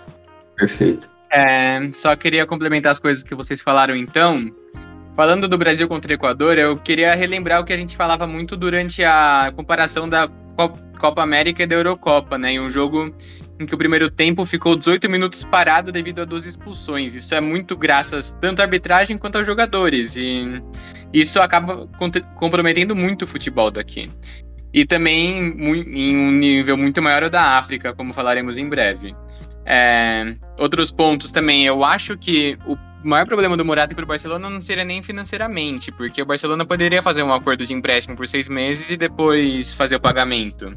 Perfeito. 0.55 1.09
É, 1.31 1.89
só 1.93 2.15
queria 2.15 2.45
complementar 2.45 2.91
as 2.91 2.99
coisas 2.99 3.23
que 3.23 3.35
vocês 3.35 3.61
falaram 3.61 3.95
então. 3.95 4.51
Falando 5.15 5.47
do 5.47 5.57
Brasil 5.57 5.87
contra 5.87 6.11
o 6.11 6.15
Equador, 6.15 6.57
eu 6.57 6.77
queria 6.77 7.13
relembrar 7.13 7.61
o 7.61 7.65
que 7.65 7.73
a 7.73 7.77
gente 7.77 7.95
falava 7.95 8.25
muito 8.25 8.57
durante 8.57 9.03
a 9.03 9.51
comparação 9.55 10.09
da 10.09 10.27
Copa 10.99 11.21
América 11.21 11.63
e 11.63 11.67
da 11.67 11.75
Eurocopa, 11.75 12.37
né? 12.37 12.53
Em 12.53 12.59
um 12.59 12.69
jogo 12.69 13.13
em 13.59 13.65
que 13.65 13.75
o 13.75 13.77
primeiro 13.77 14.09
tempo 14.09 14.45
ficou 14.45 14.75
18 14.75 15.09
minutos 15.09 15.43
parado 15.43 15.91
devido 15.91 16.21
a 16.21 16.25
duas 16.25 16.45
expulsões. 16.45 17.13
Isso 17.13 17.33
é 17.35 17.41
muito 17.41 17.77
graças 17.77 18.35
tanto 18.41 18.61
à 18.61 18.63
arbitragem 18.63 19.17
quanto 19.17 19.37
aos 19.37 19.47
jogadores. 19.47 20.15
E 20.15 20.61
isso 21.13 21.39
acaba 21.39 21.87
comprometendo 22.35 22.95
muito 22.95 23.23
o 23.23 23.27
futebol 23.27 23.69
daqui. 23.69 24.09
E 24.73 24.85
também 24.85 25.37
em 25.37 26.17
um 26.17 26.31
nível 26.31 26.75
muito 26.75 27.01
maior 27.01 27.29
da 27.29 27.59
África, 27.59 27.93
como 27.93 28.11
falaremos 28.11 28.57
em 28.57 28.67
breve. 28.67 29.13
É, 29.65 30.35
outros 30.57 30.91
pontos 30.91 31.31
também, 31.31 31.65
eu 31.65 31.83
acho 31.83 32.17
que 32.17 32.57
o 32.65 32.75
maior 33.03 33.25
problema 33.25 33.57
do 33.57 33.65
Morata 33.65 33.93
para 33.93 34.03
o 34.03 34.07
Barcelona 34.07 34.49
não 34.49 34.61
seria 34.61 34.83
nem 34.83 35.03
financeiramente, 35.03 35.91
porque 35.91 36.21
o 36.21 36.25
Barcelona 36.25 36.65
poderia 36.65 37.01
fazer 37.01 37.23
um 37.23 37.33
acordo 37.33 37.65
de 37.65 37.73
empréstimo 37.73 38.15
por 38.15 38.27
seis 38.27 38.47
meses 38.47 38.89
e 38.89 38.97
depois 38.97 39.73
fazer 39.73 39.95
o 39.95 39.99
pagamento. 39.99 40.75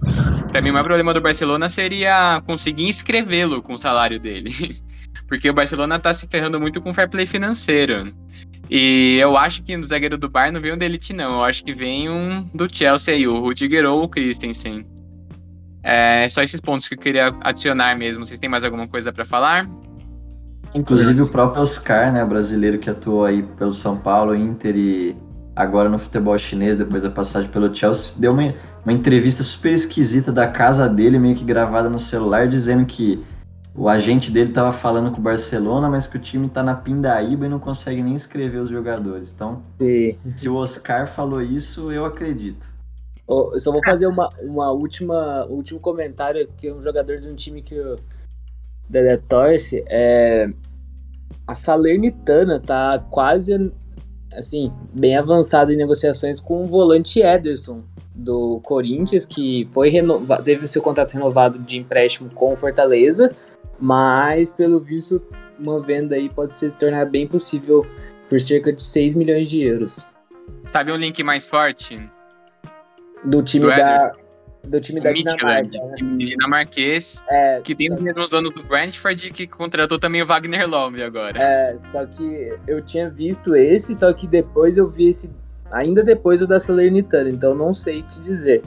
Para 0.48 0.60
mim, 0.60 0.70
o 0.70 0.72
maior 0.72 0.84
problema 0.84 1.14
do 1.14 1.20
Barcelona 1.20 1.68
seria 1.68 2.42
conseguir 2.46 2.88
inscrevê-lo 2.88 3.62
com 3.62 3.74
o 3.74 3.78
salário 3.78 4.18
dele, 4.18 4.50
porque 5.28 5.48
o 5.48 5.54
Barcelona 5.54 5.96
está 5.96 6.12
se 6.12 6.26
ferrando 6.26 6.60
muito 6.60 6.80
com 6.80 6.90
o 6.90 6.94
fair 6.94 7.08
play 7.08 7.26
financeiro. 7.26 8.12
E 8.68 9.16
eu 9.20 9.36
acho 9.36 9.62
que 9.62 9.76
no 9.76 9.84
zagueiro 9.84 10.18
do 10.18 10.28
Bar 10.28 10.50
não 10.50 10.60
vem 10.60 10.72
um 10.72 10.78
da 10.78 10.84
Elite, 10.84 11.12
não. 11.12 11.34
Eu 11.34 11.44
acho 11.44 11.64
que 11.64 11.72
vem 11.72 12.08
um 12.08 12.50
do 12.52 12.68
Chelsea 12.72 13.14
aí, 13.14 13.26
o 13.26 13.38
Rudiger 13.38 13.86
ou 13.86 14.02
o 14.02 14.08
Christensen. 14.08 14.84
É 15.82 16.28
só 16.28 16.42
esses 16.42 16.60
pontos 16.60 16.88
que 16.88 16.94
eu 16.94 16.98
queria 16.98 17.32
adicionar 17.42 17.96
mesmo. 17.96 18.26
Vocês 18.26 18.40
têm 18.40 18.50
mais 18.50 18.64
alguma 18.64 18.88
coisa 18.88 19.12
para 19.12 19.24
falar? 19.24 19.68
Inclusive 20.74 21.22
o 21.22 21.28
próprio 21.28 21.62
Oscar, 21.62 22.12
né, 22.12 22.24
brasileiro 22.24 22.78
que 22.78 22.90
atuou 22.90 23.24
aí 23.24 23.42
pelo 23.42 23.72
São 23.72 23.98
Paulo, 23.98 24.34
Inter 24.34 24.76
e 24.76 25.16
agora 25.54 25.88
no 25.88 25.98
futebol 25.98 26.38
chinês, 26.38 26.76
depois 26.76 27.02
da 27.02 27.10
passagem 27.10 27.50
pelo 27.50 27.74
Chelsea, 27.74 28.20
deu 28.20 28.32
uma, 28.32 28.54
uma 28.84 28.92
entrevista 28.92 29.42
super 29.42 29.72
esquisita 29.72 30.30
da 30.30 30.46
casa 30.46 30.86
dele, 30.86 31.18
meio 31.18 31.34
que 31.34 31.44
gravada 31.44 31.88
no 31.88 31.98
celular, 31.98 32.46
dizendo 32.46 32.84
que 32.84 33.24
o 33.74 33.88
agente 33.88 34.30
dele 34.30 34.50
estava 34.50 34.72
falando 34.72 35.10
com 35.10 35.18
o 35.18 35.22
Barcelona, 35.22 35.88
mas 35.88 36.06
que 36.06 36.16
o 36.16 36.20
time 36.20 36.46
está 36.46 36.62
na 36.62 36.74
pindaíba 36.74 37.46
e 37.46 37.48
não 37.48 37.58
consegue 37.58 38.02
nem 38.02 38.14
escrever 38.14 38.58
os 38.58 38.70
jogadores. 38.70 39.30
Então, 39.30 39.62
Sim. 39.78 40.16
se 40.34 40.48
o 40.48 40.56
Oscar 40.56 41.06
falou 41.06 41.42
isso, 41.42 41.92
eu 41.92 42.04
acredito. 42.04 42.68
eu 43.28 43.58
só 43.58 43.70
vou 43.70 43.80
fazer 43.84 44.06
uma, 44.06 44.30
uma 44.42 44.70
última, 44.70 45.46
um 45.46 45.54
último 45.54 45.78
comentário 45.78 46.48
que 46.56 46.72
um 46.72 46.80
jogador 46.82 47.18
de 47.18 47.28
um 47.28 47.34
time 47.34 47.60
que 47.60 47.78
o 47.78 47.98
Dedé 48.88 49.16
torce. 49.16 49.84
É, 49.88 50.48
a 51.46 51.54
Salernitana 51.54 52.60
tá 52.60 53.04
quase 53.10 53.72
assim, 54.32 54.72
bem 54.92 55.16
avançada 55.16 55.72
em 55.72 55.76
negociações 55.76 56.40
com 56.40 56.64
o 56.64 56.66
volante 56.66 57.20
Ederson 57.20 57.82
do 58.14 58.60
Corinthians, 58.60 59.24
que 59.26 59.68
foi 59.72 59.88
renovado, 59.88 60.42
teve 60.42 60.64
o 60.64 60.68
seu 60.68 60.82
contrato 60.82 61.12
renovado 61.12 61.58
de 61.58 61.78
empréstimo 61.78 62.30
com 62.34 62.52
o 62.52 62.56
Fortaleza 62.56 63.32
mas 63.78 64.52
pelo 64.52 64.80
visto 64.80 65.22
uma 65.58 65.80
venda 65.80 66.14
aí 66.14 66.28
pode 66.28 66.56
se 66.56 66.70
tornar 66.70 67.06
bem 67.06 67.26
possível 67.26 67.86
por 68.28 68.40
cerca 68.40 68.72
de 68.72 68.82
6 68.82 69.14
milhões 69.14 69.48
de 69.48 69.62
euros. 69.62 70.04
Sabe 70.66 70.92
um 70.92 70.96
link 70.96 71.22
mais 71.22 71.46
forte? 71.46 71.98
Do 73.24 73.42
time 73.42 73.66
do 73.66 73.70
da 73.70 74.12
do 74.66 74.80
time 74.80 75.00
da 75.00 75.12
Dinamarca. 75.12 75.78
Né? 76.00 76.24
Dinamarquês, 76.24 77.22
é, 77.28 77.60
que 77.62 77.74
tem 77.74 77.92
os 77.92 78.00
mesmos 78.00 78.28
donos 78.28 78.52
do 78.54 78.62
Brentford 78.62 79.30
que 79.30 79.46
contratou 79.46 79.98
também 79.98 80.22
o 80.22 80.26
Wagner 80.26 80.68
Love 80.68 81.02
agora. 81.02 81.40
É, 81.40 81.78
só 81.78 82.04
que 82.06 82.54
eu 82.66 82.82
tinha 82.82 83.08
visto 83.08 83.54
esse, 83.54 83.94
só 83.94 84.12
que 84.12 84.26
depois 84.26 84.76
eu 84.76 84.88
vi 84.88 85.08
esse 85.08 85.30
ainda 85.72 86.02
depois 86.02 86.42
o 86.42 86.46
da 86.46 86.58
Salernitana, 86.58 87.28
então 87.28 87.54
não 87.54 87.72
sei 87.72 88.02
te 88.02 88.20
dizer. 88.20 88.62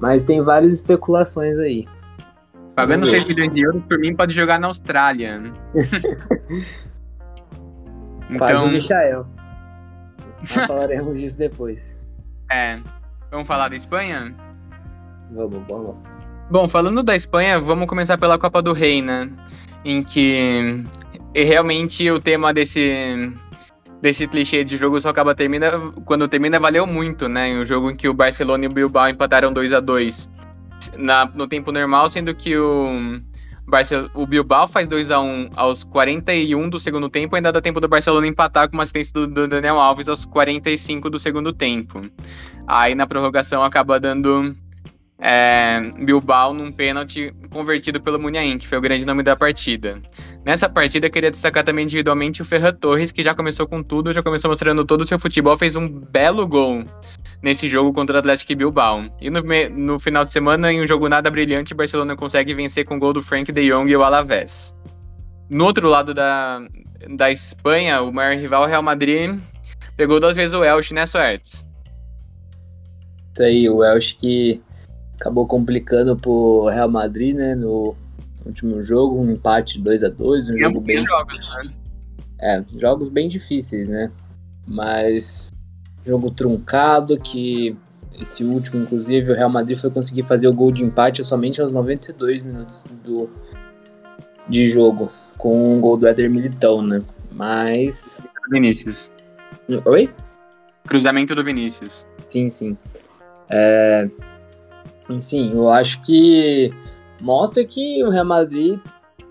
Mas 0.00 0.24
tem 0.24 0.42
várias 0.42 0.72
especulações 0.72 1.58
aí. 1.58 1.86
Pagando 2.74 3.06
6 3.06 3.24
milhões 3.26 3.52
de 3.52 3.60
euros, 3.60 3.82
por 3.84 3.98
mim, 3.98 4.16
pode 4.16 4.34
jogar 4.34 4.58
na 4.58 4.66
Austrália. 4.66 5.40
então... 8.28 8.38
Faz 8.38 8.60
o 8.62 8.66
Michael. 8.66 9.26
Nós 10.40 10.66
falaremos 10.66 11.18
disso 11.18 11.38
depois. 11.38 12.00
É. 12.50 12.80
Vamos 13.30 13.46
falar 13.46 13.68
da 13.68 13.76
Espanha? 13.76 14.34
Vamos. 15.34 15.96
Bom, 16.50 16.68
falando 16.68 17.02
da 17.02 17.16
Espanha, 17.16 17.58
vamos 17.58 17.88
começar 17.88 18.16
pela 18.18 18.38
Copa 18.38 18.62
do 18.62 18.72
Rei, 18.72 19.02
né? 19.02 19.30
Em 19.84 20.02
que 20.02 20.84
realmente 21.34 22.08
o 22.10 22.20
tema 22.20 22.54
desse 22.54 23.32
desse 24.00 24.28
clichê 24.28 24.62
de 24.62 24.76
jogo 24.76 25.00
só 25.00 25.08
acaba 25.08 25.34
termina 25.34 25.72
quando 26.04 26.28
termina 26.28 26.60
valeu 26.60 26.86
muito, 26.86 27.28
né? 27.28 27.58
Um 27.58 27.64
jogo 27.64 27.90
em 27.90 27.96
que 27.96 28.08
o 28.08 28.14
Barcelona 28.14 28.64
e 28.64 28.68
o 28.68 28.72
Bilbao 28.72 29.08
empataram 29.08 29.52
2 29.52 29.72
a 29.72 29.80
2 29.80 30.30
na, 30.98 31.24
no 31.26 31.48
tempo 31.48 31.72
normal, 31.72 32.08
sendo 32.10 32.34
que 32.34 32.56
o, 32.56 33.18
o 34.12 34.26
Bilbao 34.26 34.68
faz 34.68 34.86
2 34.88 35.10
a 35.10 35.20
1 35.20 35.50
aos 35.56 35.82
41 35.82 36.68
do 36.68 36.78
segundo 36.78 37.08
tempo, 37.08 37.34
ainda 37.34 37.50
dá 37.50 37.62
tempo 37.62 37.80
do 37.80 37.88
Barcelona 37.88 38.26
empatar 38.26 38.68
com 38.68 38.76
uma 38.76 38.82
assistência 38.82 39.12
do, 39.14 39.26
do 39.26 39.48
Daniel 39.48 39.78
Alves 39.78 40.08
aos 40.08 40.26
45 40.26 41.08
do 41.08 41.18
segundo 41.18 41.52
tempo. 41.52 42.02
Aí 42.66 42.94
na 42.94 43.06
prorrogação 43.06 43.62
acaba 43.62 43.98
dando 43.98 44.54
é, 45.18 45.80
Bilbao 46.04 46.52
num 46.52 46.72
pênalti 46.72 47.32
convertido 47.50 48.00
pelo 48.00 48.18
Muniain, 48.18 48.58
que 48.58 48.66
foi 48.66 48.78
o 48.78 48.80
grande 48.80 49.06
nome 49.06 49.22
da 49.22 49.36
partida. 49.36 50.02
Nessa 50.44 50.68
partida, 50.68 51.08
queria 51.08 51.30
destacar 51.30 51.64
também 51.64 51.84
individualmente 51.84 52.42
o 52.42 52.44
Ferran 52.44 52.72
Torres, 52.72 53.12
que 53.12 53.22
já 53.22 53.34
começou 53.34 53.66
com 53.66 53.82
tudo, 53.82 54.12
já 54.12 54.22
começou 54.22 54.50
mostrando 54.50 54.84
todo 54.84 55.02
o 55.02 55.04
seu 55.04 55.18
futebol, 55.18 55.56
fez 55.56 55.76
um 55.76 55.88
belo 55.88 56.46
gol 56.46 56.84
nesse 57.42 57.68
jogo 57.68 57.92
contra 57.92 58.16
o 58.16 58.18
Atlético 58.18 58.54
Bilbao. 58.54 59.04
E 59.20 59.30
no, 59.30 59.40
no 59.70 59.98
final 59.98 60.24
de 60.24 60.32
semana, 60.32 60.72
em 60.72 60.82
um 60.82 60.86
jogo 60.86 61.08
nada 61.08 61.30
brilhante, 61.30 61.72
o 61.72 61.76
Barcelona 61.76 62.16
consegue 62.16 62.52
vencer 62.52 62.84
com 62.84 62.96
o 62.96 62.98
gol 62.98 63.12
do 63.12 63.22
Frank 63.22 63.50
de 63.50 63.70
Jong 63.70 63.90
e 63.90 63.96
o 63.96 64.02
Alavés. 64.02 64.74
No 65.48 65.66
outro 65.66 65.88
lado 65.88 66.12
da, 66.12 66.60
da 67.16 67.30
Espanha, 67.30 68.02
o 68.02 68.12
maior 68.12 68.36
rival, 68.36 68.64
o 68.64 68.66
Real 68.66 68.82
Madrid, 68.82 69.38
pegou 69.96 70.18
duas 70.18 70.36
vezes 70.36 70.54
o 70.54 70.64
Elche, 70.64 70.94
né, 70.94 71.06
Suertes? 71.06 71.68
Isso 73.32 73.42
aí, 73.42 73.68
o 73.68 73.84
Elche 73.84 74.16
que 74.16 74.62
acabou 75.18 75.46
complicando 75.46 76.16
pro 76.16 76.68
Real 76.68 76.90
Madrid, 76.90 77.34
né, 77.34 77.54
no 77.54 77.94
último 78.44 78.82
jogo, 78.82 79.20
um 79.20 79.30
empate 79.30 79.80
2 79.80 80.04
a 80.04 80.08
2 80.08 80.50
um 80.50 80.58
jogo 80.58 80.80
bem... 80.80 81.04
Jogos, 81.04 81.54
né? 81.54 81.72
É, 82.40 82.64
jogos 82.78 83.08
bem 83.08 83.28
difíceis, 83.28 83.88
né? 83.88 84.10
Mas 84.66 85.50
jogo 86.04 86.30
truncado 86.30 87.16
que 87.16 87.76
esse 88.20 88.44
último, 88.44 88.82
inclusive, 88.82 89.32
o 89.32 89.34
Real 89.34 89.50
Madrid 89.50 89.78
foi 89.78 89.90
conseguir 89.90 90.22
fazer 90.22 90.46
o 90.46 90.52
gol 90.52 90.70
de 90.70 90.82
empate 90.82 91.24
somente 91.24 91.60
aos 91.60 91.72
92 91.72 92.42
minutos 92.42 92.76
do, 93.04 93.28
de 94.48 94.68
jogo, 94.68 95.10
com 95.36 95.76
um 95.76 95.80
gol 95.80 95.96
do 95.96 96.06
Éder 96.06 96.30
Militão, 96.30 96.80
né? 96.82 97.02
Mas. 97.32 98.20
Vinícius. 98.50 99.12
Oi? 99.86 100.10
Cruzamento 100.86 101.34
do 101.34 101.42
Vinícius. 101.42 102.06
Sim, 102.26 102.50
sim. 102.50 102.76
É... 103.50 104.06
Sim, 105.20 105.52
eu 105.52 105.68
acho 105.68 106.00
que 106.00 106.72
mostra 107.20 107.64
que 107.64 108.02
o 108.04 108.10
Real 108.10 108.24
Madrid 108.24 108.78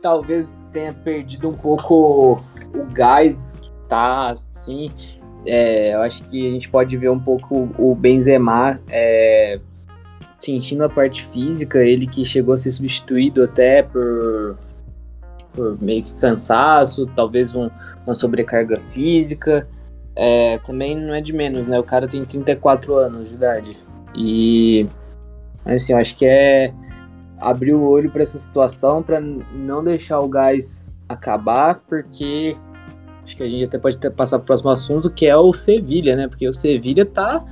talvez 0.02 0.56
tenha 0.72 0.94
perdido 0.94 1.50
um 1.50 1.54
pouco 1.54 2.44
o 2.74 2.84
gás 2.92 3.58
que 3.62 3.72
tá, 3.88 4.32
assim. 4.32 4.92
É, 5.46 5.94
eu 5.94 6.02
acho 6.02 6.24
que 6.26 6.48
a 6.48 6.52
gente 6.52 6.70
pode 6.70 6.96
ver 6.98 7.10
um 7.10 7.20
pouco 7.20 7.70
o 7.78 7.96
Benzema 7.96 8.80
é, 8.90 9.60
sentindo 10.38 10.84
a 10.84 10.90
parte 10.90 11.24
física, 11.26 11.80
ele 11.80 12.06
que 12.08 12.24
chegou 12.24 12.54
a 12.54 12.58
ser 12.58 12.72
substituído 12.72 13.44
até 13.44 13.84
por, 13.84 14.58
por 15.54 15.82
meio 15.82 16.04
que 16.04 16.14
cansaço, 16.16 17.08
talvez 17.16 17.56
um, 17.56 17.70
uma 18.06 18.16
sobrecarga 18.16 18.80
física. 18.80 19.68
É, 20.16 20.60
também 20.60 20.96
não 20.96 21.14
é 21.14 21.22
de 21.22 21.34
menos, 21.34 21.66
né? 21.66 21.80
O 21.80 21.84
cara 21.84 22.08
tem 22.08 22.24
34 22.24 22.96
anos 22.96 23.30
de 23.30 23.36
idade. 23.36 23.78
E 24.16 24.88
assim, 25.66 25.94
eu 25.94 26.00
acho 26.00 26.16
que 26.16 26.26
é 26.26 26.74
abrir 27.40 27.74
o 27.74 27.82
olho 27.82 28.10
para 28.10 28.24
essa 28.24 28.38
situação 28.38 29.04
para 29.04 29.20
não 29.20 29.84
deixar 29.84 30.20
o 30.22 30.28
gás 30.28 30.92
acabar, 31.08 31.76
porque 31.88 32.56
acho 33.24 33.38
que 33.38 33.44
a 33.44 33.50
gente 33.50 33.66
até 33.66 33.78
pode 33.78 33.98
passar 34.12 34.38
para 34.38 34.44
o 34.44 34.48
próximo 34.48 34.70
assunto, 34.70 35.10
que 35.10 35.26
é 35.26 35.36
o 35.36 35.54
Sevilha, 35.54 36.16
né? 36.16 36.28
Porque 36.28 36.48
o 36.48 36.54
Sevilha 36.54 37.06
tá 37.06 37.44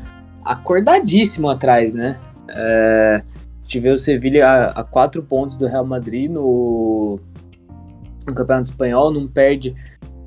acordadíssimo 0.43 1.49
atrás, 1.49 1.93
né? 1.93 2.19
É, 2.49 3.23
a 3.23 3.61
gente 3.63 3.79
vê 3.79 3.89
o 3.89 3.97
Sevilha 3.97 4.47
a, 4.47 4.81
a, 4.81 4.83
quatro 4.83 5.23
pontos 5.23 5.55
do 5.55 5.67
Real 5.67 5.85
Madrid 5.85 6.29
no, 6.29 7.19
no 8.27 8.33
Campeonato 8.33 8.69
Espanhol, 8.69 9.11
não 9.11 9.27
perde 9.27 9.75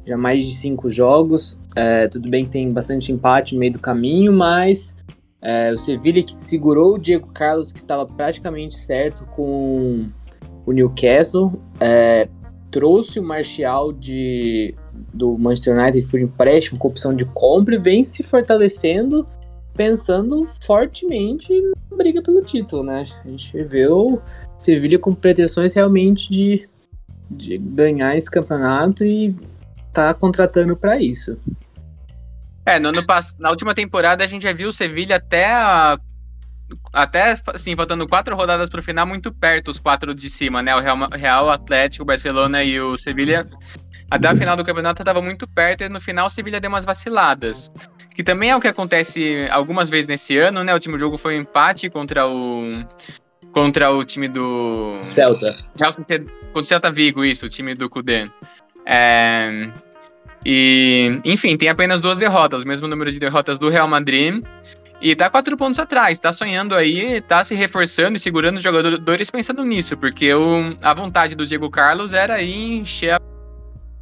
já 0.06 0.16
mais 0.16 0.44
de 0.44 0.52
cinco 0.52 0.90
jogos. 0.90 1.58
É, 1.76 2.08
tudo 2.08 2.28
bem 2.28 2.44
que 2.44 2.50
tem 2.50 2.72
bastante 2.72 3.12
empate 3.12 3.54
no 3.54 3.60
meio 3.60 3.72
do 3.72 3.78
caminho, 3.78 4.32
mas 4.32 4.94
é, 5.44 5.72
o 5.72 5.78
Sevilha 5.78 6.22
que 6.22 6.34
segurou 6.42 6.94
o 6.94 6.98
Diego 6.98 7.28
Carlos, 7.28 7.70
que 7.70 7.78
estava 7.78 8.06
praticamente 8.06 8.78
certo 8.78 9.26
com 9.26 10.06
o 10.64 10.72
Newcastle, 10.72 11.52
é, 11.78 12.26
trouxe 12.70 13.20
o 13.20 13.22
Martial 13.22 13.92
de, 13.92 14.74
do 15.12 15.36
Manchester 15.36 15.78
United 15.78 16.08
por 16.08 16.18
empréstimo 16.18 16.78
com 16.78 16.88
opção 16.88 17.14
de 17.14 17.26
compra 17.26 17.74
e 17.74 17.78
vem 17.78 18.02
se 18.02 18.22
fortalecendo, 18.22 19.26
pensando 19.76 20.46
fortemente 20.62 21.52
na 21.90 21.96
briga 21.96 22.22
pelo 22.22 22.42
título, 22.42 22.82
né? 22.82 23.04
A 23.24 23.28
gente 23.28 23.62
vê 23.64 23.86
o 23.86 24.18
Sevilha 24.56 24.98
com 24.98 25.14
pretensões 25.14 25.74
realmente 25.74 26.30
de, 26.30 26.66
de 27.30 27.58
ganhar 27.58 28.16
esse 28.16 28.30
campeonato 28.30 29.04
e 29.04 29.36
tá 29.92 30.14
contratando 30.14 30.74
para 30.74 31.00
isso. 31.00 31.36
É, 32.66 32.78
no 32.78 32.88
ano 32.88 33.04
pass... 33.04 33.36
na 33.38 33.50
última 33.50 33.74
temporada 33.74 34.24
a 34.24 34.26
gente 34.26 34.42
já 34.42 34.52
viu 34.52 34.68
o 34.68 34.72
Sevilha 34.72 35.16
até 35.16 35.52
a... 35.52 35.98
até 36.92 37.34
assim, 37.48 37.76
faltando 37.76 38.06
quatro 38.06 38.34
rodadas 38.34 38.68
para 38.70 38.80
o 38.80 38.82
final, 38.82 39.06
muito 39.06 39.32
perto 39.32 39.70
os 39.70 39.78
quatro 39.78 40.14
de 40.14 40.30
cima, 40.30 40.62
né? 40.62 40.74
O 40.74 40.80
Real, 40.80 41.08
Real 41.10 41.50
Atlético, 41.50 42.02
o 42.02 42.06
Barcelona 42.06 42.64
e 42.64 42.80
o 42.80 42.96
Sevilha. 42.96 43.46
Até 44.10 44.28
a 44.28 44.34
final 44.34 44.56
do 44.56 44.64
campeonato 44.64 45.02
estava 45.02 45.20
muito 45.20 45.46
perto 45.46 45.82
e 45.82 45.88
no 45.88 46.00
final 46.00 46.26
o 46.26 46.30
Sevilha 46.30 46.60
deu 46.60 46.68
umas 46.68 46.84
vaciladas. 46.84 47.70
Que 48.14 48.22
também 48.22 48.50
é 48.50 48.56
o 48.56 48.60
que 48.60 48.68
acontece 48.68 49.48
algumas 49.50 49.90
vezes 49.90 50.06
nesse 50.06 50.38
ano, 50.38 50.62
né? 50.62 50.72
O 50.72 50.76
último 50.76 50.98
jogo 50.98 51.18
foi 51.18 51.36
um 51.36 51.40
empate 51.40 51.90
contra 51.90 52.26
o 52.26 52.84
contra 53.50 53.90
o 53.90 54.04
time 54.04 54.28
do 54.28 54.98
Celta. 55.00 55.56
Contra 55.76 56.24
o 56.54 56.64
Celta 56.64 56.90
Vigo, 56.90 57.24
isso, 57.24 57.46
o 57.46 57.48
time 57.48 57.74
do 57.74 57.88
Cudê. 57.88 58.30
É, 58.86 59.70
e, 60.44 61.18
enfim, 61.24 61.56
tem 61.56 61.68
apenas 61.68 62.00
duas 62.00 62.18
derrotas, 62.18 62.62
o 62.62 62.68
mesmo 62.68 62.86
número 62.86 63.10
de 63.10 63.18
derrotas 63.18 63.58
do 63.58 63.70
Real 63.70 63.88
Madrid. 63.88 64.44
E 65.00 65.14
tá 65.14 65.28
quatro 65.28 65.56
pontos 65.56 65.78
atrás, 65.78 66.18
tá 66.18 66.32
sonhando 66.32 66.74
aí, 66.74 67.20
tá 67.20 67.44
se 67.44 67.54
reforçando 67.54 68.16
e 68.16 68.18
segurando 68.18 68.56
os 68.56 68.62
jogadores 68.62 69.30
pensando 69.30 69.62
nisso, 69.62 69.96
porque 69.96 70.32
o, 70.32 70.74
a 70.80 70.94
vontade 70.94 71.34
do 71.34 71.46
Diego 71.46 71.68
Carlos 71.68 72.14
era 72.14 72.42
encher 72.42 73.14
a, 73.14 73.20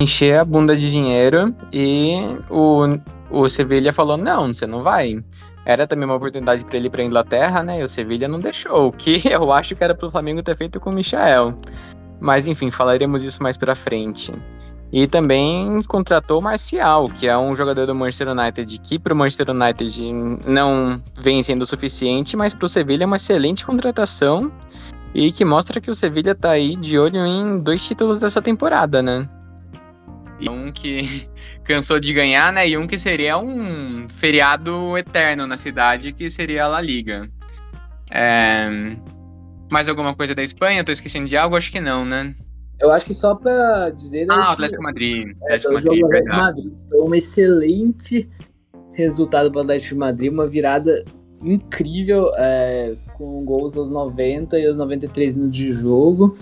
encher 0.01 0.39
a 0.39 0.45
bunda 0.45 0.77
de 0.77 0.91
dinheiro 0.91 1.55
e 1.73 2.39
o, 2.49 2.99
o 3.31 3.49
Sevilha 3.49 3.93
falou: 3.93 4.17
não, 4.17 4.53
você 4.53 4.67
não 4.67 4.83
vai. 4.83 5.25
Era 5.65 5.87
também 5.87 6.05
uma 6.05 6.17
oportunidade 6.17 6.65
para 6.65 6.77
ele 6.77 6.89
ir 6.89 6.91
pra 6.91 7.05
Inglaterra, 7.05 7.63
né? 7.63 7.81
E 7.81 7.83
o 7.83 7.89
Sevilha 7.89 8.29
não 8.29 8.41
deixou, 8.41 8.89
o 8.89 8.93
que 8.93 9.23
eu 9.29 9.51
acho 9.53 9.75
que 9.75 9.83
era 9.83 9.95
pro 9.95 10.11
Flamengo 10.11 10.43
ter 10.43 10.57
feito 10.57 10.79
com 10.79 10.91
o 10.91 10.93
Michael. 10.93 11.57
Mas 12.21 12.47
enfim, 12.47 12.71
falaremos 12.71 13.23
disso 13.23 13.43
mais 13.43 13.57
pra 13.57 13.75
frente. 13.75 14.33
E 14.93 15.07
também 15.07 15.81
contratou 15.85 16.39
o 16.39 16.43
Marcial, 16.43 17.09
que 17.09 17.27
é 17.27 17.37
um 17.39 17.55
jogador 17.55 17.87
do 17.87 17.95
Manchester 17.95 18.29
United, 18.29 18.79
que 18.81 18.99
para 18.99 19.15
o 19.15 19.17
Manchester 19.17 19.49
United 19.49 20.13
não 20.47 21.03
vem 21.19 21.43
sendo 21.43 21.63
o 21.63 21.67
suficiente, 21.67 22.37
mas 22.37 22.53
para 22.53 22.67
o 22.67 22.69
Sevilha 22.69 23.05
é 23.05 23.07
uma 23.07 23.17
excelente 23.17 23.65
contratação 23.65 24.53
e 25.15 25.33
que 25.33 25.47
mostra 25.47 25.81
que 25.81 25.91
o 25.91 25.95
Sevilha 25.95 26.33
está 26.33 26.51
aí 26.51 26.77
de 26.77 26.99
olho 26.99 27.25
em 27.25 27.59
dois 27.59 27.83
títulos 27.83 28.21
dessa 28.21 28.43
temporada, 28.43 29.03
né? 29.03 29.27
Um 30.47 30.71
que 30.71 31.27
cansou 31.65 31.99
de 31.99 32.13
ganhar, 32.13 32.53
né? 32.53 32.69
E 32.69 32.77
um 32.77 32.87
que 32.87 32.99
seria 32.99 33.39
um 33.39 34.07
feriado 34.11 34.99
eterno 34.99 35.47
na 35.47 35.57
cidade, 35.57 36.13
que 36.13 36.29
seria 36.29 36.65
a 36.65 36.69
La 36.69 36.81
Liga. 36.83 37.31
É... 38.11 38.69
Mais 39.71 39.89
alguma 39.89 40.15
coisa 40.15 40.35
da 40.35 40.43
Espanha? 40.43 40.85
Tô 40.85 40.93
esquecendo 40.93 41.27
de 41.27 41.37
algo? 41.37 41.57
Acho 41.57 41.73
que 41.73 41.81
não, 41.81 42.05
né? 42.05 42.35
Eu 42.81 42.91
acho 42.91 43.07
que 43.07 43.15
só 43.15 43.35
para 43.35 43.91
dizer. 43.91 44.27
Né, 44.27 44.35
ah, 44.37 44.51
o 44.51 44.53
Atlético 44.53 44.83
Madrid. 44.83 45.37
É, 45.49 45.57
Atlético 45.57 45.73
Madrid, 45.73 46.05
Atlético 46.05 46.37
Madrid. 46.37 46.75
Foi 46.89 47.01
um 47.03 47.15
excelente 47.15 48.29
resultado 48.93 49.51
para 49.51 49.59
o 49.59 49.63
Atlético 49.63 49.97
Madrid, 49.97 50.33
uma 50.33 50.49
virada 50.49 51.05
incrível, 51.43 52.31
é, 52.37 52.95
com 53.15 53.45
gols 53.45 53.77
aos 53.77 53.91
90 53.91 54.59
e 54.59 54.67
aos 54.67 54.77
93 54.77 55.35
minutos 55.35 55.57
de 55.57 55.73
jogo. 55.73 56.37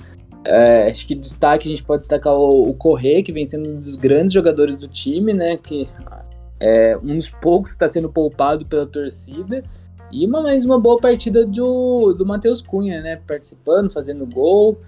É, 0.47 0.91
acho 0.91 1.07
que 1.07 1.15
destaque, 1.15 1.69
a 1.69 1.71
gente 1.71 1.85
pode 1.85 2.01
destacar 2.01 2.35
o, 2.35 2.71
o 2.71 2.75
Corrêa, 2.75 3.23
que 3.23 3.33
vem 3.33 3.45
sendo 3.45 3.69
um 3.69 3.81
dos 3.81 3.97
grandes 3.97 4.33
jogadores 4.33 4.77
do 4.77 4.89
time, 4.89 5.33
né? 5.33 5.57
Que 5.57 5.89
é 6.59 6.97
um 7.03 7.17
dos 7.17 7.31
poucos 7.31 7.73
que 7.73 7.77
está 7.77 7.89
sendo 7.89 8.11
poupado 8.11 8.65
pela 8.67 8.87
torcida. 8.87 9.63
E 10.13 10.27
uma, 10.27 10.43
mais 10.43 10.65
uma 10.65 10.81
boa 10.81 10.99
partida 10.99 11.47
do, 11.47 12.15
do 12.15 12.27
Matheus 12.27 12.61
Cunha, 12.61 13.01
né? 13.01 13.21
Participando, 13.27 13.91
fazendo 13.91 14.27
gol. 14.27 14.79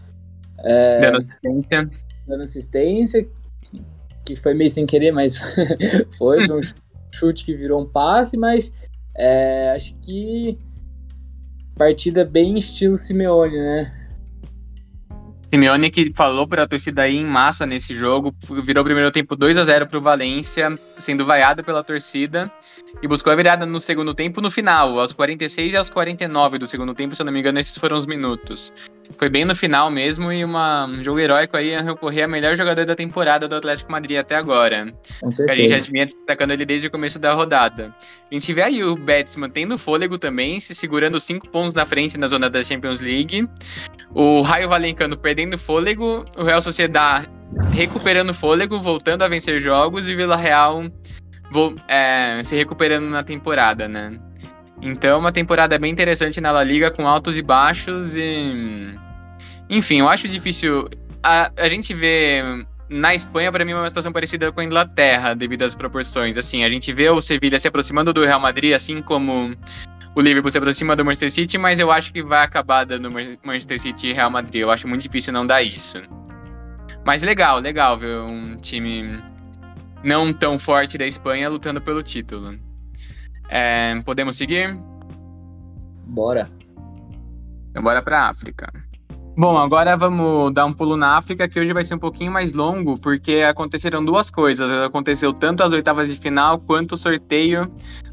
É, 0.62 1.00
dando 1.00 1.18
assistência. 1.18 1.90
Dando 2.26 2.42
assistência, 2.42 3.28
que 4.24 4.36
foi 4.36 4.54
meio 4.54 4.70
sem 4.70 4.86
querer, 4.86 5.12
mas 5.12 5.38
foi, 6.16 6.50
um 6.50 6.60
chute 7.12 7.44
que 7.44 7.54
virou 7.54 7.82
um 7.82 7.86
passe, 7.86 8.36
mas 8.36 8.72
é, 9.16 9.72
acho 9.74 9.94
que 10.00 10.58
partida 11.76 12.24
bem 12.24 12.56
estilo 12.56 12.96
Simeone, 12.96 13.56
né? 13.56 13.92
Simeone 15.52 15.90
que 15.90 16.10
falou 16.14 16.48
para 16.48 16.62
a 16.62 16.66
torcida 16.66 17.02
aí 17.02 17.18
em 17.18 17.26
massa 17.26 17.66
nesse 17.66 17.92
jogo, 17.92 18.34
virou 18.64 18.80
o 18.80 18.86
primeiro 18.86 19.10
tempo 19.10 19.36
2 19.36 19.58
a 19.58 19.64
0 19.64 19.86
para 19.86 19.98
o 19.98 20.00
Valência, 20.00 20.74
sendo 20.98 21.26
vaiado 21.26 21.62
pela 21.62 21.84
torcida 21.84 22.50
e 23.02 23.08
buscou 23.08 23.30
a 23.32 23.36
virada 23.36 23.66
no 23.66 23.78
segundo 23.78 24.14
tempo 24.14 24.40
no 24.40 24.50
final, 24.50 24.98
aos 24.98 25.12
46 25.12 25.72
e 25.72 25.76
aos 25.76 25.90
49 25.90 26.58
do 26.58 26.66
segundo 26.66 26.94
tempo, 26.94 27.14
se 27.14 27.20
eu 27.20 27.26
não 27.26 27.32
me 27.32 27.40
engano, 27.40 27.58
esses 27.58 27.76
foram 27.76 27.96
os 27.96 28.06
minutos. 28.06 28.72
Foi 29.18 29.28
bem 29.28 29.44
no 29.44 29.54
final 29.54 29.90
mesmo 29.90 30.32
e 30.32 30.44
uma, 30.44 30.86
um 30.86 31.02
jogo 31.02 31.18
heróico 31.18 31.56
aí 31.56 31.74
a 31.74 31.82
recorrer 31.82 32.22
a 32.22 32.28
melhor 32.28 32.56
jogador 32.56 32.84
da 32.84 32.94
temporada 32.94 33.46
do 33.48 33.54
Atlético 33.54 33.90
Madrid 33.90 34.18
até 34.18 34.36
agora. 34.36 34.92
Com 35.20 35.30
certeza. 35.30 35.52
A 35.52 35.56
gente 35.56 35.84
já 35.84 35.90
vinha 35.90 36.06
destacando 36.06 36.50
ele 36.52 36.64
desde 36.64 36.86
o 36.86 36.90
começo 36.90 37.18
da 37.18 37.32
rodada. 37.34 37.94
A 38.30 38.34
gente 38.34 38.52
vê 38.52 38.62
aí 38.62 38.82
o 38.82 38.96
Betis 38.96 39.36
mantendo 39.36 39.78
fôlego 39.78 40.18
também, 40.18 40.60
se 40.60 40.74
segurando 40.74 41.20
cinco 41.20 41.48
pontos 41.48 41.74
na 41.74 41.86
frente 41.86 42.18
na 42.18 42.28
zona 42.28 42.48
da 42.48 42.62
Champions 42.62 43.00
League. 43.00 43.48
O 44.14 44.42
Raio 44.42 44.68
Valencano 44.68 45.16
perdendo 45.16 45.58
fôlego. 45.58 46.24
O 46.36 46.42
Real 46.42 46.62
Sociedad 46.62 47.28
recuperando 47.72 48.32
fôlego, 48.32 48.80
voltando 48.80 49.22
a 49.22 49.28
vencer 49.28 49.60
jogos 49.60 50.08
e 50.08 50.14
Vila 50.14 50.36
Real 50.36 50.84
é, 51.86 52.42
se 52.44 52.56
recuperando 52.56 53.08
na 53.08 53.22
temporada, 53.22 53.86
né? 53.86 54.18
Então, 54.82 55.20
uma 55.20 55.30
temporada 55.30 55.78
bem 55.78 55.92
interessante 55.92 56.40
na 56.40 56.50
La 56.50 56.64
Liga, 56.64 56.90
com 56.90 57.06
altos 57.06 57.38
e 57.38 57.42
baixos 57.42 58.16
e... 58.16 58.98
Enfim, 59.70 60.00
eu 60.00 60.08
acho 60.08 60.28
difícil... 60.28 60.88
A, 61.22 61.52
a 61.56 61.68
gente 61.68 61.94
vê 61.94 62.42
na 62.90 63.14
Espanha, 63.14 63.50
para 63.52 63.64
mim, 63.64 63.72
é 63.72 63.76
uma 63.76 63.88
situação 63.88 64.12
parecida 64.12 64.50
com 64.50 64.60
a 64.60 64.64
Inglaterra, 64.64 65.34
devido 65.34 65.62
às 65.62 65.74
proporções. 65.74 66.36
Assim, 66.36 66.64
a 66.64 66.68
gente 66.68 66.92
vê 66.92 67.08
o 67.08 67.22
Sevilla 67.22 67.58
se 67.58 67.68
aproximando 67.68 68.12
do 68.12 68.24
Real 68.24 68.40
Madrid, 68.40 68.74
assim 68.74 69.00
como 69.00 69.56
o 70.14 70.20
Liverpool 70.20 70.50
se 70.50 70.58
aproxima 70.58 70.94
do 70.94 71.04
Manchester 71.04 71.30
City, 71.30 71.56
mas 71.56 71.78
eu 71.78 71.90
acho 71.90 72.12
que 72.12 72.22
vai 72.22 72.44
acabar 72.44 72.84
dando 72.84 73.10
Manchester 73.10 73.80
City 73.80 74.08
e 74.08 74.12
Real 74.12 74.30
Madrid. 74.30 74.62
Eu 74.62 74.70
acho 74.70 74.86
muito 74.86 75.02
difícil 75.02 75.32
não 75.32 75.46
dar 75.46 75.62
isso. 75.62 76.02
Mas 77.06 77.22
legal, 77.22 77.60
legal 77.60 77.96
ver 77.96 78.18
um 78.18 78.56
time 78.60 79.22
não 80.04 80.32
tão 80.32 80.58
forte 80.58 80.98
da 80.98 81.06
Espanha 81.06 81.48
lutando 81.48 81.80
pelo 81.80 82.02
título. 82.02 82.58
É, 83.48 84.00
podemos 84.04 84.36
seguir? 84.36 84.78
Bora. 86.06 86.48
Então 87.70 87.82
bora 87.82 88.02
pra 88.02 88.28
África. 88.28 88.72
Bom, 89.34 89.56
agora 89.56 89.96
vamos 89.96 90.52
dar 90.52 90.66
um 90.66 90.74
pulo 90.74 90.94
na 90.94 91.16
África, 91.16 91.48
que 91.48 91.58
hoje 91.58 91.72
vai 91.72 91.84
ser 91.84 91.94
um 91.94 91.98
pouquinho 91.98 92.30
mais 92.30 92.52
longo, 92.52 92.98
porque 92.98 93.36
aconteceram 93.48 94.04
duas 94.04 94.30
coisas. 94.30 94.70
Aconteceu 94.70 95.32
tanto 95.32 95.62
as 95.62 95.72
oitavas 95.72 96.12
de 96.12 96.20
final 96.20 96.58
quanto 96.58 96.92
o 96.92 96.98
sorteio 96.98 97.66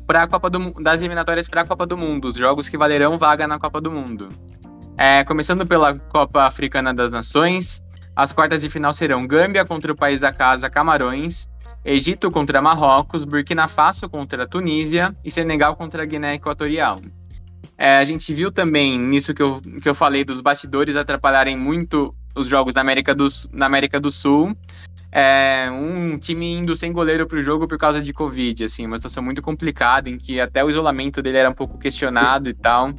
para 0.08 0.24
a 0.24 0.28
Copa 0.28 0.50
do, 0.50 0.72
das 0.82 1.02
eliminatórias 1.02 1.48
para 1.50 1.62
a 1.62 1.66
Copa 1.66 1.86
do 1.86 1.98
Mundo, 1.98 2.30
os 2.30 2.36
jogos 2.36 2.70
que 2.70 2.78
valerão 2.78 3.18
vaga 3.18 3.46
na 3.48 3.60
Copa 3.60 3.82
do 3.82 3.92
Mundo. 3.92 4.30
É, 4.98 5.26
começando 5.26 5.66
pela 5.66 6.00
Copa 6.00 6.44
Africana 6.44 6.94
das 6.94 7.12
Nações, 7.12 7.84
as 8.20 8.34
quartas 8.34 8.62
de 8.62 8.70
final 8.70 8.92
serão 8.92 9.26
Gâmbia 9.26 9.64
contra 9.64 9.94
o 9.94 9.96
país 9.96 10.20
da 10.20 10.34
casa 10.34 10.70
Camarões, 10.70 11.48
Egito 11.86 12.30
contra 12.30 12.62
Marrocos, 12.62 13.24
Burkina 13.24 13.70
Faso 13.70 14.10
contra 14.10 14.46
Tunísia 14.46 15.16
e 15.24 15.32
Senegal 15.32 15.74
contra 15.78 16.04
Guiné 16.04 16.34
Equatorial. 16.34 17.00
É, 17.78 17.98
a 17.98 18.04
gente 18.04 18.34
viu 18.34 18.52
também 18.52 19.00
nisso 19.00 19.34
que 19.34 19.42
eu, 19.42 19.62
que 19.82 19.88
eu 19.88 19.96
falei 19.96 20.26
dos 20.26 20.42
bastidores 20.42 20.98
atrapalharem 20.98 21.56
muito 21.56 22.14
os 22.36 22.46
jogos 22.46 22.76
na 22.76 22.82
América 22.82 23.16
do, 23.16 23.26
na 23.54 23.68
América 23.68 24.02
do 24.02 24.12
Sul. 24.12 24.54
É, 25.10 25.70
um 25.72 26.18
time 26.18 26.52
indo 26.52 26.76
sem 26.76 26.92
goleiro 26.92 27.26
para 27.26 27.40
o 27.40 27.42
jogo 27.42 27.70
por 27.70 27.78
causa 27.78 28.02
de 28.02 28.12
Covid, 28.12 28.66
assim, 28.66 28.86
uma 28.86 28.98
situação 28.98 29.24
muito 29.24 29.42
complicada 29.42 30.10
em 30.10 30.18
que 30.18 30.42
até 30.42 30.62
o 30.62 30.70
isolamento 30.70 31.22
dele 31.22 31.38
era 31.38 31.50
um 31.50 31.54
pouco 31.54 31.80
questionado 31.80 32.50
e 32.50 32.54
tal. 32.54 32.94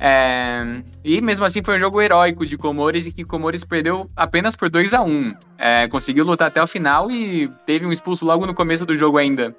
É, 0.00 0.82
e 1.02 1.20
mesmo 1.20 1.44
assim 1.44 1.62
foi 1.62 1.76
um 1.76 1.78
jogo 1.78 2.00
heróico 2.00 2.46
de 2.46 2.56
Comores 2.56 3.06
e 3.06 3.12
que 3.12 3.24
Comores 3.24 3.64
perdeu 3.64 4.08
apenas 4.14 4.54
por 4.54 4.70
2 4.70 4.94
a 4.94 5.02
1 5.02 5.34
é, 5.58 5.88
Conseguiu 5.88 6.24
lutar 6.24 6.48
até 6.48 6.62
o 6.62 6.66
final 6.68 7.10
e 7.10 7.48
teve 7.66 7.84
um 7.84 7.90
expulso 7.90 8.24
logo 8.24 8.46
no 8.46 8.54
começo 8.54 8.86
do 8.86 8.96
jogo 8.96 9.18
ainda. 9.18 9.54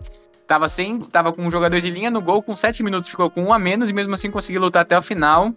Tava, 0.47 0.67
sem, 0.67 1.02
tava 1.02 1.32
com 1.32 1.45
um 1.45 1.52
jogador 1.52 1.80
de 1.80 1.91
linha 1.91 2.10
no 2.10 2.21
gol, 2.21 2.41
com 2.41 2.56
7 2.56 2.82
minutos 2.82 3.08
ficou 3.08 3.30
com 3.30 3.43
um 3.43 3.54
a 3.54 3.60
menos 3.60 3.88
e 3.88 3.93
mesmo 3.93 4.15
assim 4.15 4.32
conseguiu 4.32 4.62
lutar 4.62 4.82
até 4.82 4.97
o 4.97 5.02
final. 5.02 5.54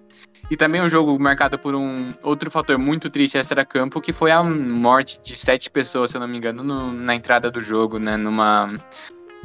E 0.51 0.57
também 0.57 0.83
um 0.83 0.89
jogo 0.89 1.19
marcado 1.19 1.59
por 1.59 1.75
um 1.75 2.13
outro 2.23 2.51
fator 2.51 2.77
muito 2.77 3.09
triste 3.09 3.39
extra-campo, 3.39 4.03
que 4.03 4.13
foi 4.13 4.31
a 4.31 4.45
morte 4.45 5.19
de 5.23 5.35
sete 5.35 5.71
pessoas, 5.71 6.11
se 6.11 6.19
eu 6.19 6.21
não 6.21 6.29
me 6.29 6.37
engano, 6.37 6.63
no, 6.63 6.93
na 6.93 7.15
entrada 7.15 7.51
do 7.51 7.59
jogo, 7.59 7.99
né? 7.99 8.19
Numa 8.19 8.79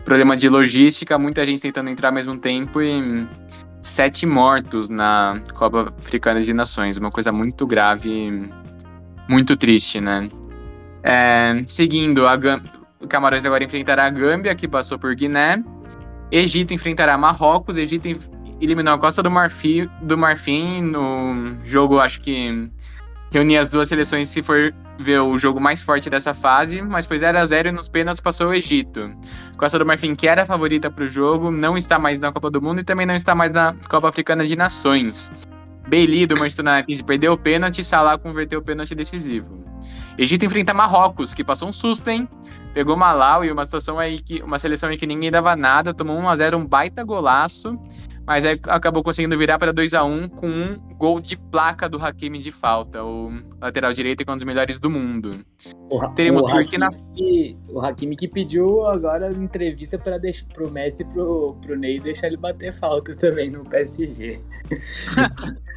problema 0.03 0.35
de 0.35 0.49
logística, 0.49 1.17
muita 1.17 1.45
gente 1.45 1.61
tentando 1.61 1.89
entrar 1.89 2.09
ao 2.09 2.15
mesmo 2.15 2.37
tempo 2.37 2.81
e 2.81 3.25
sete 3.81 4.25
mortos 4.25 4.89
na 4.89 5.41
Copa 5.53 5.93
Africana 5.99 6.41
de 6.41 6.53
Nações. 6.53 6.97
Uma 6.97 7.09
coisa 7.09 7.31
muito 7.31 7.65
grave, 7.65 8.51
muito 9.27 9.55
triste, 9.55 9.99
né? 10.01 10.27
É, 11.03 11.61
seguindo, 11.65 12.27
a, 12.27 12.37
o 12.99 13.07
Camarões 13.07 13.45
agora 13.45 13.63
enfrentará 13.63 14.05
a 14.05 14.09
Gâmbia, 14.09 14.55
que 14.55 14.67
passou 14.67 14.99
por 14.99 15.13
Guiné. 15.15 15.63
Egito 16.31 16.73
enfrentará 16.73 17.17
Marrocos. 17.17 17.77
Egito 17.77 18.07
eliminou 18.59 18.93
a 18.93 18.99
Costa 18.99 19.23
do 19.23 19.31
Marfim, 19.31 19.87
do 20.01 20.17
Marfim 20.17 20.81
no 20.81 21.59
jogo, 21.63 21.99
acho 21.99 22.19
que 22.19 22.69
reunir 23.31 23.57
as 23.57 23.69
duas 23.69 23.87
seleções 23.87 24.29
se 24.29 24.41
for 24.41 24.73
ver 24.99 25.19
o 25.19 25.37
jogo 25.37 25.59
mais 25.59 25.81
forte 25.81 26.09
dessa 26.09 26.33
fase, 26.33 26.81
mas 26.81 27.05
foi 27.05 27.19
0 27.19 27.37
a 27.37 27.45
0 27.45 27.69
e 27.69 27.71
nos 27.71 27.87
pênaltis 27.87 28.21
passou 28.21 28.47
o 28.47 28.53
Egito. 28.53 29.11
Costa 29.57 29.77
do 29.77 29.85
Marfim, 29.85 30.15
que 30.15 30.27
era 30.27 30.43
a 30.43 30.45
favorita 30.45 30.89
para 30.89 31.03
o 31.03 31.07
jogo, 31.07 31.51
não 31.51 31.77
está 31.77 31.99
mais 31.99 32.19
na 32.19 32.31
Copa 32.31 32.49
do 32.49 32.61
Mundo 32.61 32.79
e 32.79 32.83
também 32.83 33.05
não 33.05 33.15
está 33.15 33.35
mais 33.35 33.53
na 33.53 33.75
Copa 33.89 34.09
Africana 34.09 34.45
de 34.45 34.55
Nações. 34.55 35.31
Bailey 35.87 36.25
do 36.25 36.37
Manchester 36.37 36.65
United 36.65 37.03
perdeu 37.05 37.33
o 37.33 37.37
pênalti 37.37 37.79
e 37.79 37.83
Salah 37.83 38.17
converteu 38.17 38.59
o 38.59 38.61
pênalti 38.61 38.93
decisivo. 38.93 39.57
Egito 40.17 40.45
enfrenta 40.45 40.73
Marrocos, 40.73 41.33
que 41.33 41.43
passou 41.43 41.69
um 41.69 41.71
susto, 41.71 42.09
hein? 42.09 42.27
Pegou 42.73 42.97
Malawi, 42.97 43.51
uma 43.51 43.63
situação 43.63 43.97
aí 43.97 44.19
que 44.19 44.41
uma 44.41 44.59
seleção 44.59 44.89
aí 44.89 44.97
que 44.97 45.07
ninguém 45.07 45.31
dava 45.31 45.55
nada, 45.55 45.93
tomou 45.93 46.17
1 46.17 46.29
a 46.29 46.35
0, 46.35 46.57
um 46.57 46.65
baita 46.65 47.03
golaço, 47.03 47.79
mas 48.27 48.43
aí 48.43 48.59
acabou 48.67 49.01
conseguindo 49.01 49.37
virar 49.37 49.57
para 49.57 49.71
2 49.71 49.93
a 49.93 50.03
1 50.03 50.27
com 50.27 50.49
um 50.49 50.75
gol 50.97 51.21
de 51.21 51.37
placa 51.37 51.87
do 51.87 51.97
Hakimi 51.97 52.39
de 52.39 52.51
falta, 52.51 53.01
o 53.01 53.31
lateral 53.61 53.93
direito 53.93 54.25
que 54.25 54.29
é 54.29 54.33
um 54.33 54.35
dos 54.35 54.43
melhores 54.45 54.79
do 54.79 54.89
mundo. 54.89 55.45
O, 55.89 56.09
Teremos 56.09 56.41
o, 56.41 56.47
Hakimi, 56.47 56.77
na... 56.77 56.89
que, 57.15 57.57
o 57.69 57.79
Hakimi 57.79 58.17
que 58.17 58.27
pediu 58.27 58.85
agora 58.85 59.31
entrevista 59.31 59.97
para 59.97 60.19
pro 60.53 60.69
Messi 60.69 61.03
e 61.03 61.05
pro, 61.05 61.55
pro 61.61 61.77
Ney 61.77 62.01
deixar 62.01 62.27
ele 62.27 62.35
bater 62.35 62.73
falta 62.73 63.15
também 63.15 63.49
no 63.49 63.63
PSG. 63.63 64.41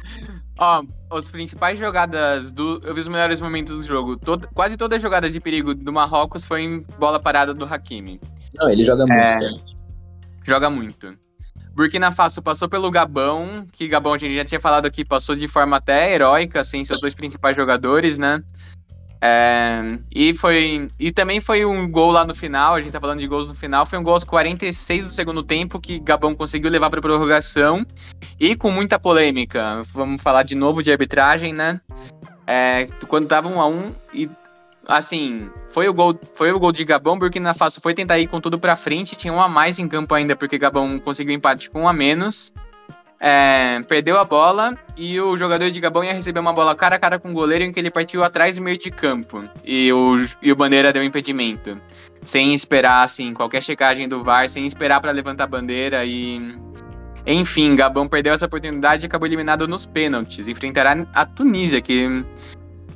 Ó, 0.59 0.83
as 1.09 1.29
principais 1.29 1.79
jogadas 1.79 2.51
do. 2.51 2.81
Eu 2.83 2.93
vi 2.93 2.99
os 2.99 3.07
melhores 3.07 3.39
momentos 3.39 3.77
do 3.77 3.83
jogo. 3.83 4.17
Todo, 4.17 4.47
quase 4.53 4.75
todas 4.75 4.97
as 4.97 5.01
jogadas 5.01 5.31
de 5.31 5.39
perigo 5.39 5.73
do 5.73 5.93
Marrocos 5.93 6.45
foi 6.45 6.63
em 6.63 6.85
bola 6.99 7.19
parada 7.19 7.53
do 7.53 7.65
Hakimi. 7.65 8.19
Não, 8.55 8.69
ele 8.69 8.83
joga 8.83 9.05
muito. 9.07 9.45
É, 9.45 9.49
joga 10.45 10.69
muito. 10.69 11.17
Burkina 11.73 12.11
Faso 12.11 12.41
passou 12.41 12.67
pelo 12.67 12.91
Gabão, 12.91 13.65
que 13.71 13.87
Gabão 13.87 14.13
a 14.13 14.17
gente 14.17 14.35
já 14.35 14.43
tinha 14.43 14.59
falado 14.59 14.85
aqui, 14.85 15.05
passou 15.05 15.35
de 15.35 15.47
forma 15.47 15.77
até 15.77 16.13
heróica, 16.13 16.63
sem 16.63 16.83
seus 16.83 16.99
dois 16.99 17.13
principais 17.13 17.55
jogadores, 17.55 18.17
né? 18.17 18.43
É, 19.23 19.99
e 20.13 20.33
foi 20.33 20.89
e 20.99 21.11
também 21.11 21.39
foi 21.39 21.63
um 21.63 21.89
gol 21.89 22.09
lá 22.09 22.25
no 22.25 22.33
final, 22.33 22.73
a 22.73 22.81
gente 22.81 22.91
tá 22.91 22.99
falando 22.99 23.19
de 23.19 23.27
gols 23.27 23.47
no 23.47 23.53
final, 23.53 23.85
foi 23.85 23.99
um 23.99 24.03
gol 24.03 24.13
aos 24.13 24.23
46 24.23 25.05
do 25.05 25.11
segundo 25.11 25.43
tempo 25.43 25.79
que 25.79 25.99
Gabão 25.99 26.33
conseguiu 26.33 26.71
levar 26.71 26.89
para 26.89 26.99
prorrogação 26.99 27.85
e 28.39 28.55
com 28.55 28.71
muita 28.71 28.97
polêmica. 28.97 29.83
Vamos 29.93 30.21
falar 30.23 30.41
de 30.41 30.55
novo 30.55 30.81
de 30.81 30.91
arbitragem, 30.91 31.53
né? 31.53 31.79
É, 32.47 32.87
quando 33.07 33.27
tava 33.27 33.47
um 33.47 33.61
a 33.61 33.67
um 33.67 33.93
e 34.11 34.27
assim, 34.87 35.49
foi 35.69 35.87
o 35.87 35.93
gol, 35.93 36.19
foi 36.33 36.51
o 36.51 36.59
gol 36.59 36.71
de 36.71 36.83
Gabão, 36.83 37.17
Burkina 37.17 37.53
Faso 37.53 37.79
foi 37.81 37.93
tentar 37.93 38.19
ir 38.19 38.27
com 38.27 38.41
tudo 38.41 38.59
para 38.59 38.75
frente, 38.75 39.15
tinha 39.15 39.33
um 39.33 39.41
a 39.41 39.47
mais 39.47 39.79
em 39.79 39.87
campo 39.87 40.13
ainda 40.13 40.35
porque 40.35 40.57
Gabão 40.57 40.99
conseguiu 40.99 41.33
empate 41.33 41.69
com 41.69 41.81
um 41.81 41.87
a 41.87 41.93
menos 41.93 42.53
é, 43.23 43.79
perdeu 43.87 44.17
a 44.17 44.25
bola 44.25 44.75
e 44.97 45.21
o 45.21 45.37
jogador 45.37 45.69
de 45.69 45.79
Gabão 45.79 46.03
ia 46.03 46.11
receber 46.11 46.39
uma 46.39 46.51
bola 46.51 46.75
cara 46.75 46.95
a 46.95 46.99
cara 46.99 47.19
com 47.19 47.29
o 47.29 47.33
goleiro 47.33 47.63
em 47.63 47.71
que 47.71 47.79
ele 47.79 47.91
partiu 47.91 48.23
atrás 48.23 48.55
do 48.55 48.63
meio 48.63 48.79
de 48.79 48.89
campo 48.89 49.47
e 49.63 49.93
o, 49.93 50.15
e 50.41 50.51
o 50.51 50.55
Bandeira 50.55 50.91
deu 50.91 51.03
impedimento. 51.03 51.79
Sem 52.23 52.53
esperar, 52.53 53.03
assim, 53.03 53.33
qualquer 53.33 53.61
checagem 53.61 54.07
do 54.07 54.23
VAR, 54.23 54.49
sem 54.49 54.65
esperar 54.65 54.99
para 55.01 55.11
levantar 55.11 55.45
a 55.45 55.47
bandeira 55.47 56.05
e. 56.05 56.55
Enfim, 57.25 57.75
Gabão 57.75 58.07
perdeu 58.07 58.33
essa 58.33 58.45
oportunidade 58.45 59.03
e 59.03 59.07
acabou 59.07 59.27
eliminado 59.27 59.67
nos 59.67 59.87
pênaltis. 59.87 60.47
Enfrentará 60.47 61.07
a 61.13 61.25
Tunísia, 61.25 61.81
que 61.81 62.23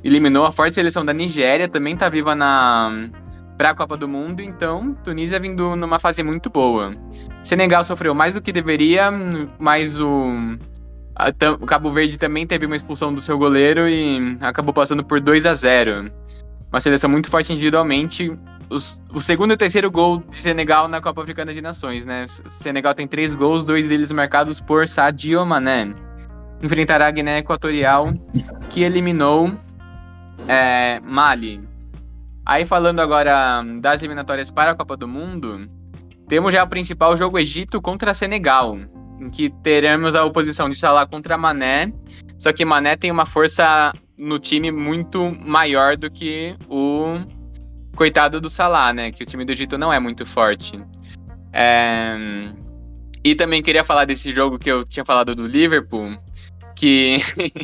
eliminou 0.06 0.44
a 0.44 0.52
forte 0.52 0.74
seleção 0.74 1.04
da 1.04 1.12
Nigéria, 1.12 1.68
também 1.68 1.96
tá 1.96 2.08
viva 2.08 2.34
na, 2.34 3.10
para 3.56 3.70
a 3.70 3.74
Copa 3.74 3.96
do 3.96 4.06
Mundo, 4.06 4.40
então 4.40 4.94
Tunísia 5.02 5.40
vindo 5.40 5.74
numa 5.74 5.98
fase 5.98 6.22
muito 6.22 6.50
boa. 6.50 6.94
Senegal 7.42 7.82
sofreu 7.84 8.14
mais 8.14 8.34
do 8.34 8.42
que 8.42 8.52
deveria, 8.52 9.10
mas 9.58 10.00
o, 10.00 10.58
a, 11.14 11.28
o 11.60 11.66
Cabo 11.66 11.90
Verde 11.90 12.18
também 12.18 12.46
teve 12.46 12.66
uma 12.66 12.76
expulsão 12.76 13.14
do 13.14 13.20
seu 13.20 13.38
goleiro 13.38 13.88
e 13.88 14.36
acabou 14.40 14.74
passando 14.74 15.04
por 15.04 15.20
2 15.20 15.46
a 15.46 15.54
0. 15.54 16.10
Uma 16.70 16.80
seleção 16.80 17.08
muito 17.08 17.30
forte 17.30 17.52
individualmente. 17.52 18.30
Os, 18.68 19.02
o 19.14 19.20
segundo 19.20 19.52
e 19.52 19.56
terceiro 19.56 19.90
gol 19.90 20.22
de 20.28 20.36
Senegal 20.36 20.88
na 20.88 21.00
Copa 21.00 21.22
Africana 21.22 21.54
de 21.54 21.62
Nações, 21.62 22.04
né? 22.04 22.26
Senegal 22.28 22.94
tem 22.94 23.06
três 23.06 23.32
gols, 23.32 23.62
dois 23.62 23.86
deles 23.86 24.10
marcados 24.10 24.60
por 24.60 24.88
Sadio 24.88 25.46
Mané. 25.46 25.94
Enfrentará 26.60 27.06
a 27.06 27.10
Guiné 27.10 27.38
Equatorial, 27.38 28.02
que 28.68 28.82
eliminou 28.82 29.52
é, 30.48 31.00
Mali. 31.00 31.60
Aí 32.44 32.64
falando 32.64 33.00
agora 33.00 33.62
das 33.80 34.00
eliminatórias 34.00 34.50
para 34.50 34.70
a 34.70 34.74
Copa 34.74 34.96
do 34.96 35.08
Mundo, 35.08 35.68
temos 36.28 36.52
já 36.52 36.62
o 36.64 36.68
principal 36.68 37.16
jogo 37.16 37.38
Egito 37.38 37.80
contra 37.80 38.14
Senegal, 38.14 38.76
em 39.20 39.28
que 39.30 39.50
teremos 39.62 40.14
a 40.14 40.24
oposição 40.24 40.68
de 40.68 40.76
Salah 40.76 41.06
contra 41.06 41.36
Mané, 41.36 41.92
só 42.38 42.52
que 42.52 42.64
Mané 42.64 42.96
tem 42.96 43.10
uma 43.10 43.26
força 43.26 43.92
no 44.18 44.38
time 44.38 44.70
muito 44.70 45.30
maior 45.30 45.96
do 45.96 46.10
que 46.10 46.54
o 46.68 47.18
coitado 47.94 48.40
do 48.40 48.50
Salah, 48.50 48.92
né? 48.92 49.10
Que 49.10 49.22
o 49.22 49.26
time 49.26 49.44
do 49.44 49.52
Egito 49.52 49.78
não 49.78 49.92
é 49.92 49.98
muito 49.98 50.26
forte. 50.26 50.80
É... 51.52 52.16
E 53.24 53.34
também 53.34 53.62
queria 53.62 53.82
falar 53.82 54.04
desse 54.04 54.32
jogo 54.32 54.58
que 54.58 54.70
eu 54.70 54.84
tinha 54.84 55.04
falado 55.04 55.34
do 55.34 55.46
Liverpool, 55.46 56.16
que 56.76 57.16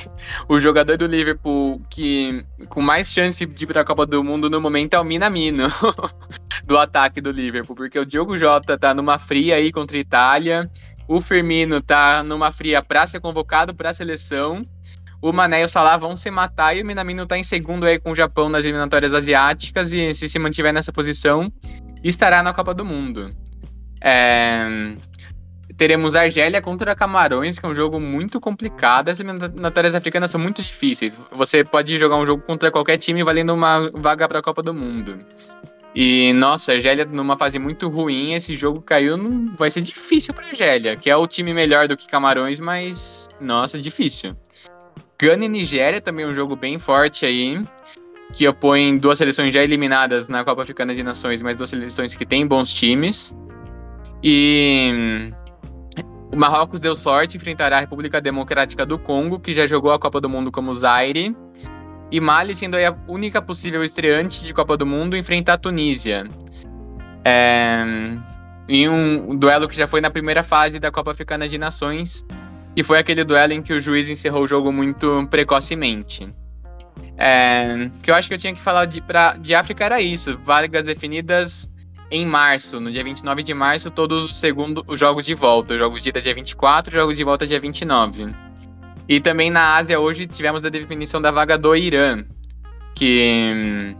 o 0.48 0.58
jogador 0.58 0.96
do 0.96 1.06
Liverpool 1.06 1.80
que 1.90 2.44
com 2.68 2.80
mais 2.80 3.08
chance 3.08 3.44
de 3.44 3.64
ir 3.64 3.66
para 3.66 3.82
a 3.82 3.84
Copa 3.84 4.06
do 4.06 4.24
Mundo 4.24 4.48
no 4.48 4.60
momento 4.60 4.94
é 4.94 4.98
o 4.98 5.04
Minamino 5.04 5.68
do 6.64 6.78
ataque 6.78 7.20
do 7.20 7.30
Liverpool, 7.30 7.76
porque 7.76 7.98
o 7.98 8.06
Diogo 8.06 8.36
Jota 8.36 8.78
tá 8.78 8.94
numa 8.94 9.18
fria 9.18 9.56
aí 9.56 9.70
contra 9.70 9.96
a 9.96 10.00
Itália, 10.00 10.70
o 11.06 11.20
Firmino 11.20 11.80
tá 11.80 12.22
numa 12.22 12.50
fria 12.50 12.82
para 12.82 13.06
ser 13.06 13.20
convocado 13.20 13.74
para 13.74 13.90
a 13.90 13.94
seleção. 13.94 14.64
O 15.20 15.32
Mané 15.32 15.60
e 15.60 15.64
o 15.64 15.68
Salah 15.68 15.96
vão 15.96 16.16
se 16.16 16.32
matar 16.32 16.76
e 16.76 16.82
o 16.82 16.84
Minamino 16.84 17.24
tá 17.26 17.38
em 17.38 17.44
segundo 17.44 17.86
aí 17.86 18.00
com 18.00 18.10
o 18.10 18.14
Japão 18.14 18.48
nas 18.48 18.64
eliminatórias 18.64 19.14
asiáticas 19.14 19.92
e 19.92 20.12
se 20.14 20.28
se 20.28 20.36
mantiver 20.36 20.72
nessa 20.72 20.92
posição, 20.92 21.52
estará 22.02 22.42
na 22.42 22.52
Copa 22.52 22.74
do 22.74 22.84
Mundo. 22.84 23.30
É 24.00 24.96
teremos 25.76 26.14
Argélia 26.14 26.60
contra 26.60 26.94
Camarões, 26.94 27.58
que 27.58 27.66
é 27.66 27.68
um 27.68 27.74
jogo 27.74 28.00
muito 28.00 28.40
complicado. 28.40 29.08
As 29.08 29.20
eliminatórias 29.20 29.94
africanas 29.94 30.30
são 30.30 30.40
muito 30.40 30.62
difíceis. 30.62 31.18
Você 31.30 31.64
pode 31.64 31.96
jogar 31.98 32.16
um 32.16 32.26
jogo 32.26 32.42
contra 32.42 32.70
qualquer 32.70 32.98
time 32.98 33.22
valendo 33.22 33.54
uma 33.54 33.90
vaga 33.94 34.28
para 34.28 34.38
a 34.38 34.42
Copa 34.42 34.62
do 34.62 34.74
Mundo. 34.74 35.18
E, 35.94 36.32
nossa, 36.32 36.72
a 36.72 36.74
Argélia 36.76 37.04
numa 37.04 37.36
fase 37.36 37.58
muito 37.58 37.88
ruim, 37.88 38.32
esse 38.32 38.54
jogo 38.54 38.80
caiu, 38.80 39.16
não... 39.16 39.54
vai 39.56 39.70
ser 39.70 39.82
difícil 39.82 40.32
para 40.32 40.46
Argélia, 40.46 40.96
que 40.96 41.10
é 41.10 41.16
o 41.16 41.26
time 41.26 41.52
melhor 41.52 41.86
do 41.86 41.96
que 41.96 42.06
Camarões, 42.06 42.60
mas, 42.60 43.28
nossa, 43.40 43.78
difícil. 43.78 44.34
Gana 45.20 45.44
e 45.44 45.48
Nigéria 45.48 46.00
também 46.00 46.24
é 46.24 46.28
um 46.28 46.32
jogo 46.32 46.56
bem 46.56 46.78
forte 46.78 47.26
aí, 47.26 47.62
que 48.32 48.48
opõe 48.48 48.96
duas 48.96 49.18
seleções 49.18 49.52
já 49.52 49.62
eliminadas 49.62 50.28
na 50.28 50.42
Copa 50.42 50.62
Africana 50.62 50.94
de 50.94 51.02
Nações, 51.02 51.42
mas 51.42 51.58
duas 51.58 51.68
seleções 51.68 52.14
que 52.14 52.24
têm 52.24 52.46
bons 52.46 52.72
times. 52.72 53.36
E 54.22 55.30
o 56.32 56.36
Marrocos 56.36 56.80
deu 56.80 56.96
sorte, 56.96 57.36
enfrentará 57.36 57.76
a 57.76 57.80
República 57.80 58.18
Democrática 58.18 58.86
do 58.86 58.98
Congo, 58.98 59.38
que 59.38 59.52
já 59.52 59.66
jogou 59.66 59.92
a 59.92 59.98
Copa 59.98 60.18
do 60.18 60.30
Mundo 60.30 60.50
como 60.50 60.72
Zaire. 60.72 61.36
E 62.10 62.20
Mali, 62.20 62.54
sendo 62.54 62.76
a 62.76 62.96
única 63.06 63.42
possível 63.42 63.84
estreante 63.84 64.42
de 64.42 64.54
Copa 64.54 64.74
do 64.74 64.86
Mundo, 64.86 65.14
enfrenta 65.14 65.52
a 65.52 65.58
Tunísia. 65.58 66.24
É... 67.22 67.84
Em 68.66 68.88
um 68.88 69.36
duelo 69.36 69.68
que 69.68 69.76
já 69.76 69.86
foi 69.86 70.00
na 70.00 70.10
primeira 70.10 70.42
fase 70.42 70.80
da 70.80 70.90
Copa 70.90 71.10
Africana 71.10 71.46
de 71.46 71.58
Nações, 71.58 72.24
e 72.74 72.82
foi 72.82 72.98
aquele 72.98 73.24
duelo 73.24 73.52
em 73.52 73.60
que 73.60 73.74
o 73.74 73.80
juiz 73.80 74.08
encerrou 74.08 74.44
o 74.44 74.46
jogo 74.46 74.72
muito 74.72 75.28
precocemente. 75.30 76.34
É... 77.18 77.90
Que 78.02 78.10
eu 78.10 78.14
acho 78.14 78.28
que 78.28 78.34
eu 78.34 78.38
tinha 78.38 78.54
que 78.54 78.60
falar 78.60 78.86
de, 78.86 79.02
pra, 79.02 79.36
de 79.36 79.54
África 79.54 79.84
era 79.84 80.00
isso: 80.00 80.38
vagas 80.42 80.86
definidas 80.86 81.70
em 82.12 82.26
março, 82.26 82.78
no 82.78 82.90
dia 82.90 83.02
29 83.02 83.42
de 83.42 83.54
março, 83.54 83.90
todos 83.90 84.30
os 84.30 84.36
segundos 84.36 84.84
os 84.86 85.00
jogos 85.00 85.24
de 85.24 85.34
volta. 85.34 85.72
Os 85.72 85.80
jogos 85.80 86.02
de 86.02 86.10
ida 86.10 86.20
dia 86.20 86.34
24, 86.34 86.94
jogos 86.94 87.16
de 87.16 87.24
volta 87.24 87.46
dia 87.46 87.58
29. 87.58 88.26
E 89.08 89.18
também 89.18 89.50
na 89.50 89.76
Ásia 89.76 89.98
hoje 89.98 90.26
tivemos 90.26 90.62
a 90.64 90.68
definição 90.68 91.22
da 91.22 91.30
vaga 91.30 91.56
do 91.56 91.74
Irã, 91.74 92.22
que, 92.94 93.96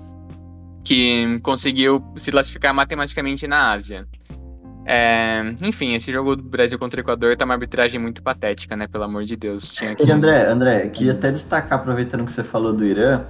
que 0.84 1.40
conseguiu 1.42 2.04
se 2.14 2.30
classificar 2.30 2.74
matematicamente 2.74 3.46
na 3.48 3.72
Ásia. 3.72 4.06
É, 4.84 5.54
enfim, 5.62 5.94
esse 5.94 6.12
jogo 6.12 6.36
do 6.36 6.42
Brasil 6.42 6.78
contra 6.78 7.00
o 7.00 7.02
Equador 7.02 7.34
tá 7.34 7.46
uma 7.46 7.54
arbitragem 7.54 8.00
muito 8.00 8.22
patética, 8.22 8.76
né? 8.76 8.86
Pelo 8.86 9.04
amor 9.04 9.24
de 9.24 9.36
Deus. 9.36 9.72
Tinha 9.72 9.94
que... 9.94 10.04
E 10.04 10.10
André, 10.10 10.46
André, 10.48 10.88
queria 10.88 11.12
até 11.12 11.30
destacar, 11.30 11.78
aproveitando 11.78 12.26
que 12.26 12.32
você 12.32 12.42
falou 12.42 12.74
do 12.74 12.84
Irã, 12.84 13.24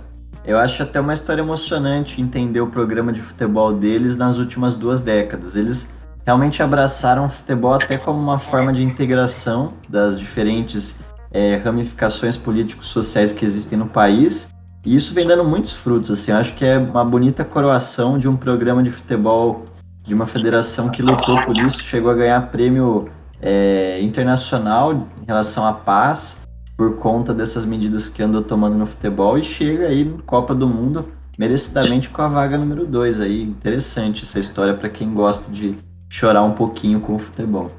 eu 0.45 0.59
acho 0.59 0.83
até 0.83 1.01
uma 1.01 1.15
história 1.15 1.41
emocionante 1.41 2.21
entender 2.21 2.61
o 2.61 2.67
programa 2.67 3.13
de 3.13 3.21
futebol 3.21 3.73
deles 3.73 4.17
nas 4.17 4.39
últimas 4.39 4.75
duas 4.75 5.01
décadas. 5.01 5.55
Eles 5.55 5.99
realmente 6.27 6.63
abraçaram 6.63 7.27
o 7.27 7.29
futebol 7.29 7.75
até 7.75 7.97
como 7.97 8.19
uma 8.19 8.39
forma 8.39 8.73
de 8.73 8.83
integração 8.83 9.75
das 9.89 10.19
diferentes 10.19 11.05
é, 11.31 11.57
ramificações 11.57 12.37
políticos 12.37 12.89
sociais 12.89 13.33
que 13.33 13.45
existem 13.45 13.79
no 13.79 13.87
país. 13.87 14.53
E 14.85 14.97
isso 14.97 15.15
vem 15.15 15.27
dando 15.27 15.45
muitos 15.45 15.73
frutos. 15.73 16.11
Assim, 16.11 16.33
eu 16.33 16.39
acho 16.39 16.55
que 16.55 16.65
é 16.65 16.77
uma 16.77 17.05
bonita 17.05 17.45
coroação 17.45 18.19
de 18.19 18.29
um 18.29 18.37
programa 18.37 18.83
de 18.83 18.91
futebol 18.91 19.65
de 20.03 20.13
uma 20.13 20.27
federação 20.27 20.91
que 20.91 21.01
lutou 21.01 21.41
por 21.43 21.57
isso, 21.57 21.81
chegou 21.83 22.11
a 22.11 22.15
ganhar 22.15 22.41
prêmio 22.51 23.09
é, 23.41 24.01
internacional 24.01 24.93
em 24.93 25.27
relação 25.27 25.65
à 25.65 25.73
paz 25.73 26.42
por 26.83 26.97
conta 26.97 27.33
dessas 27.33 27.65
medidas 27.65 28.09
que 28.09 28.21
andou 28.21 28.43
tomando 28.43 28.77
no 28.77 28.87
futebol 28.87 29.39
e 29.39 29.45
chega 29.45 29.87
aí 29.87 30.13
Copa 30.27 30.53
do 30.53 30.67
Mundo 30.67 31.09
merecidamente 31.39 32.09
com 32.09 32.23
a 32.23 32.27
vaga 32.27 32.59
número 32.59 32.85
2 32.85 33.21
aí. 33.21 33.41
Interessante 33.41 34.25
essa 34.25 34.41
história 34.41 34.75
para 34.75 34.89
quem 34.89 35.15
gosta 35.15 35.53
de 35.53 35.79
chorar 36.09 36.43
um 36.43 36.51
pouquinho 36.51 36.99
com 36.99 37.15
o 37.15 37.19
futebol. 37.21 37.71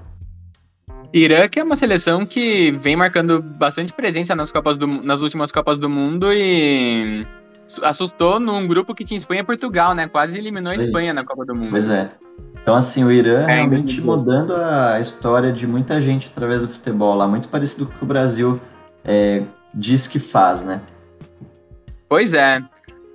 Irã 1.13 1.49
que 1.49 1.59
é 1.59 1.63
uma 1.65 1.75
seleção 1.75 2.25
que 2.25 2.71
vem 2.79 2.95
marcando 2.95 3.41
bastante 3.41 3.91
presença 3.91 4.33
nas 4.33 4.49
Copas 4.49 4.77
do, 4.77 4.87
nas 4.87 5.21
últimas 5.21 5.51
Copas 5.51 5.77
do 5.77 5.89
Mundo 5.89 6.31
e 6.31 7.27
assustou 7.81 8.39
num 8.39 8.65
grupo 8.65 8.95
que 8.95 9.03
tinha 9.03 9.17
Espanha 9.17 9.41
e 9.41 9.43
Portugal, 9.43 9.93
né? 9.93 10.07
Quase 10.07 10.37
eliminou 10.37 10.71
a 10.71 10.75
Espanha 10.77 11.13
na 11.13 11.25
Copa 11.25 11.45
do 11.45 11.53
Mundo. 11.53 11.71
Pois 11.71 11.89
é. 11.89 12.09
Então, 12.61 12.73
assim, 12.73 13.03
o 13.03 13.11
Irã 13.11 13.41
é, 13.41 13.55
realmente 13.55 13.99
mudando 13.99 14.55
a 14.55 14.97
história 15.01 15.51
de 15.51 15.67
muita 15.67 15.99
gente 15.99 16.29
através 16.31 16.61
do 16.61 16.69
futebol 16.69 17.13
lá, 17.13 17.27
muito 17.27 17.49
parecido 17.49 17.85
com 17.87 18.05
o 18.05 18.07
Brasil 18.07 18.61
é, 19.03 19.43
diz 19.73 20.07
que 20.07 20.19
faz, 20.19 20.63
né? 20.63 20.81
Pois 22.07 22.33
é. 22.33 22.61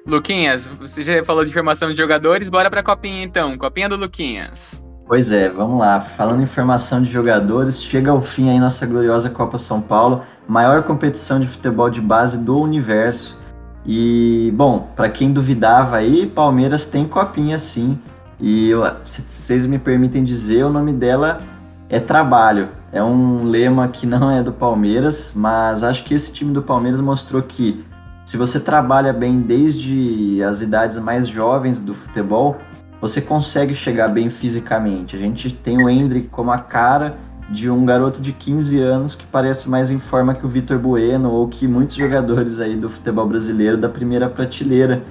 Luquinhas, 0.06 0.66
você 0.66 1.02
já 1.02 1.22
falou 1.22 1.44
de 1.44 1.52
formação 1.52 1.90
de 1.90 1.98
jogadores, 1.98 2.48
bora 2.48 2.70
pra 2.70 2.82
copinha 2.82 3.22
então. 3.22 3.56
Copinha 3.58 3.88
do 3.88 3.96
Luquinhas. 3.96 4.82
Pois 5.06 5.30
é, 5.32 5.48
vamos 5.48 5.78
lá. 5.78 6.00
Falando 6.00 6.42
em 6.42 6.46
formação 6.46 7.02
de 7.02 7.10
jogadores, 7.10 7.82
chega 7.82 8.10
ao 8.10 8.20
fim 8.20 8.50
aí 8.50 8.58
nossa 8.58 8.86
gloriosa 8.86 9.30
Copa 9.30 9.56
São 9.56 9.80
Paulo, 9.80 10.22
maior 10.46 10.82
competição 10.82 11.38
de 11.40 11.46
futebol 11.46 11.88
de 11.88 12.00
base 12.00 12.38
do 12.38 12.58
universo. 12.58 13.40
E, 13.86 14.52
bom, 14.54 14.90
para 14.94 15.08
quem 15.08 15.32
duvidava 15.32 15.96
aí, 15.96 16.26
Palmeiras 16.26 16.86
tem 16.86 17.06
copinha 17.06 17.56
sim. 17.56 17.98
E 18.40 18.70
se 19.04 19.22
vocês 19.22 19.66
me 19.66 19.78
permitem 19.78 20.22
dizer, 20.22 20.64
o 20.64 20.70
nome 20.70 20.92
dela 20.92 21.40
é 21.88 21.98
trabalho. 21.98 22.68
É 22.92 23.02
um 23.02 23.44
lema 23.44 23.88
que 23.88 24.06
não 24.06 24.30
é 24.30 24.42
do 24.42 24.52
Palmeiras, 24.52 25.34
mas 25.36 25.82
acho 25.82 26.04
que 26.04 26.14
esse 26.14 26.32
time 26.32 26.52
do 26.52 26.62
Palmeiras 26.62 27.00
mostrou 27.00 27.42
que 27.42 27.84
se 28.24 28.36
você 28.36 28.60
trabalha 28.60 29.12
bem 29.12 29.40
desde 29.40 30.42
as 30.42 30.60
idades 30.60 30.98
mais 30.98 31.26
jovens 31.28 31.80
do 31.80 31.94
futebol, 31.94 32.58
você 33.00 33.20
consegue 33.20 33.74
chegar 33.74 34.08
bem 34.08 34.28
fisicamente. 34.28 35.16
A 35.16 35.18
gente 35.18 35.50
tem 35.50 35.76
o 35.82 35.88
Hendrick 35.88 36.28
como 36.28 36.50
a 36.50 36.58
cara 36.58 37.16
de 37.50 37.70
um 37.70 37.84
garoto 37.86 38.20
de 38.20 38.32
15 38.32 38.80
anos 38.80 39.14
que 39.14 39.26
parece 39.26 39.70
mais 39.70 39.90
em 39.90 39.98
forma 39.98 40.34
que 40.34 40.44
o 40.44 40.48
Vitor 40.48 40.78
Bueno 40.78 41.30
ou 41.30 41.48
que 41.48 41.66
muitos 41.66 41.94
jogadores 41.96 42.60
aí 42.60 42.76
do 42.76 42.90
futebol 42.90 43.26
brasileiro 43.26 43.78
da 43.78 43.88
primeira 43.88 44.28
prateleira. 44.28 45.02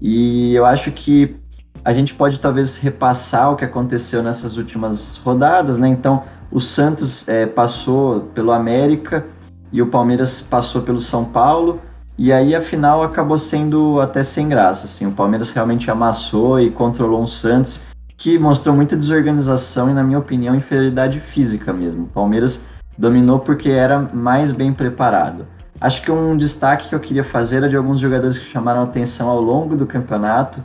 E 0.00 0.54
eu 0.54 0.64
acho 0.64 0.90
que 0.92 1.36
a 1.84 1.92
gente 1.92 2.14
pode 2.14 2.40
talvez 2.40 2.78
repassar 2.78 3.52
o 3.52 3.56
que 3.56 3.64
aconteceu 3.64 4.22
nessas 4.22 4.56
últimas 4.56 5.18
rodadas, 5.18 5.78
né? 5.78 5.86
Então, 5.88 6.22
o 6.50 6.58
Santos 6.58 7.28
é, 7.28 7.44
passou 7.44 8.20
pelo 8.34 8.52
América 8.52 9.26
e 9.70 9.82
o 9.82 9.88
Palmeiras 9.88 10.40
passou 10.40 10.82
pelo 10.82 11.00
São 11.00 11.24
Paulo. 11.24 11.80
E 12.16 12.32
aí 12.32 12.54
a 12.54 12.60
final 12.60 13.02
acabou 13.02 13.36
sendo 13.36 14.00
até 14.00 14.22
sem 14.22 14.48
graça. 14.48 14.86
Assim. 14.86 15.06
O 15.06 15.12
Palmeiras 15.12 15.50
realmente 15.50 15.90
amassou 15.90 16.58
e 16.60 16.70
controlou 16.70 17.20
um 17.20 17.26
Santos 17.26 17.84
que 18.16 18.38
mostrou 18.38 18.74
muita 18.74 18.96
desorganização 18.96 19.90
e, 19.90 19.92
na 19.92 20.02
minha 20.02 20.18
opinião, 20.18 20.54
inferioridade 20.54 21.20
física 21.20 21.72
mesmo. 21.72 22.04
O 22.04 22.08
Palmeiras 22.08 22.68
dominou 22.96 23.40
porque 23.40 23.68
era 23.68 23.98
mais 23.98 24.52
bem 24.52 24.72
preparado. 24.72 25.46
Acho 25.80 26.00
que 26.02 26.10
um 26.10 26.36
destaque 26.36 26.88
que 26.88 26.94
eu 26.94 27.00
queria 27.00 27.24
fazer 27.24 27.56
era 27.56 27.68
de 27.68 27.76
alguns 27.76 27.98
jogadores 27.98 28.38
que 28.38 28.46
chamaram 28.46 28.82
atenção 28.82 29.28
ao 29.28 29.40
longo 29.40 29.76
do 29.76 29.84
campeonato. 29.84 30.62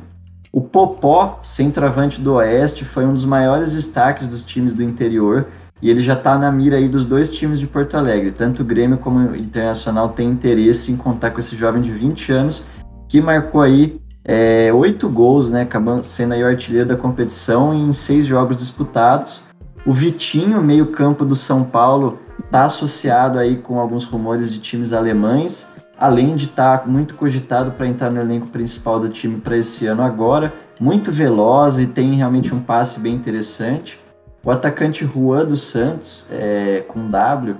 O 0.51 0.61
Popó, 0.61 1.37
centroavante 1.41 2.19
do 2.19 2.33
Oeste, 2.35 2.83
foi 2.83 3.05
um 3.05 3.13
dos 3.13 3.25
maiores 3.25 3.69
destaques 3.69 4.27
dos 4.27 4.43
times 4.43 4.73
do 4.73 4.81
interior 4.81 5.47
e 5.81 5.89
ele 5.89 6.01
já 6.01 6.13
está 6.13 6.37
na 6.37 6.51
mira 6.51 6.77
aí 6.77 6.89
dos 6.89 7.05
dois 7.05 7.29
times 7.29 7.59
de 7.59 7.67
Porto 7.67 7.95
Alegre. 7.95 8.31
Tanto 8.31 8.63
o 8.63 8.65
Grêmio 8.65 8.97
como 8.97 9.19
o 9.19 9.35
Internacional 9.35 10.09
tem 10.09 10.27
interesse 10.27 10.91
em 10.91 10.97
contar 10.97 11.31
com 11.31 11.39
esse 11.39 11.55
jovem 11.55 11.81
de 11.81 11.91
20 11.91 12.31
anos 12.31 12.67
que 13.07 13.21
marcou 13.21 13.61
aí 13.61 14.01
é, 14.25 14.71
oito 14.73 15.07
gols, 15.07 15.49
né, 15.49 15.61
acabando 15.61 16.03
sendo 16.03 16.33
aí 16.33 16.43
o 16.43 16.47
artilheiro 16.47 16.87
da 16.87 16.95
competição 16.95 17.73
em 17.73 17.93
seis 17.93 18.25
jogos 18.25 18.57
disputados. 18.57 19.43
O 19.85 19.93
Vitinho, 19.93 20.61
meio 20.61 20.87
campo 20.87 21.23
do 21.23 21.35
São 21.35 21.63
Paulo, 21.63 22.19
está 22.43 22.65
associado 22.65 23.39
aí 23.39 23.57
com 23.57 23.79
alguns 23.79 24.05
rumores 24.05 24.51
de 24.51 24.59
times 24.59 24.93
alemães 24.93 25.78
além 25.99 26.35
de 26.35 26.45
estar 26.45 26.79
tá 26.79 26.87
muito 26.87 27.15
cogitado 27.15 27.71
para 27.71 27.85
entrar 27.85 28.11
no 28.11 28.21
elenco 28.21 28.47
principal 28.47 28.99
do 28.99 29.09
time 29.09 29.39
para 29.39 29.57
esse 29.57 29.85
ano 29.85 30.01
agora, 30.01 30.53
muito 30.79 31.11
veloz 31.11 31.77
e 31.77 31.87
tem 31.87 32.13
realmente 32.13 32.55
um 32.55 32.61
passe 32.61 33.01
bem 33.01 33.13
interessante. 33.13 33.99
O 34.43 34.49
atacante 34.49 35.05
Juan 35.05 35.45
dos 35.45 35.61
Santos, 35.63 36.29
é, 36.31 36.85
com 36.87 37.09
W, 37.09 37.57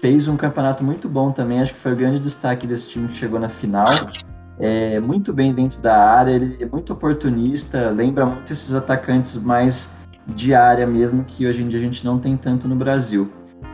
fez 0.00 0.26
um 0.26 0.36
campeonato 0.36 0.82
muito 0.82 1.08
bom 1.08 1.30
também, 1.30 1.60
acho 1.60 1.74
que 1.74 1.80
foi 1.80 1.92
o 1.92 1.96
grande 1.96 2.18
destaque 2.18 2.66
desse 2.66 2.88
time 2.88 3.08
que 3.08 3.16
chegou 3.16 3.38
na 3.38 3.50
final. 3.50 3.86
É, 4.58 4.98
muito 5.00 5.32
bem 5.32 5.52
dentro 5.52 5.82
da 5.82 5.96
área, 5.96 6.32
ele 6.32 6.56
é 6.60 6.66
muito 6.66 6.92
oportunista, 6.92 7.90
lembra 7.90 8.24
muito 8.24 8.50
esses 8.50 8.72
atacantes 8.72 9.42
mais 9.42 9.98
de 10.26 10.54
área 10.54 10.86
mesmo, 10.86 11.24
que 11.24 11.46
hoje 11.46 11.62
em 11.62 11.68
dia 11.68 11.78
a 11.78 11.82
gente 11.82 12.04
não 12.04 12.18
tem 12.18 12.36
tanto 12.36 12.66
no 12.66 12.76
Brasil. 12.76 13.30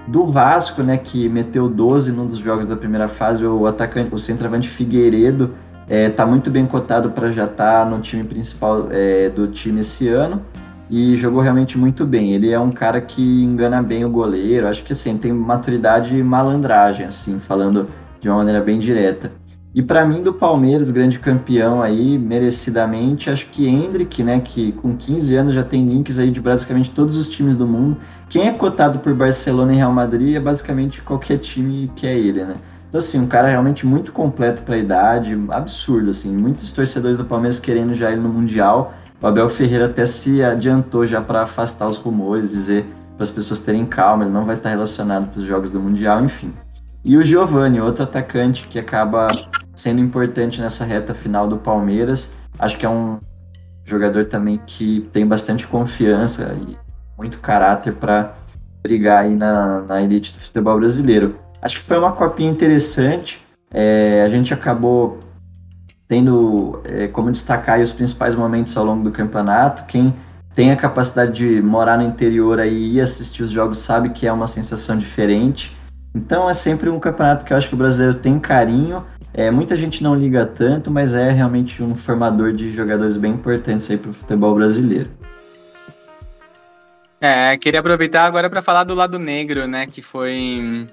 Do 0.08 0.26
Vasco, 0.26 0.82
né, 0.82 0.96
que 0.96 1.28
meteu 1.28 1.68
12 1.68 2.12
num 2.12 2.26
dos 2.26 2.38
jogos 2.38 2.66
da 2.66 2.76
primeira 2.76 3.08
fase, 3.08 3.46
o 3.46 3.66
atacante, 3.66 4.14
o 4.14 4.18
centroavante 4.18 4.68
Figueiredo 4.68 5.54
é, 5.88 6.08
tá 6.08 6.24
muito 6.24 6.50
bem 6.50 6.66
cotado 6.66 7.10
para 7.10 7.32
já 7.32 7.44
estar 7.44 7.84
tá 7.84 7.84
no 7.84 8.00
time 8.00 8.24
principal 8.24 8.88
é, 8.90 9.28
do 9.28 9.48
time 9.48 9.80
esse 9.80 10.08
ano 10.08 10.42
e 10.90 11.16
jogou 11.16 11.40
realmente 11.40 11.78
muito 11.78 12.04
bem. 12.04 12.32
Ele 12.32 12.50
é 12.50 12.58
um 12.58 12.72
cara 12.72 13.00
que 13.00 13.42
engana 13.42 13.82
bem 13.82 14.04
o 14.04 14.10
goleiro, 14.10 14.66
acho 14.66 14.82
que 14.82 14.92
assim, 14.92 15.16
tem 15.16 15.32
maturidade 15.32 16.16
e 16.16 16.22
malandragem, 16.22 17.06
assim, 17.06 17.38
falando 17.38 17.88
de 18.20 18.28
uma 18.28 18.38
maneira 18.38 18.60
bem 18.60 18.78
direta. 18.78 19.32
E 19.72 19.80
para 19.80 20.04
mim, 20.04 20.20
do 20.20 20.32
Palmeiras, 20.32 20.90
grande 20.90 21.20
campeão 21.20 21.80
aí, 21.80 22.18
merecidamente, 22.18 23.30
acho 23.30 23.46
que 23.50 23.68
Hendrick, 23.68 24.20
né, 24.22 24.40
que 24.40 24.72
com 24.72 24.96
15 24.96 25.36
anos 25.36 25.54
já 25.54 25.62
tem 25.62 25.86
links 25.86 26.18
aí 26.18 26.32
de 26.32 26.40
basicamente 26.40 26.90
todos 26.90 27.16
os 27.16 27.28
times 27.28 27.54
do 27.54 27.68
mundo. 27.68 27.96
Quem 28.28 28.48
é 28.48 28.52
cotado 28.52 28.98
por 28.98 29.14
Barcelona 29.14 29.72
e 29.72 29.76
Real 29.76 29.92
Madrid 29.92 30.34
é 30.34 30.40
basicamente 30.40 31.00
qualquer 31.02 31.38
time 31.38 31.90
que 31.94 32.04
é 32.04 32.18
ele, 32.18 32.44
né? 32.44 32.56
Então, 32.88 32.98
assim, 32.98 33.20
um 33.20 33.28
cara 33.28 33.46
realmente 33.46 33.86
muito 33.86 34.10
completo 34.10 34.62
para 34.62 34.74
a 34.74 34.78
idade, 34.78 35.40
absurdo, 35.50 36.10
assim. 36.10 36.36
Muitos 36.36 36.72
torcedores 36.72 37.18
do 37.18 37.24
Palmeiras 37.24 37.60
querendo 37.60 37.94
já 37.94 38.10
ele 38.10 38.20
no 38.20 38.28
Mundial. 38.28 38.92
O 39.22 39.26
Abel 39.28 39.48
Ferreira 39.48 39.86
até 39.86 40.04
se 40.04 40.42
adiantou 40.42 41.06
já 41.06 41.20
para 41.20 41.42
afastar 41.42 41.88
os 41.88 41.96
rumores, 41.96 42.50
dizer 42.50 42.84
para 43.14 43.22
as 43.22 43.30
pessoas 43.30 43.60
terem 43.60 43.84
calma, 43.84 44.24
ele 44.24 44.32
não 44.32 44.46
vai 44.46 44.56
estar 44.56 44.70
relacionado 44.70 45.30
para 45.30 45.40
os 45.40 45.46
jogos 45.46 45.70
do 45.70 45.78
Mundial, 45.78 46.24
enfim. 46.24 46.52
E 47.04 47.16
o 47.16 47.22
Giovani, 47.24 47.80
outro 47.80 48.04
atacante 48.04 48.66
que 48.68 48.78
acaba 48.78 49.28
sendo 49.74 50.00
importante 50.00 50.60
nessa 50.60 50.84
reta 50.84 51.14
final 51.14 51.48
do 51.48 51.56
Palmeiras. 51.56 52.38
Acho 52.58 52.76
que 52.76 52.84
é 52.84 52.88
um 52.88 53.18
jogador 53.84 54.26
também 54.26 54.60
que 54.66 55.08
tem 55.12 55.26
bastante 55.26 55.66
confiança 55.66 56.54
e 56.68 56.76
muito 57.16 57.38
caráter 57.38 57.94
para 57.94 58.34
brigar 58.82 59.24
aí 59.24 59.34
na, 59.34 59.80
na 59.82 60.02
elite 60.02 60.32
do 60.32 60.40
futebol 60.40 60.78
brasileiro. 60.78 61.36
Acho 61.62 61.78
que 61.78 61.82
foi 61.82 61.98
uma 61.98 62.12
copinha 62.12 62.50
interessante. 62.50 63.44
É, 63.72 64.22
a 64.24 64.28
gente 64.28 64.52
acabou 64.52 65.20
tendo 66.06 66.80
é, 66.84 67.06
como 67.08 67.30
destacar 67.30 67.80
os 67.80 67.92
principais 67.92 68.34
momentos 68.34 68.76
ao 68.76 68.84
longo 68.84 69.04
do 69.04 69.10
campeonato. 69.10 69.84
Quem 69.86 70.14
tem 70.54 70.72
a 70.72 70.76
capacidade 70.76 71.32
de 71.32 71.62
morar 71.62 71.96
no 71.96 72.02
interior 72.02 72.58
aí 72.58 72.94
e 72.94 73.00
assistir 73.00 73.42
os 73.42 73.50
jogos 73.50 73.78
sabe 73.78 74.10
que 74.10 74.26
é 74.26 74.32
uma 74.32 74.46
sensação 74.46 74.98
diferente. 74.98 75.74
Então 76.14 76.48
é 76.48 76.54
sempre 76.54 76.88
um 76.88 76.98
campeonato 76.98 77.44
que 77.44 77.52
eu 77.52 77.56
acho 77.56 77.68
que 77.68 77.74
o 77.74 77.78
brasileiro 77.78 78.18
tem 78.18 78.38
carinho. 78.38 79.04
É, 79.32 79.50
muita 79.50 79.76
gente 79.76 80.02
não 80.02 80.14
liga 80.14 80.44
tanto, 80.44 80.90
mas 80.90 81.14
é 81.14 81.30
realmente 81.30 81.82
um 81.82 81.94
formador 81.94 82.52
de 82.52 82.70
jogadores 82.70 83.16
bem 83.16 83.32
importantes 83.32 83.90
aí 83.90 83.96
para 83.96 84.10
o 84.10 84.14
futebol 84.14 84.54
brasileiro. 84.54 85.10
É, 87.20 87.56
queria 87.58 87.80
aproveitar 87.80 88.24
agora 88.24 88.48
para 88.48 88.62
falar 88.62 88.84
do 88.84 88.94
lado 88.94 89.18
negro, 89.18 89.66
né, 89.68 89.86
que 89.86 90.00
foi 90.00 90.86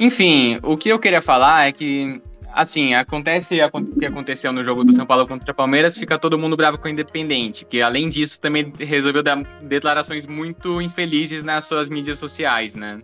enfim, 0.00 0.58
o 0.62 0.78
que 0.78 0.88
eu 0.88 0.98
queria 0.98 1.20
falar 1.20 1.68
é 1.68 1.72
que 1.72 2.22
assim, 2.52 2.94
acontece 2.94 3.60
o 3.62 3.98
que 3.98 4.06
aconteceu 4.06 4.50
no 4.50 4.64
jogo 4.64 4.82
do 4.82 4.92
São 4.92 5.06
Paulo 5.06 5.28
contra 5.28 5.52
o 5.52 5.54
Palmeiras, 5.54 5.96
fica 5.96 6.18
todo 6.18 6.38
mundo 6.38 6.56
bravo 6.56 6.78
com 6.78 6.88
o 6.88 6.90
Independente, 6.90 7.64
que 7.64 7.80
além 7.80 8.08
disso 8.08 8.40
também 8.40 8.72
resolveu 8.78 9.22
dar 9.22 9.42
declarações 9.62 10.26
muito 10.26 10.80
infelizes 10.80 11.42
nas 11.42 11.64
suas 11.64 11.88
mídias 11.88 12.18
sociais, 12.18 12.74
né? 12.74 12.98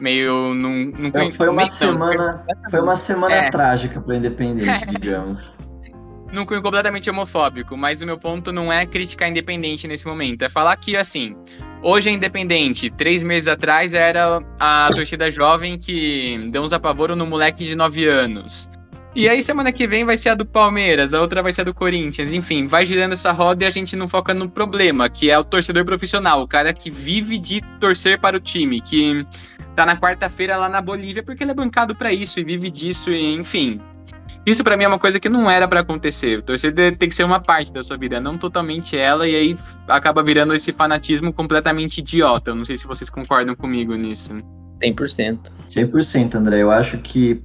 Meio 0.00 0.54
num, 0.54 0.92
num 0.96 1.06
então, 1.06 1.30
foi 1.32 1.48
uma 1.48 1.66
semana 1.66 2.44
foi 2.70 2.80
uma 2.80 2.96
semana 2.96 3.34
é. 3.34 3.50
trágica 3.50 4.00
para 4.00 4.16
Independente, 4.16 4.86
digamos. 4.86 5.56
Num 6.32 6.44
cunho 6.44 6.60
completamente 6.60 7.08
homofóbico, 7.08 7.74
mas 7.74 8.02
o 8.02 8.06
meu 8.06 8.18
ponto 8.18 8.52
não 8.52 8.70
é 8.70 8.84
criticar 8.84 9.30
Independente 9.30 9.88
nesse 9.88 10.06
momento, 10.06 10.42
é 10.42 10.48
falar 10.48 10.76
que 10.76 10.94
assim, 10.94 11.34
hoje 11.82 12.10
é 12.10 12.12
Independente, 12.12 12.90
três 12.90 13.22
meses 13.22 13.48
atrás 13.48 13.94
era 13.94 14.40
a 14.60 14.90
torcida 14.94 15.30
jovem 15.30 15.78
que 15.78 16.48
deu 16.50 16.62
uns 16.62 16.72
apavoro 16.72 17.16
no 17.16 17.26
moleque 17.26 17.64
de 17.64 17.74
9 17.74 18.06
anos. 18.06 18.68
E 19.18 19.28
aí 19.28 19.42
semana 19.42 19.72
que 19.72 19.84
vem 19.84 20.04
vai 20.04 20.16
ser 20.16 20.28
a 20.28 20.34
do 20.36 20.46
Palmeiras, 20.46 21.12
a 21.12 21.20
outra 21.20 21.42
vai 21.42 21.52
ser 21.52 21.62
a 21.62 21.64
do 21.64 21.74
Corinthians, 21.74 22.32
enfim, 22.32 22.68
vai 22.68 22.86
girando 22.86 23.14
essa 23.14 23.32
roda 23.32 23.64
e 23.64 23.66
a 23.66 23.70
gente 23.70 23.96
não 23.96 24.08
foca 24.08 24.32
no 24.32 24.48
problema, 24.48 25.10
que 25.10 25.28
é 25.28 25.36
o 25.36 25.42
torcedor 25.42 25.84
profissional, 25.84 26.40
o 26.40 26.46
cara 26.46 26.72
que 26.72 26.88
vive 26.88 27.36
de 27.36 27.60
torcer 27.80 28.20
para 28.20 28.36
o 28.36 28.40
time, 28.40 28.80
que 28.80 29.26
tá 29.74 29.84
na 29.84 29.98
quarta-feira 29.98 30.56
lá 30.56 30.68
na 30.68 30.80
Bolívia 30.80 31.20
porque 31.20 31.42
ele 31.42 31.50
é 31.50 31.54
bancado 31.54 31.96
para 31.96 32.12
isso 32.12 32.38
e 32.38 32.44
vive 32.44 32.70
disso, 32.70 33.10
e, 33.10 33.34
enfim. 33.34 33.80
Isso 34.46 34.62
para 34.62 34.76
mim 34.76 34.84
é 34.84 34.88
uma 34.88 35.00
coisa 35.00 35.18
que 35.18 35.28
não 35.28 35.50
era 35.50 35.66
para 35.66 35.80
acontecer. 35.80 36.38
O 36.38 36.42
torcedor 36.42 36.94
tem 36.94 37.08
que 37.08 37.14
ser 37.16 37.24
uma 37.24 37.40
parte 37.40 37.72
da 37.72 37.82
sua 37.82 37.96
vida, 37.96 38.20
não 38.20 38.38
totalmente 38.38 38.96
ela, 38.96 39.26
e 39.26 39.34
aí 39.34 39.58
acaba 39.88 40.22
virando 40.22 40.54
esse 40.54 40.70
fanatismo 40.70 41.32
completamente 41.32 41.98
idiota. 41.98 42.52
Eu 42.52 42.54
não 42.54 42.64
sei 42.64 42.76
se 42.76 42.86
vocês 42.86 43.10
concordam 43.10 43.56
comigo 43.56 43.96
nisso. 43.96 44.32
100%. 44.80 45.50
100%, 45.66 46.34
André. 46.36 46.62
Eu 46.62 46.70
acho 46.70 46.98
que 46.98 47.42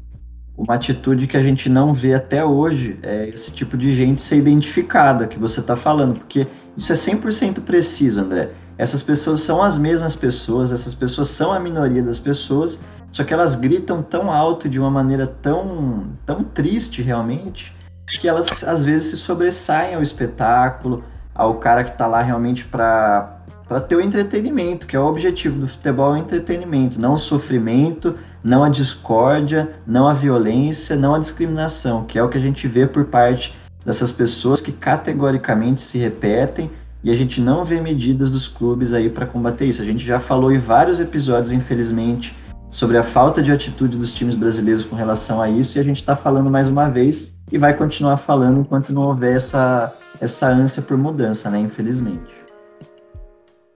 uma 0.57 0.75
atitude 0.75 1.27
que 1.27 1.35
a 1.35 1.41
gente 1.41 1.67
não 1.67 1.93
vê 1.93 2.13
até 2.13 2.45
hoje 2.45 2.99
é 3.01 3.29
esse 3.29 3.53
tipo 3.53 3.75
de 3.75 3.93
gente 3.93 4.21
ser 4.21 4.37
identificada 4.37 5.27
que 5.27 5.39
você 5.39 5.59
está 5.59 5.75
falando, 5.75 6.19
porque 6.19 6.47
isso 6.77 6.91
é 6.91 6.95
100% 6.95 7.61
preciso, 7.61 8.21
André. 8.21 8.51
Essas 8.77 9.03
pessoas 9.03 9.41
são 9.41 9.61
as 9.61 9.77
mesmas 9.77 10.15
pessoas, 10.15 10.71
essas 10.71 10.95
pessoas 10.95 11.29
são 11.29 11.51
a 11.51 11.59
minoria 11.59 12.01
das 12.01 12.19
pessoas, 12.19 12.83
só 13.11 13.23
que 13.23 13.33
elas 13.33 13.55
gritam 13.55 14.01
tão 14.01 14.31
alto 14.31 14.67
de 14.67 14.79
uma 14.79 14.89
maneira 14.89 15.27
tão, 15.27 16.07
tão 16.25 16.43
triste 16.43 17.01
realmente, 17.01 17.75
que 18.19 18.27
elas 18.27 18.63
às 18.63 18.83
vezes 18.83 19.11
se 19.11 19.17
sobressaem 19.17 19.95
ao 19.95 20.01
espetáculo, 20.01 21.03
ao 21.33 21.55
cara 21.55 21.83
que 21.83 21.91
está 21.91 22.05
lá 22.07 22.21
realmente 22.21 22.65
para 22.65 23.39
ter 23.87 23.95
o 23.95 24.01
entretenimento, 24.01 24.85
que 24.85 24.95
é 24.95 24.99
o 24.99 25.05
objetivo 25.05 25.59
do 25.59 25.67
futebol, 25.67 26.15
é 26.15 26.19
o 26.19 26.21
entretenimento, 26.21 26.99
não 26.99 27.13
o 27.13 27.17
sofrimento, 27.17 28.15
não 28.43 28.63
a 28.63 28.69
discórdia, 28.69 29.69
não 29.87 30.07
a 30.07 30.13
violência, 30.13 30.95
não 30.95 31.15
a 31.15 31.19
discriminação, 31.19 32.03
que 32.05 32.19
é 32.19 32.23
o 32.23 32.29
que 32.29 32.37
a 32.37 32.41
gente 32.41 32.67
vê 32.67 32.85
por 32.85 33.05
parte 33.05 33.55
dessas 33.85 34.11
pessoas 34.11 34.59
que 34.59 34.71
categoricamente 34.71 35.81
se 35.81 35.97
repetem 35.97 36.69
e 37.03 37.11
a 37.11 37.15
gente 37.15 37.41
não 37.41 37.65
vê 37.65 37.81
medidas 37.81 38.31
dos 38.31 38.47
clubes 38.47 38.93
aí 38.93 39.09
para 39.09 39.25
combater 39.25 39.65
isso. 39.65 39.81
A 39.81 39.85
gente 39.85 40.03
já 40.03 40.19
falou 40.19 40.51
em 40.51 40.57
vários 40.57 40.99
episódios, 40.99 41.51
infelizmente, 41.51 42.35
sobre 42.69 42.97
a 42.97 43.03
falta 43.03 43.41
de 43.41 43.51
atitude 43.51 43.97
dos 43.97 44.13
times 44.13 44.35
brasileiros 44.35 44.85
com 44.85 44.95
relação 44.95 45.41
a 45.41 45.49
isso, 45.49 45.77
e 45.77 45.81
a 45.81 45.83
gente 45.83 45.97
está 45.97 46.15
falando 46.15 46.49
mais 46.49 46.69
uma 46.69 46.89
vez 46.89 47.33
e 47.51 47.57
vai 47.57 47.75
continuar 47.75 48.17
falando 48.17 48.61
enquanto 48.61 48.93
não 48.93 49.03
houver 49.03 49.35
essa, 49.35 49.93
essa 50.19 50.47
ânsia 50.47 50.81
por 50.81 50.97
mudança, 50.97 51.49
né? 51.49 51.59
Infelizmente. 51.59 52.42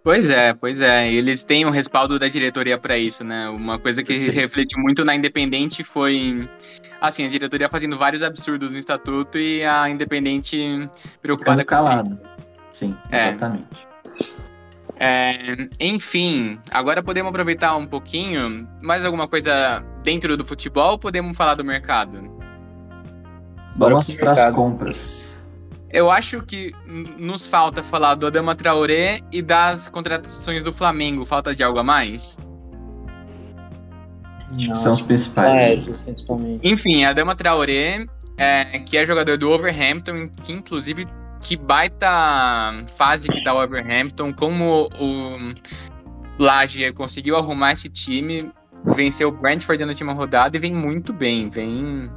Pois 0.07 0.29
é, 0.29 0.53
pois 0.53 0.79
é. 0.79 1.11
Eles 1.11 1.43
têm 1.43 1.65
um 1.65 1.69
respaldo 1.69 2.17
da 2.17 2.29
diretoria 2.29 2.77
para 2.77 2.97
isso, 2.97 3.25
né? 3.25 3.49
Uma 3.49 3.77
coisa 3.77 4.01
que 4.01 4.13
Perfeito. 4.13 4.35
reflete 4.35 4.79
muito 4.79 5.03
na 5.03 5.13
Independente 5.13 5.83
foi 5.83 6.49
assim, 7.01 7.25
a 7.25 7.27
diretoria 7.27 7.67
fazendo 7.67 7.97
vários 7.97 8.23
absurdos 8.23 8.71
no 8.71 8.77
estatuto 8.77 9.37
e 9.37 9.65
a 9.65 9.89
Independente 9.89 10.89
preocupada 11.21 11.59
Ficando 11.59 11.65
calada. 11.65 12.21
Sim, 12.71 12.95
é. 13.11 13.17
exatamente. 13.17 13.67
É, 14.97 15.67
enfim, 15.77 16.57
agora 16.71 17.03
podemos 17.03 17.29
aproveitar 17.29 17.75
um 17.75 17.85
pouquinho. 17.85 18.65
Mais 18.81 19.03
alguma 19.03 19.27
coisa 19.27 19.83
dentro 20.03 20.37
do 20.37 20.45
futebol 20.45 20.97
podemos 20.97 21.35
falar 21.35 21.55
do 21.55 21.65
mercado? 21.65 22.33
Vamos 23.75 24.13
para 24.13 24.31
as 24.31 24.55
compras. 24.55 25.36
Eu 25.91 26.11
acho 26.11 26.41
que 26.41 26.73
nos 27.17 27.47
falta 27.47 27.81
falar 27.81 28.15
do 28.15 28.27
Adama 28.27 28.55
Traoré 28.55 29.21
e 29.31 29.41
das 29.41 29.87
contratações 29.87 30.63
do 30.63 30.73
Flamengo. 30.73 31.25
Falta 31.25 31.55
de 31.55 31.63
algo 31.63 31.79
a 31.79 31.83
mais? 31.83 32.37
Não, 34.51 34.75
são 34.75 34.93
os 34.93 35.01
principais. 35.01 35.71
É, 35.71 35.73
esses 35.73 36.01
principalmente. 36.01 36.67
Enfim, 36.67 37.03
Adama 37.03 37.35
Traoré, 37.35 38.05
é, 38.37 38.79
que 38.79 38.97
é 38.97 39.05
jogador 39.05 39.37
do 39.37 39.49
Overhampton, 39.49 40.29
que 40.43 40.51
inclusive 40.51 41.07
que 41.41 41.55
baita 41.55 42.07
fase 42.97 43.29
que 43.29 43.43
tá 43.43 43.53
o 43.53 43.63
Overhampton, 43.63 44.33
como 44.33 44.89
o 44.99 45.53
Laje 46.39 46.91
conseguiu 46.93 47.37
arrumar 47.37 47.73
esse 47.73 47.89
time, 47.89 48.51
venceu 48.85 49.29
o 49.29 49.31
Brentford 49.31 49.83
na 49.83 49.91
última 49.91 50.13
rodada 50.13 50.57
e 50.57 50.59
vem 50.59 50.73
muito 50.73 51.13
bem, 51.13 51.49
vem 51.49 52.09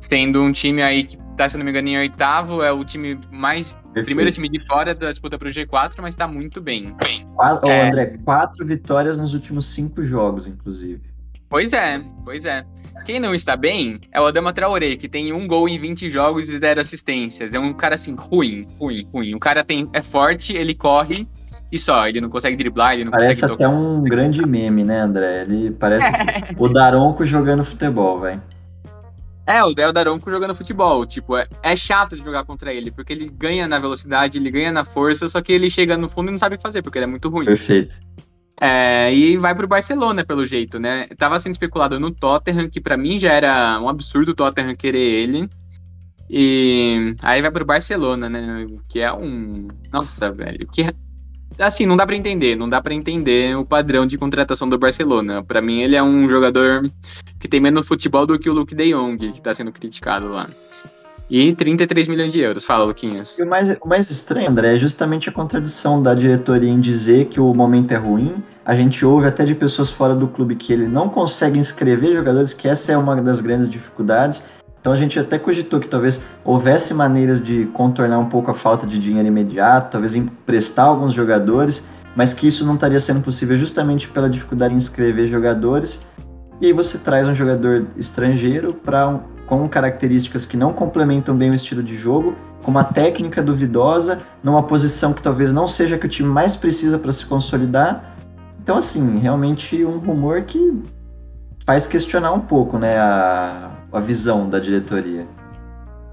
sendo 0.00 0.42
um 0.42 0.52
time 0.52 0.82
aí 0.82 1.04
que 1.04 1.18
tá, 1.36 1.48
se 1.48 1.56
não 1.56 1.64
me 1.64 1.70
engano, 1.70 1.88
em 1.88 1.98
oitavo, 1.98 2.62
é 2.62 2.72
o 2.72 2.84
time 2.84 3.18
mais. 3.30 3.72
Perfeito. 3.72 4.04
Primeiro 4.04 4.32
time 4.32 4.48
de 4.48 4.64
fora 4.66 4.94
da 4.94 5.10
disputa 5.10 5.38
pro 5.38 5.48
G4, 5.48 5.94
mas 6.00 6.14
tá 6.14 6.26
muito 6.26 6.60
bem. 6.60 6.94
Quatro, 7.34 7.68
é... 7.68 7.88
André, 7.88 8.18
quatro 8.24 8.66
vitórias 8.66 9.18
nos 9.18 9.34
últimos 9.34 9.66
cinco 9.66 10.04
jogos, 10.04 10.46
inclusive. 10.46 11.10
Pois 11.48 11.72
é, 11.72 12.00
pois 12.24 12.46
é. 12.46 12.64
Quem 13.04 13.18
não 13.18 13.34
está 13.34 13.56
bem 13.56 14.00
é 14.12 14.20
o 14.20 14.26
Adama 14.26 14.52
Traoré, 14.52 14.94
que 14.94 15.08
tem 15.08 15.32
um 15.32 15.48
gol 15.48 15.68
em 15.68 15.78
20 15.80 16.08
jogos 16.08 16.48
e 16.48 16.58
zero 16.58 16.80
assistências. 16.80 17.54
É 17.54 17.58
um 17.58 17.72
cara 17.72 17.96
assim, 17.96 18.14
ruim, 18.14 18.68
ruim, 18.78 19.08
ruim. 19.12 19.34
O 19.34 19.40
cara 19.40 19.64
tem, 19.64 19.88
é 19.92 20.00
forte, 20.00 20.54
ele 20.54 20.76
corre 20.76 21.26
e 21.72 21.76
só. 21.76 22.06
Ele 22.06 22.20
não 22.20 22.30
consegue 22.30 22.54
driblar, 22.54 22.94
ele 22.94 23.04
não 23.04 23.10
parece 23.10 23.40
consegue 23.40 23.58
Parece 23.58 23.64
até 23.64 23.68
um 23.68 24.02
grande 24.04 24.46
meme, 24.46 24.84
né, 24.84 25.00
André? 25.00 25.42
Ele 25.42 25.72
parece 25.72 26.06
o 26.56 26.68
Daronco 26.68 27.24
jogando 27.24 27.64
futebol, 27.64 28.20
velho. 28.20 28.40
É, 29.46 29.64
o 29.64 29.74
Del 29.74 29.92
Daronco 29.92 30.30
jogando 30.30 30.54
futebol. 30.54 31.04
Tipo, 31.06 31.36
é, 31.36 31.46
é, 31.62 31.74
chato 31.74 32.16
de 32.16 32.24
jogar 32.24 32.44
contra 32.44 32.72
ele, 32.72 32.90
porque 32.90 33.12
ele 33.12 33.28
ganha 33.28 33.66
na 33.66 33.78
velocidade, 33.78 34.38
ele 34.38 34.50
ganha 34.50 34.70
na 34.70 34.84
força, 34.84 35.28
só 35.28 35.40
que 35.40 35.52
ele 35.52 35.68
chega 35.68 35.96
no 35.96 36.08
fundo 36.08 36.28
e 36.28 36.30
não 36.30 36.38
sabe 36.38 36.54
o 36.54 36.58
que 36.58 36.62
fazer, 36.62 36.82
porque 36.82 36.98
ele 36.98 37.04
é 37.04 37.08
muito 37.08 37.28
ruim. 37.28 37.46
Perfeito. 37.46 37.96
É, 38.60 39.12
e 39.14 39.38
vai 39.38 39.54
pro 39.54 39.66
Barcelona, 39.66 40.24
pelo 40.24 40.44
jeito, 40.44 40.78
né? 40.78 41.08
Tava 41.16 41.40
sendo 41.40 41.52
especulado 41.52 41.98
no 41.98 42.10
Tottenham, 42.10 42.68
que 42.68 42.80
para 42.80 42.96
mim 42.96 43.18
já 43.18 43.32
era 43.32 43.80
um 43.80 43.88
absurdo 43.88 44.32
o 44.32 44.34
Tottenham 44.34 44.74
querer 44.74 44.98
ele. 44.98 45.48
E 46.28 47.14
aí 47.22 47.40
vai 47.40 47.50
pro 47.50 47.64
Barcelona, 47.64 48.28
né? 48.28 48.66
Que 48.88 49.00
é 49.00 49.12
um. 49.12 49.66
Nossa, 49.90 50.30
velho. 50.30 50.68
Que. 50.68 50.82
Assim, 51.58 51.86
não 51.86 51.96
dá 51.96 52.06
para 52.06 52.16
entender. 52.16 52.56
Não 52.56 52.68
dá 52.68 52.80
para 52.80 52.94
entender 52.94 53.56
o 53.56 53.64
padrão 53.64 54.06
de 54.06 54.16
contratação 54.16 54.68
do 54.68 54.78
Barcelona. 54.78 55.42
Para 55.42 55.60
mim, 55.60 55.80
ele 55.80 55.96
é 55.96 56.02
um 56.02 56.28
jogador 56.28 56.90
que 57.38 57.48
tem 57.48 57.60
menos 57.60 57.86
futebol 57.86 58.26
do 58.26 58.38
que 58.38 58.48
o 58.48 58.52
Luke 58.52 58.74
de 58.74 58.92
Jong, 58.92 59.32
que 59.32 59.40
tá 59.40 59.54
sendo 59.54 59.72
criticado 59.72 60.28
lá. 60.28 60.48
E 61.30 61.54
33 61.54 62.08
milhões 62.08 62.32
de 62.32 62.40
euros, 62.40 62.64
fala, 62.64 62.84
Luquinhas. 62.84 63.38
E 63.38 63.44
o 63.44 63.48
mais, 63.48 63.76
o 63.80 63.86
mais 63.86 64.10
estranho, 64.10 64.50
André, 64.50 64.74
é 64.74 64.78
justamente 64.78 65.28
a 65.28 65.32
contradição 65.32 66.02
da 66.02 66.12
diretoria 66.12 66.68
em 66.68 66.80
dizer 66.80 67.26
que 67.26 67.38
o 67.38 67.54
momento 67.54 67.92
é 67.92 67.96
ruim. 67.96 68.42
A 68.64 68.74
gente 68.74 69.06
ouve 69.06 69.28
até 69.28 69.44
de 69.44 69.54
pessoas 69.54 69.90
fora 69.90 70.12
do 70.12 70.26
clube 70.26 70.56
que 70.56 70.72
ele 70.72 70.88
não 70.88 71.08
consegue 71.08 71.56
inscrever 71.56 72.14
jogadores, 72.14 72.52
que 72.52 72.66
essa 72.66 72.90
é 72.90 72.96
uma 72.96 73.14
das 73.22 73.40
grandes 73.40 73.70
dificuldades. 73.70 74.48
Então 74.80 74.92
a 74.92 74.96
gente 74.96 75.18
até 75.18 75.38
cogitou 75.38 75.78
que 75.78 75.88
talvez 75.88 76.24
houvesse 76.44 76.94
maneiras 76.94 77.42
de 77.42 77.66
contornar 77.74 78.18
um 78.18 78.26
pouco 78.26 78.50
a 78.50 78.54
falta 78.54 78.86
de 78.86 78.98
dinheiro 78.98 79.28
imediato, 79.28 79.92
talvez 79.92 80.14
emprestar 80.14 80.86
alguns 80.86 81.12
jogadores, 81.12 81.88
mas 82.16 82.32
que 82.32 82.48
isso 82.48 82.64
não 82.64 82.74
estaria 82.74 82.98
sendo 82.98 83.20
possível 83.20 83.56
justamente 83.58 84.08
pela 84.08 84.28
dificuldade 84.28 84.72
em 84.72 84.78
inscrever 84.78 85.28
jogadores. 85.28 86.06
E 86.60 86.66
aí 86.66 86.72
você 86.72 86.98
traz 86.98 87.26
um 87.28 87.34
jogador 87.34 87.86
estrangeiro 87.96 88.72
para 88.72 89.08
um, 89.08 89.20
com 89.46 89.68
características 89.68 90.46
que 90.46 90.56
não 90.56 90.72
complementam 90.72 91.36
bem 91.36 91.50
o 91.50 91.54
estilo 91.54 91.82
de 91.82 91.96
jogo, 91.96 92.34
com 92.62 92.70
uma 92.70 92.84
técnica 92.84 93.42
duvidosa, 93.42 94.20
numa 94.42 94.62
posição 94.62 95.12
que 95.12 95.22
talvez 95.22 95.52
não 95.52 95.66
seja 95.66 95.96
a 95.96 95.98
que 95.98 96.06
o 96.06 96.08
time 96.08 96.28
mais 96.28 96.56
precisa 96.56 96.98
para 96.98 97.12
se 97.12 97.26
consolidar. 97.26 98.16
Então, 98.62 98.76
assim, 98.76 99.18
realmente 99.18 99.84
um 99.84 99.98
rumor 99.98 100.42
que 100.42 100.82
faz 101.64 101.86
questionar 101.86 102.32
um 102.32 102.40
pouco 102.40 102.78
né, 102.78 102.98
a, 102.98 103.70
a 103.92 104.00
visão 104.00 104.48
da 104.48 104.58
diretoria. 104.58 105.26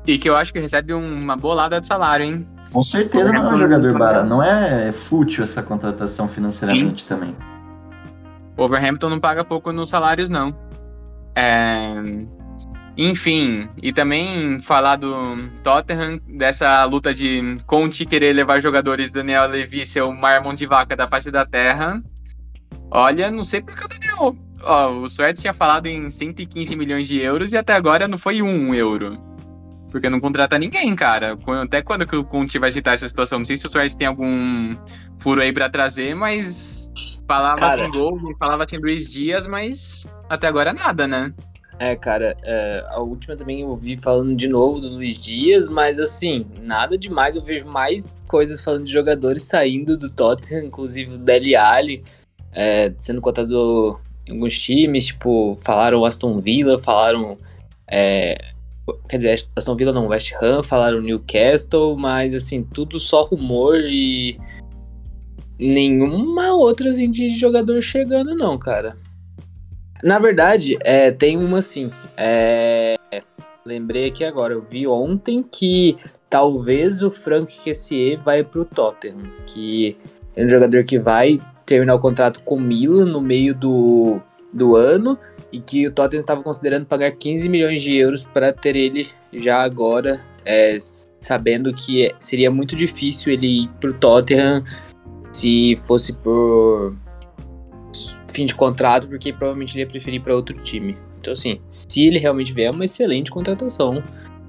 E 0.05 0.17
que 0.17 0.29
eu 0.29 0.35
acho 0.35 0.53
que 0.53 0.59
recebe 0.59 0.93
uma 0.93 1.35
bolada 1.35 1.81
de 1.81 1.87
salário, 1.87 2.25
hein? 2.25 2.47
Com 2.71 2.83
certeza 2.83 3.31
não 3.31 3.49
é 3.49 3.53
um 3.53 3.57
jogador 3.57 3.97
barato, 3.97 4.27
não 4.27 4.43
é 4.43 4.91
fútil 4.91 5.43
essa 5.43 5.63
contratação 5.63 6.27
financeiramente 6.27 7.01
Sim. 7.01 7.07
também. 7.07 7.35
O 8.57 8.63
Overhampton 8.63 9.09
não 9.09 9.19
paga 9.19 9.43
pouco 9.43 9.71
nos 9.71 9.89
salários, 9.89 10.29
não. 10.29 10.55
É... 11.35 11.93
Enfim, 12.97 13.69
e 13.81 13.93
também 13.93 14.59
falar 14.59 14.95
do 14.95 15.11
Tottenham, 15.61 16.19
dessa 16.27 16.83
luta 16.85 17.13
de 17.13 17.55
Conte 17.67 18.05
querer 18.05 18.33
levar 18.33 18.59
jogadores 18.59 19.11
Daniel 19.11 19.47
Levy 19.47 19.85
ser 19.85 20.01
o 20.01 20.11
maior 20.11 20.43
mão 20.43 20.55
de 20.55 20.65
vaca 20.65 20.95
da 20.95 21.07
face 21.07 21.29
da 21.29 21.45
terra. 21.45 22.01
Olha, 22.89 23.29
não 23.29 23.43
sei 23.43 23.61
porque 23.61 23.85
o 23.85 23.87
Daniel. 23.87 24.35
Ó, 24.67 24.99
o 24.99 25.09
Suárez 25.09 25.39
tinha 25.39 25.53
falado 25.53 25.87
em 25.87 26.09
115 26.09 26.75
milhões 26.75 27.07
de 27.07 27.21
euros 27.21 27.53
e 27.53 27.57
até 27.57 27.73
agora 27.73 28.05
não 28.05 28.17
foi 28.17 28.41
um 28.41 28.75
euro. 28.75 29.15
Porque 29.89 30.09
não 30.09 30.19
contrata 30.19 30.59
ninguém, 30.59 30.93
cara. 30.93 31.37
Até 31.63 31.81
quando 31.81 32.05
que 32.05 32.17
o 32.17 32.25
Conte 32.25 32.59
vai 32.59 32.69
citar 32.69 32.93
essa 32.93 33.07
situação? 33.07 33.39
Não 33.39 33.45
sei 33.45 33.55
se 33.55 33.65
o 33.65 33.69
Suárez 33.69 33.95
tem 33.95 34.05
algum 34.05 34.75
furo 35.19 35.41
aí 35.41 35.53
para 35.53 35.69
trazer, 35.69 36.13
mas 36.13 36.91
falava 37.25 37.55
cara... 37.55 37.83
sem 37.83 37.91
gol, 37.91 38.17
falava 38.37 38.65
sem 38.67 38.77
Luiz 38.77 39.09
Dias, 39.09 39.47
mas 39.47 40.05
até 40.29 40.47
agora 40.47 40.73
nada, 40.73 41.07
né? 41.07 41.33
É, 41.79 41.95
cara, 41.95 42.35
é, 42.43 42.85
a 42.89 42.99
última 42.99 43.37
também 43.37 43.61
eu 43.61 43.69
ouvi 43.69 43.95
falando 43.95 44.35
de 44.35 44.47
novo 44.49 44.81
do 44.81 44.89
Luiz 44.89 45.17
Dias, 45.17 45.69
mas 45.69 45.97
assim, 45.97 46.45
nada 46.67 46.97
demais. 46.97 47.37
Eu 47.37 47.41
vejo 47.41 47.65
mais 47.67 48.11
coisas 48.27 48.59
falando 48.59 48.83
de 48.83 48.91
jogadores 48.91 49.43
saindo 49.43 49.95
do 49.95 50.09
Tottenham, 50.09 50.65
inclusive 50.65 51.15
o 51.15 51.17
Dele 51.17 51.55
Alli 51.55 52.03
é, 52.51 52.91
sendo 52.97 53.21
cotado 53.21 53.99
alguns 54.31 54.59
times, 54.59 55.05
tipo, 55.05 55.57
falaram 55.61 56.05
Aston 56.05 56.39
Villa, 56.39 56.79
falaram. 56.79 57.37
É, 57.89 58.35
quer 59.09 59.17
dizer, 59.17 59.43
Aston 59.55 59.75
Villa 59.75 59.93
não, 59.93 60.07
West 60.07 60.33
Ham, 60.41 60.63
falaram 60.63 61.01
Newcastle, 61.01 61.95
mas 61.97 62.33
assim, 62.33 62.63
tudo 62.63 62.99
só 62.99 63.23
rumor 63.23 63.79
e 63.79 64.37
nenhuma 65.59 66.53
outra 66.53 66.89
assim, 66.89 67.09
de 67.09 67.29
jogador 67.29 67.81
chegando, 67.81 68.35
não, 68.35 68.57
cara. 68.57 68.97
Na 70.03 70.19
verdade, 70.19 70.77
é, 70.83 71.11
tem 71.11 71.37
uma 71.37 71.59
assim. 71.59 71.91
É, 72.15 72.95
lembrei 73.65 74.07
aqui 74.07 74.23
agora, 74.23 74.53
eu 74.53 74.61
vi 74.61 74.87
ontem 74.87 75.43
que 75.43 75.95
talvez 76.29 77.01
o 77.01 77.09
Frank 77.09 77.53
Kessier 77.63 78.21
vai 78.21 78.43
pro 78.43 78.65
Tottenham, 78.65 79.23
que 79.45 79.97
é 80.35 80.43
um 80.43 80.47
jogador 80.47 80.83
que 80.83 80.99
vai 80.99 81.39
terminar 81.67 81.93
o 81.93 81.99
contrato 81.99 82.41
com 82.43 82.55
o 82.55 82.59
Milan 82.59 83.05
no 83.05 83.21
meio 83.21 83.53
do, 83.53 84.19
do 84.51 84.75
ano 84.75 85.19
e 85.51 85.59
que 85.59 85.85
o 85.85 85.91
Tottenham 85.91 86.21
estava 86.21 86.41
considerando 86.41 86.85
pagar 86.85 87.11
15 87.11 87.47
milhões 87.47 87.81
de 87.81 87.95
euros 87.95 88.23
para 88.23 88.51
ter 88.51 88.75
ele 88.75 89.07
já 89.33 89.61
agora, 89.61 90.19
é, 90.45 90.77
sabendo 91.19 91.73
que 91.73 92.09
seria 92.19 92.49
muito 92.49 92.75
difícil 92.75 93.33
ele 93.33 93.63
ir 93.63 93.69
pro 93.79 93.93
Tottenham 93.93 94.63
se 95.31 95.75
fosse 95.75 96.13
por 96.13 96.95
fim 98.31 98.45
de 98.45 98.55
contrato, 98.55 99.07
porque 99.07 99.33
provavelmente 99.33 99.75
ele 99.75 99.83
ia 99.83 99.87
preferir 99.87 100.21
para 100.21 100.35
outro 100.35 100.57
time. 100.63 100.97
Então, 101.19 101.33
assim, 101.33 101.59
se 101.67 102.07
ele 102.07 102.19
realmente 102.19 102.53
vier, 102.53 102.67
é 102.67 102.71
uma 102.71 102.85
excelente 102.85 103.29
contratação, 103.29 104.01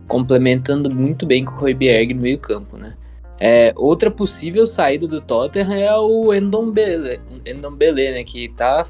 complementando 0.06 0.90
muito 0.90 1.26
bem 1.26 1.44
com 1.44 1.52
o 1.52 1.58
Royberg 1.58 2.14
no 2.14 2.22
meio-campo, 2.22 2.76
né? 2.76 2.94
É, 3.40 3.72
outra 3.76 4.10
possível 4.10 4.66
saída 4.66 5.06
do 5.06 5.20
Tottenham 5.20 5.72
é 5.72 5.96
o 5.96 6.34
Endombele, 6.34 7.20
Endombele 7.46 8.10
né? 8.10 8.24
Que 8.24 8.48
tá 8.48 8.84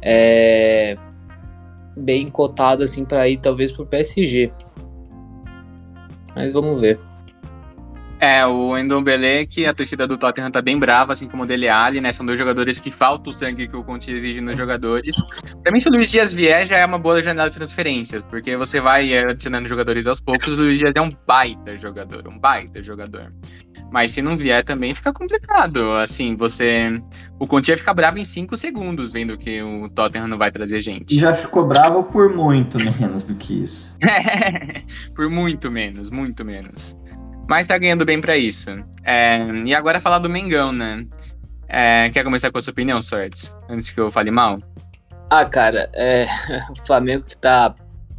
é, 0.00 0.96
bem 1.96 2.30
cotado 2.30 2.82
assim 2.82 3.04
para 3.04 3.28
ir 3.28 3.36
talvez 3.38 3.70
pro 3.70 3.86
PSG. 3.86 4.50
Mas 6.34 6.52
vamos 6.52 6.80
ver. 6.80 6.98
É, 8.18 8.46
o 8.46 8.78
Endombele, 8.78 9.44
que 9.48 9.66
a 9.66 9.74
torcida 9.74 10.06
do 10.06 10.16
Tottenham 10.16 10.48
tá 10.48 10.62
bem 10.62 10.78
brava, 10.78 11.12
assim 11.12 11.28
como 11.28 11.42
o 11.42 11.46
Dele 11.46 11.68
Alli, 11.68 12.00
né? 12.00 12.12
São 12.12 12.24
dois 12.24 12.38
jogadores 12.38 12.78
que 12.78 12.88
falta 12.88 13.28
o 13.28 13.32
sangue 13.32 13.66
que 13.66 13.76
o 13.76 13.82
Conte 13.82 14.12
exige 14.12 14.40
nos 14.40 14.56
jogadores. 14.56 15.16
Pra 15.60 15.72
mim, 15.72 15.80
se 15.80 15.88
o 15.88 15.92
Luiz 15.92 16.08
Dias 16.08 16.32
vier, 16.32 16.64
já 16.64 16.76
é 16.76 16.86
uma 16.86 17.00
boa 17.00 17.20
janela 17.20 17.50
de 17.50 17.56
transferências, 17.56 18.24
porque 18.24 18.56
você 18.56 18.78
vai 18.78 19.12
adicionando 19.18 19.66
jogadores 19.68 20.06
aos 20.06 20.20
poucos, 20.20 20.46
o 20.46 20.54
Luiz 20.54 20.78
Dias 20.78 20.92
é 20.94 21.00
um 21.00 21.12
baita 21.26 21.76
jogador, 21.76 22.28
um 22.28 22.38
baita 22.38 22.80
jogador. 22.80 23.32
Mas 23.92 24.12
se 24.12 24.22
não 24.22 24.38
vier 24.38 24.64
também 24.64 24.94
fica 24.94 25.12
complicado. 25.12 25.92
Assim, 25.96 26.34
você. 26.34 26.98
O 27.38 27.46
Conte 27.46 27.70
ia 27.70 27.76
ficar 27.76 27.92
bravo 27.92 28.18
em 28.18 28.24
5 28.24 28.56
segundos, 28.56 29.12
vendo 29.12 29.36
que 29.36 29.62
o 29.62 29.88
Tottenham 29.90 30.26
não 30.26 30.38
vai 30.38 30.50
trazer 30.50 30.80
gente. 30.80 31.14
E 31.14 31.18
já 31.18 31.34
ficou 31.34 31.66
bravo 31.66 32.04
por 32.04 32.34
muito 32.34 32.78
menos 32.98 33.26
do 33.26 33.34
que 33.34 33.62
isso. 33.62 33.98
por 35.14 35.28
muito 35.28 35.70
menos, 35.70 36.08
muito 36.08 36.42
menos. 36.42 36.96
Mas 37.46 37.66
tá 37.66 37.76
ganhando 37.76 38.06
bem 38.06 38.18
para 38.18 38.36
isso. 38.36 38.70
É, 39.04 39.44
e 39.66 39.74
agora 39.74 40.00
falar 40.00 40.20
do 40.20 40.30
Mengão, 40.30 40.72
né? 40.72 41.04
É, 41.68 42.08
quer 42.10 42.24
começar 42.24 42.50
com 42.50 42.58
a 42.58 42.62
sua 42.62 42.70
opinião, 42.70 43.02
Sortes? 43.02 43.54
Antes 43.68 43.90
que 43.90 44.00
eu 44.00 44.10
fale 44.10 44.30
mal? 44.30 44.58
Ah, 45.28 45.44
cara, 45.44 45.90
é, 45.94 46.26
o 46.72 46.86
Flamengo 46.86 47.24
que 47.24 47.36
tá 47.36 47.74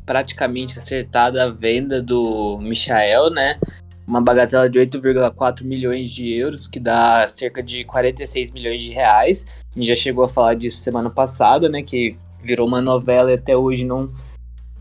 praticamente 0.06 0.78
acertada 0.78 1.46
a 1.46 1.50
venda 1.50 2.02
do 2.02 2.60
Michael, 2.62 3.32
né? 3.32 3.58
Uma 4.06 4.22
bagatela 4.22 4.70
de 4.70 4.80
8,4 4.80 5.64
milhões 5.64 6.10
de 6.10 6.34
euros, 6.34 6.68
que 6.68 6.80
dá 6.80 7.26
cerca 7.28 7.64
de 7.64 7.86
46 7.86 8.52
milhões 8.52 8.82
de 8.82 8.92
reais. 8.92 9.46
A 9.74 9.80
gente 9.80 9.88
já 9.88 9.96
chegou 9.96 10.26
a 10.26 10.30
falar 10.30 10.56
disso 10.56 10.80
semana 10.80 11.10
passada, 11.10 11.70
né? 11.70 11.82
Que 11.82 12.18
virou 12.44 12.68
uma 12.68 12.82
novela 12.82 13.32
e 13.32 13.36
até 13.36 13.56
hoje 13.56 13.86
não 13.86 14.12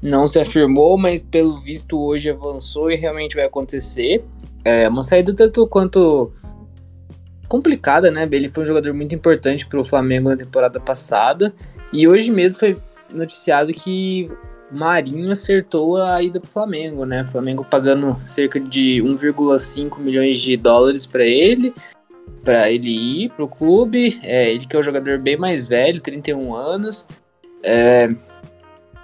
não 0.03 0.27
se 0.27 0.41
afirmou, 0.41 0.99
mas 0.99 1.23
pelo 1.23 1.61
visto 1.61 1.97
hoje 1.97 2.29
avançou 2.29 2.91
e 2.91 2.97
realmente 2.97 3.37
vai 3.37 3.45
acontecer. 3.45 4.25
É 4.64 4.89
uma 4.89 5.05
saída 5.05 5.33
tanto 5.33 5.64
quanto 5.68 6.33
complicada, 7.49 8.11
né? 8.11 8.29
Ele 8.33 8.49
foi 8.49 8.64
um 8.64 8.66
jogador 8.66 8.93
muito 8.93 9.14
importante 9.14 9.64
para 9.64 9.79
o 9.79 9.85
Flamengo 9.85 10.29
na 10.29 10.37
temporada 10.37 10.81
passada 10.81 11.55
e 11.93 12.09
hoje 12.09 12.33
mesmo 12.33 12.59
foi 12.59 12.77
noticiado 13.14 13.73
que 13.73 14.27
Marinho 14.77 15.31
acertou 15.31 15.97
a 15.97 16.23
ida 16.23 16.41
para 16.41 16.49
o 16.49 16.51
Flamengo, 16.51 17.05
né? 17.05 17.25
Flamengo 17.25 17.64
pagando 17.64 18.16
cerca 18.27 18.59
de 18.59 19.03
1,5 19.03 19.99
milhões 19.99 20.41
de 20.41 20.57
dólares 20.57 21.05
para 21.05 21.25
ele, 21.25 21.75
para 22.43 22.70
ele 22.70 23.25
ir 23.25 23.31
para 23.31 23.45
o 23.45 23.49
clube. 23.49 24.18
É, 24.23 24.51
ele 24.51 24.66
que 24.66 24.75
é 24.75 24.79
um 24.79 24.83
jogador 24.83 25.18
bem 25.18 25.37
mais 25.37 25.66
velho, 25.66 26.01
31 26.01 26.55
anos. 26.55 27.07
É, 27.62 28.09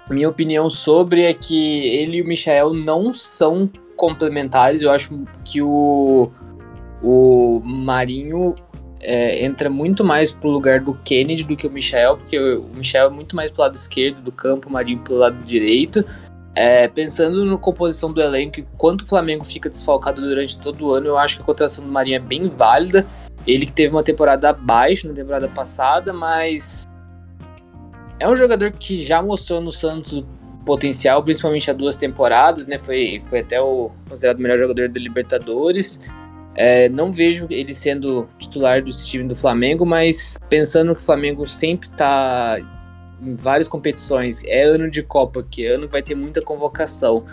minha 0.09 0.27
opinião 0.27 0.69
sobre 0.69 1.23
é 1.23 1.33
que 1.33 1.87
ele 1.95 2.17
e 2.17 2.21
o 2.21 2.27
Michael 2.27 2.73
não 2.73 3.13
são 3.13 3.69
complementares. 3.95 4.81
Eu 4.81 4.91
acho 4.91 5.23
que 5.45 5.61
o, 5.61 6.31
o 7.03 7.61
Marinho 7.63 8.55
é, 9.01 9.43
entra 9.43 9.69
muito 9.69 10.03
mais 10.03 10.31
pro 10.31 10.49
lugar 10.49 10.81
do 10.81 10.93
Kennedy 11.05 11.43
do 11.43 11.55
que 11.55 11.67
o 11.67 11.71
Michael, 11.71 12.17
porque 12.17 12.37
o 12.37 12.69
Michael 12.73 13.07
é 13.07 13.09
muito 13.09 13.35
mais 13.35 13.49
pro 13.49 13.61
lado 13.61 13.75
esquerdo 13.75 14.21
do 14.21 14.31
campo, 14.31 14.69
o 14.69 14.71
Marinho 14.71 15.01
pro 15.01 15.15
lado 15.15 15.37
direito. 15.43 16.03
É, 16.55 16.87
pensando 16.87 17.45
na 17.45 17.57
composição 17.57 18.11
do 18.11 18.21
elenco 18.21 18.59
e 18.59 18.67
quanto 18.77 19.01
o 19.01 19.05
Flamengo 19.05 19.45
fica 19.45 19.69
desfalcado 19.69 20.19
durante 20.21 20.59
todo 20.59 20.87
o 20.87 20.93
ano, 20.93 21.07
eu 21.07 21.17
acho 21.17 21.37
que 21.37 21.41
a 21.41 21.45
contratação 21.45 21.85
do 21.85 21.91
Marinho 21.91 22.17
é 22.17 22.19
bem 22.19 22.47
válida. 22.47 23.07
Ele 23.47 23.65
que 23.65 23.71
teve 23.71 23.95
uma 23.95 24.03
temporada 24.03 24.49
abaixo 24.49 25.07
na 25.07 25.13
temporada 25.13 25.47
passada, 25.47 26.11
mas 26.11 26.85
é 28.19 28.27
um 28.27 28.35
jogador 28.35 28.71
que 28.71 28.99
já 28.99 29.21
mostrou 29.21 29.61
no 29.61 29.71
Santos 29.71 30.25
potencial, 30.65 31.23
principalmente 31.23 31.71
há 31.71 31.73
duas 31.73 31.95
temporadas, 31.95 32.65
né? 32.65 32.77
Foi, 32.77 33.21
foi 33.29 33.39
até 33.39 33.61
o 33.61 33.91
considerado 34.07 34.39
o 34.39 34.41
melhor 34.41 34.59
jogador 34.59 34.89
da 34.89 34.99
Libertadores. 34.99 35.99
É, 36.55 36.89
não 36.89 37.11
vejo 37.11 37.47
ele 37.49 37.73
sendo 37.73 38.27
titular 38.37 38.83
do 38.83 38.91
time 38.91 39.27
do 39.27 39.35
Flamengo, 39.35 39.85
mas 39.85 40.37
pensando 40.49 40.93
que 40.93 41.01
o 41.01 41.05
Flamengo 41.05 41.45
sempre 41.45 41.87
está 41.87 42.57
em 43.21 43.35
várias 43.35 43.67
competições, 43.67 44.43
é 44.45 44.63
ano 44.63 44.89
de 44.89 45.03
Copa, 45.03 45.43
que 45.43 45.65
ano 45.65 45.87
vai 45.87 46.01
ter 46.01 46.15
muita 46.15 46.41
convocação. 46.41 47.25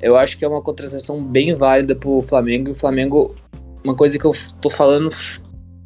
Eu 0.00 0.16
acho 0.16 0.36
que 0.36 0.44
é 0.44 0.48
uma 0.48 0.62
contratação 0.62 1.22
bem 1.22 1.54
válida 1.54 1.94
para 1.94 2.08
o 2.08 2.22
Flamengo. 2.22 2.68
E 2.68 2.72
o 2.72 2.74
Flamengo, 2.74 3.34
uma 3.84 3.94
coisa 3.94 4.18
que 4.18 4.24
eu 4.24 4.32
tô 4.60 4.68
falando 4.68 5.10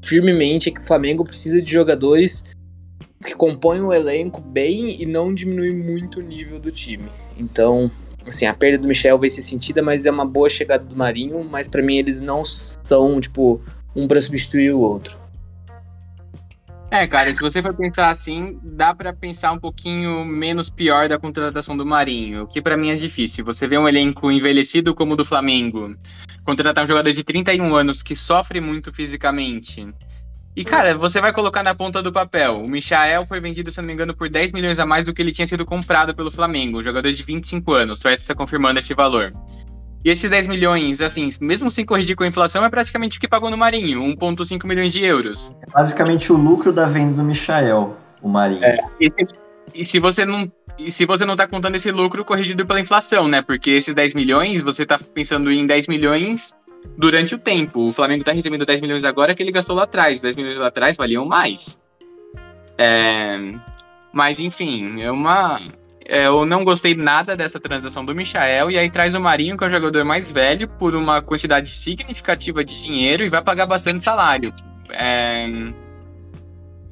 firmemente 0.04 0.68
é 0.68 0.72
que 0.72 0.80
o 0.80 0.84
Flamengo 0.84 1.24
precisa 1.24 1.58
de 1.58 1.70
jogadores 1.70 2.44
que 3.24 3.34
compõem 3.34 3.80
o 3.80 3.92
elenco 3.92 4.40
bem 4.40 5.00
e 5.00 5.06
não 5.06 5.34
diminui 5.34 5.72
muito 5.72 6.20
o 6.20 6.22
nível 6.22 6.58
do 6.58 6.70
time. 6.70 7.08
Então, 7.36 7.90
assim, 8.26 8.46
a 8.46 8.54
perda 8.54 8.78
do 8.78 8.88
Michel 8.88 9.18
vai 9.18 9.28
ser 9.28 9.42
sentida, 9.42 9.82
mas 9.82 10.06
é 10.06 10.10
uma 10.10 10.26
boa 10.26 10.48
chegada 10.48 10.84
do 10.84 10.96
Marinho, 10.96 11.44
mas 11.44 11.68
para 11.68 11.82
mim 11.82 11.96
eles 11.96 12.20
não 12.20 12.44
são, 12.44 13.20
tipo, 13.20 13.60
um 13.94 14.06
para 14.06 14.20
substituir 14.20 14.72
o 14.72 14.80
outro. 14.80 15.16
É, 16.90 17.06
cara, 17.06 17.34
se 17.34 17.40
você 17.40 17.60
for 17.60 17.74
pensar 17.74 18.10
assim, 18.10 18.60
dá 18.62 18.94
para 18.94 19.12
pensar 19.12 19.52
um 19.52 19.58
pouquinho 19.58 20.24
menos 20.24 20.70
pior 20.70 21.08
da 21.08 21.18
contratação 21.18 21.76
do 21.76 21.84
Marinho, 21.84 22.44
o 22.44 22.46
que 22.46 22.62
para 22.62 22.76
mim 22.76 22.90
é 22.90 22.94
difícil. 22.94 23.44
Você 23.44 23.66
vê 23.66 23.76
um 23.76 23.88
elenco 23.88 24.30
envelhecido 24.30 24.94
como 24.94 25.14
o 25.14 25.16
do 25.16 25.24
Flamengo, 25.24 25.96
contratar 26.44 26.84
um 26.84 26.86
jogador 26.86 27.10
de 27.10 27.24
31 27.24 27.74
anos 27.74 28.02
que 28.02 28.14
sofre 28.14 28.60
muito 28.60 28.92
fisicamente, 28.92 29.86
e, 30.56 30.64
cara, 30.64 30.96
você 30.96 31.20
vai 31.20 31.34
colocar 31.34 31.62
na 31.62 31.74
ponta 31.74 32.02
do 32.02 32.10
papel. 32.10 32.62
O 32.62 32.68
Michael 32.68 33.26
foi 33.26 33.38
vendido, 33.40 33.70
se 33.70 33.78
não 33.78 33.86
me 33.86 33.92
engano, 33.92 34.16
por 34.16 34.30
10 34.30 34.52
milhões 34.52 34.78
a 34.78 34.86
mais 34.86 35.04
do 35.04 35.12
que 35.12 35.20
ele 35.20 35.30
tinha 35.30 35.46
sido 35.46 35.66
comprado 35.66 36.14
pelo 36.14 36.30
Flamengo. 36.30 36.78
Um 36.78 36.82
jogador 36.82 37.12
de 37.12 37.22
25 37.22 37.74
anos. 37.74 37.98
O 37.98 38.00
Suéter 38.00 38.20
está 38.20 38.34
confirmando 38.34 38.78
esse 38.78 38.94
valor. 38.94 39.32
E 40.02 40.08
esses 40.08 40.30
10 40.30 40.46
milhões, 40.46 41.02
assim, 41.02 41.28
mesmo 41.42 41.70
sem 41.70 41.84
corrigir 41.84 42.16
com 42.16 42.24
a 42.24 42.26
inflação, 42.26 42.64
é 42.64 42.70
praticamente 42.70 43.18
o 43.18 43.20
que 43.20 43.28
pagou 43.28 43.50
no 43.50 43.56
Marinho, 43.58 44.00
1,5 44.00 44.66
milhões 44.66 44.94
de 44.94 45.04
euros. 45.04 45.54
É 45.60 45.70
basicamente 45.70 46.32
o 46.32 46.36
lucro 46.36 46.72
da 46.72 46.86
venda 46.86 47.16
do 47.16 47.22
Michael, 47.22 47.94
o 48.22 48.28
Marinho. 48.28 48.64
É. 48.64 48.78
E, 48.98 49.12
e, 49.74 49.84
se 49.84 49.98
você 49.98 50.24
não. 50.24 50.50
E 50.78 50.90
se 50.90 51.04
você 51.04 51.26
não 51.26 51.36
tá 51.36 51.46
contando 51.46 51.74
esse 51.74 51.90
lucro 51.90 52.24
corrigido 52.24 52.64
pela 52.64 52.80
inflação, 52.80 53.28
né? 53.28 53.42
Porque 53.42 53.70
esses 53.70 53.94
10 53.94 54.14
milhões, 54.14 54.62
você 54.62 54.86
tá 54.86 54.98
pensando 54.98 55.50
em 55.50 55.66
10 55.66 55.86
milhões 55.88 56.54
durante 56.96 57.34
o 57.34 57.38
tempo. 57.38 57.88
O 57.88 57.92
Flamengo 57.92 58.22
está 58.22 58.32
recebendo 58.32 58.66
10 58.66 58.80
milhões 58.80 59.04
agora 59.04 59.34
que 59.34 59.42
ele 59.42 59.52
gastou 59.52 59.76
lá 59.76 59.84
atrás. 59.84 60.20
10 60.20 60.36
milhões 60.36 60.56
lá 60.56 60.68
atrás 60.68 60.96
valiam 60.96 61.24
mais. 61.24 61.80
É... 62.78 63.38
Mas, 64.12 64.38
enfim, 64.38 65.00
é 65.02 65.10
uma. 65.10 65.60
É, 66.08 66.26
eu 66.26 66.46
não 66.46 66.64
gostei 66.64 66.94
nada 66.94 67.36
dessa 67.36 67.58
transação 67.58 68.04
do 68.04 68.14
Michael, 68.14 68.70
e 68.70 68.78
aí 68.78 68.88
traz 68.88 69.14
o 69.14 69.20
Marinho, 69.20 69.56
que 69.56 69.64
é 69.64 69.66
o 69.66 69.70
jogador 69.70 70.04
mais 70.04 70.30
velho, 70.30 70.68
por 70.68 70.94
uma 70.94 71.20
quantidade 71.20 71.76
significativa 71.76 72.64
de 72.64 72.80
dinheiro 72.80 73.24
e 73.24 73.28
vai 73.28 73.42
pagar 73.42 73.66
bastante 73.66 74.04
salário. 74.04 74.54
É... 74.90 75.46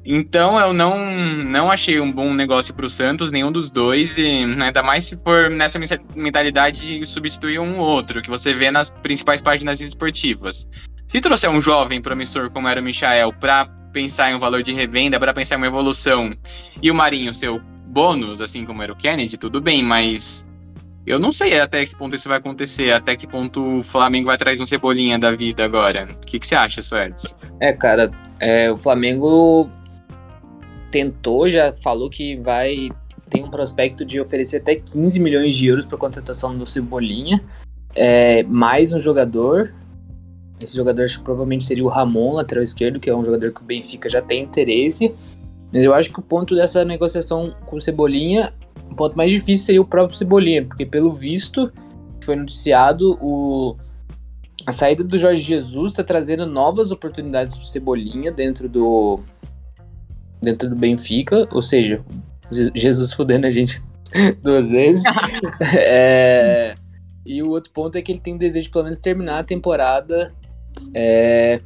Então 0.05 0.59
eu 0.59 0.71
não, 0.71 0.99
não 1.43 1.71
achei 1.71 1.99
um 1.99 2.11
bom 2.11 2.31
negócio 2.31 2.73
para 2.73 2.85
o 2.85 2.89
Santos, 2.89 3.31
nenhum 3.31 3.51
dos 3.51 3.71
dois, 3.71 4.17
e 4.17 4.25
ainda 4.25 4.83
mais 4.83 5.05
se 5.05 5.17
for 5.17 5.49
nessa 5.49 5.79
mentalidade 6.15 6.99
de 6.99 7.05
substituir 7.07 7.59
um 7.59 7.79
outro, 7.79 8.21
que 8.21 8.29
você 8.29 8.53
vê 8.53 8.69
nas 8.69 8.91
principais 8.91 9.41
páginas 9.41 9.81
esportivas. 9.81 10.67
Se 11.07 11.19
trouxer 11.19 11.49
um 11.49 11.59
jovem 11.59 12.01
promissor 12.01 12.51
como 12.51 12.67
era 12.67 12.79
o 12.79 12.83
Michael 12.83 13.33
para 13.33 13.65
pensar 13.91 14.31
em 14.31 14.35
um 14.35 14.39
valor 14.39 14.61
de 14.61 14.73
revenda, 14.73 15.19
para 15.19 15.33
pensar 15.33 15.55
em 15.55 15.57
uma 15.57 15.67
evolução, 15.67 16.31
e 16.81 16.91
o 16.91 16.95
Marinho 16.95 17.33
seu 17.33 17.59
bônus, 17.87 18.41
assim 18.41 18.63
como 18.65 18.83
era 18.83 18.93
o 18.93 18.95
Kennedy, 18.95 19.37
tudo 19.37 19.59
bem, 19.59 19.81
mas 19.81 20.45
eu 21.07 21.17
não 21.17 21.31
sei 21.31 21.59
até 21.59 21.85
que 21.85 21.95
ponto 21.95 22.15
isso 22.15 22.27
vai 22.27 22.37
acontecer, 22.37 22.91
até 22.91 23.15
que 23.15 23.25
ponto 23.25 23.79
o 23.79 23.83
Flamengo 23.83 24.27
vai 24.27 24.37
trazer 24.37 24.61
um 24.61 24.65
cebolinha 24.65 25.17
da 25.17 25.31
vida 25.31 25.63
agora. 25.63 26.09
O 26.11 26.25
que, 26.25 26.39
que 26.39 26.45
você 26.45 26.55
acha, 26.55 26.81
Suertes? 26.81 27.35
É, 27.61 27.73
cara, 27.73 28.11
é, 28.39 28.71
o 28.71 28.77
Flamengo 28.77 29.69
tentou, 30.95 31.49
já 31.49 31.73
falou 31.73 32.09
que 32.09 32.37
vai 32.37 32.89
tem 33.29 33.43
um 33.43 33.49
prospecto 33.49 34.05
de 34.05 34.21
oferecer 34.21 34.57
até 34.57 34.75
15 34.75 35.19
milhões 35.19 35.53
de 35.53 35.67
euros 35.67 35.85
para 35.85 35.97
contratação 35.97 36.57
do 36.57 36.65
Cebolinha, 36.65 37.43
é, 37.93 38.43
mais 38.43 38.93
um 38.93 38.99
jogador. 38.99 39.73
Esse 40.57 40.77
jogador 40.77 41.05
provavelmente 41.21 41.65
seria 41.65 41.83
o 41.83 41.89
Ramon, 41.89 42.35
lateral 42.35 42.63
esquerdo, 42.63 42.97
que 42.97 43.09
é 43.09 43.15
um 43.15 43.25
jogador 43.25 43.51
que 43.51 43.61
o 43.61 43.65
Benfica 43.65 44.09
já 44.09 44.21
tem 44.21 44.43
interesse. 44.43 45.13
Mas 45.73 45.83
eu 45.83 45.93
acho 45.93 46.13
que 46.13 46.19
o 46.19 46.21
ponto 46.21 46.55
dessa 46.55 46.85
negociação 46.85 47.53
com 47.65 47.75
o 47.75 47.81
Cebolinha, 47.81 48.53
o 48.89 48.95
ponto 48.95 49.17
mais 49.17 49.31
difícil 49.31 49.65
seria 49.65 49.81
o 49.81 49.85
próprio 49.85 50.17
Cebolinha, 50.17 50.63
porque 50.63 50.85
pelo 50.85 51.11
visto, 51.11 51.73
foi 52.21 52.37
noticiado, 52.37 53.17
o, 53.21 53.75
a 54.65 54.71
saída 54.71 55.03
do 55.03 55.17
Jorge 55.17 55.41
Jesus 55.41 55.91
está 55.91 56.05
trazendo 56.05 56.45
novas 56.45 56.91
oportunidades 56.93 57.53
para 57.53 57.63
o 57.63 57.67
Cebolinha 57.67 58.31
dentro 58.31 58.69
do, 58.69 59.19
dentro 60.41 60.69
do 60.69 60.75
Benfica, 60.75 61.47
ou 61.51 61.61
seja, 61.61 62.03
Jesus 62.51 63.13
fudendo 63.13 63.47
a 63.47 63.51
gente 63.51 63.81
duas 64.43 64.69
vezes. 64.69 65.03
é, 65.75 66.75
e 67.25 67.41
o 67.41 67.49
outro 67.49 67.71
ponto 67.71 67.97
é 67.97 68.01
que 68.01 68.11
ele 68.11 68.19
tem 68.19 68.35
o 68.35 68.39
desejo 68.39 68.65
de 68.65 68.71
pelo 68.71 68.83
menos 68.85 68.99
terminar 68.99 69.39
a 69.39 69.43
temporada 69.43 70.33
é, 70.93 71.59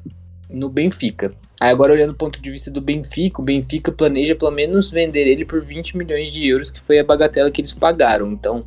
no 0.52 0.70
Benfica. 0.70 1.34
Aí 1.60 1.70
agora 1.70 1.92
olhando 1.92 2.12
do 2.12 2.18
ponto 2.18 2.42
de 2.42 2.50
vista 2.50 2.72
do 2.72 2.80
Benfica, 2.80 3.42
o 3.42 3.44
Benfica 3.44 3.92
planeja 3.92 4.34
pelo 4.34 4.52
menos 4.52 4.90
vender 4.90 5.28
ele 5.28 5.44
por 5.44 5.62
20 5.62 5.98
milhões 5.98 6.32
de 6.32 6.48
euros, 6.48 6.72
que 6.72 6.82
foi 6.82 7.00
a 7.00 7.04
bagatela 7.04 7.52
que 7.52 7.60
eles 7.60 7.74
pagaram. 7.74 8.32
Então, 8.32 8.66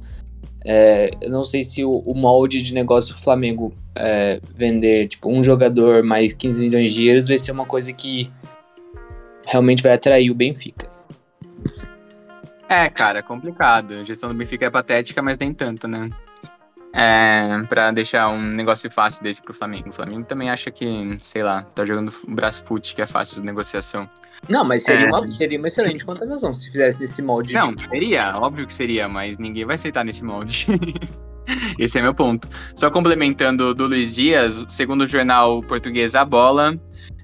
é, 0.64 1.10
eu 1.22 1.30
não 1.30 1.42
sei 1.42 1.64
se 1.64 1.82
o, 1.84 1.90
o, 1.90 2.14
molde 2.14 2.62
de 2.62 2.74
negócio 2.74 3.14
do 3.14 3.22
Flamengo 3.22 3.74
é, 3.96 4.38
vender 4.54 5.08
tipo 5.08 5.30
um 5.30 5.42
jogador 5.42 6.02
mais 6.04 6.34
15 6.34 6.62
milhões 6.62 6.92
de 6.92 7.08
euros 7.08 7.26
vai 7.26 7.38
ser 7.38 7.50
uma 7.50 7.64
coisa 7.64 7.92
que 7.92 8.30
realmente 9.46 9.82
vai 9.82 9.92
atrair 9.92 10.30
o 10.30 10.34
Benfica. 10.34 10.90
É, 12.68 12.88
cara, 12.88 13.18
é 13.18 13.22
complicado. 13.22 13.94
A 13.94 14.04
gestão 14.04 14.30
do 14.30 14.34
Benfica 14.34 14.66
é 14.66 14.70
patética, 14.70 15.20
mas 15.20 15.36
nem 15.36 15.52
tanto, 15.52 15.86
né? 15.86 16.10
É, 16.94 17.62
pra 17.68 17.90
deixar 17.90 18.28
um 18.28 18.40
negócio 18.40 18.90
fácil 18.90 19.22
desse 19.22 19.40
pro 19.40 19.54
Flamengo. 19.54 19.88
O 19.88 19.92
Flamengo 19.92 20.24
também 20.24 20.50
acha 20.50 20.70
que, 20.70 21.16
sei 21.20 21.42
lá, 21.42 21.62
tá 21.62 21.84
jogando 21.86 22.12
o 22.28 22.34
Brasfoot, 22.34 22.94
que 22.94 23.00
é 23.00 23.06
fácil 23.06 23.40
de 23.40 23.46
negociação. 23.46 24.08
Não, 24.48 24.64
mas 24.64 24.84
seria, 24.84 25.06
é. 25.06 25.08
uma, 25.08 25.30
seria 25.30 25.58
uma 25.58 25.68
excelente 25.68 26.04
contratação 26.04 26.54
se 26.54 26.70
fizesse 26.70 27.00
nesse 27.00 27.22
molde. 27.22 27.54
Não, 27.54 27.74
seria, 27.78 28.36
óbvio 28.36 28.66
que 28.66 28.74
seria, 28.74 29.08
mas 29.08 29.38
ninguém 29.38 29.64
vai 29.64 29.76
aceitar 29.76 30.04
nesse 30.04 30.22
molde. 30.24 30.66
Esse 31.78 31.98
é 31.98 32.02
meu 32.02 32.14
ponto. 32.14 32.48
Só 32.76 32.90
complementando 32.90 33.74
do 33.74 33.86
Luiz 33.86 34.14
Dias, 34.14 34.64
segundo 34.68 35.02
o 35.02 35.06
jornal 35.06 35.62
português 35.62 36.14
A 36.14 36.24
Bola, 36.24 36.78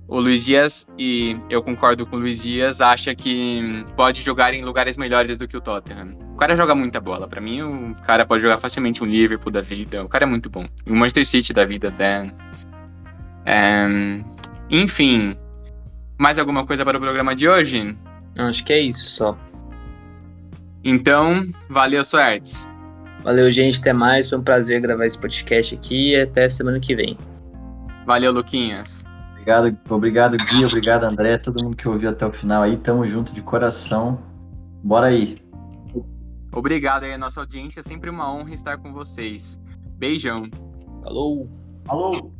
o 0.08 0.18
Luiz 0.20 0.46
Dias, 0.46 0.86
e 0.98 1.36
eu 1.50 1.62
concordo 1.62 2.08
com 2.08 2.16
o 2.16 2.18
Luiz 2.18 2.42
Dias, 2.42 2.80
acha 2.80 3.14
que 3.14 3.84
pode 3.94 4.22
jogar 4.22 4.54
em 4.54 4.64
lugares 4.64 4.96
melhores 4.96 5.36
do 5.36 5.46
que 5.46 5.54
o 5.54 5.60
Tottenham. 5.60 6.18
O 6.32 6.36
cara 6.36 6.56
joga 6.56 6.74
muita 6.74 6.98
bola. 6.98 7.28
Para 7.28 7.42
mim, 7.42 7.60
o 7.60 7.94
cara 8.06 8.24
pode 8.24 8.42
jogar 8.42 8.58
facilmente 8.58 9.04
um 9.04 9.06
Liverpool 9.06 9.52
da 9.52 9.60
vida. 9.60 10.02
O 10.02 10.08
cara 10.08 10.24
é 10.24 10.26
muito 10.26 10.48
bom. 10.48 10.66
O 10.86 10.94
Manchester 10.94 11.26
City 11.26 11.52
da 11.52 11.66
vida 11.66 11.88
até. 11.88 12.32
É... 13.44 13.86
Enfim. 14.70 15.36
Mais 16.18 16.38
alguma 16.38 16.64
coisa 16.64 16.84
para 16.86 16.96
o 16.96 17.00
programa 17.00 17.34
de 17.36 17.46
hoje? 17.46 17.94
Acho 18.36 18.64
que 18.64 18.72
é 18.72 18.80
isso 18.80 19.10
só. 19.10 19.36
Então, 20.82 21.44
valeu, 21.68 22.02
Suertes. 22.02 22.70
Valeu, 23.22 23.50
gente. 23.50 23.78
Até 23.80 23.92
mais. 23.92 24.28
Foi 24.28 24.38
um 24.38 24.42
prazer 24.42 24.80
gravar 24.80 25.04
esse 25.04 25.18
podcast 25.18 25.74
aqui 25.74 26.12
e 26.12 26.20
até 26.20 26.48
semana 26.48 26.80
que 26.80 26.94
vem. 26.94 27.18
Valeu, 28.06 28.32
Luquinhas. 28.32 29.07
Obrigado, 29.48 29.78
obrigado, 29.88 30.36
Gui, 30.36 30.66
obrigado, 30.66 31.04
André, 31.04 31.38
todo 31.38 31.64
mundo 31.64 31.74
que 31.74 31.88
ouviu 31.88 32.10
até 32.10 32.26
o 32.26 32.30
final 32.30 32.62
aí. 32.62 32.76
Tamo 32.76 33.06
junto 33.06 33.32
de 33.32 33.40
coração. 33.40 34.18
Bora 34.84 35.06
aí. 35.06 35.40
Obrigado 36.52 37.04
aí, 37.04 37.14
a 37.14 37.18
nossa 37.18 37.40
audiência. 37.40 37.80
É 37.80 37.82
sempre 37.82 38.10
uma 38.10 38.30
honra 38.30 38.52
estar 38.52 38.76
com 38.76 38.92
vocês. 38.92 39.58
Beijão. 39.96 40.50
Falou. 41.02 41.48
Falou. 41.86 42.37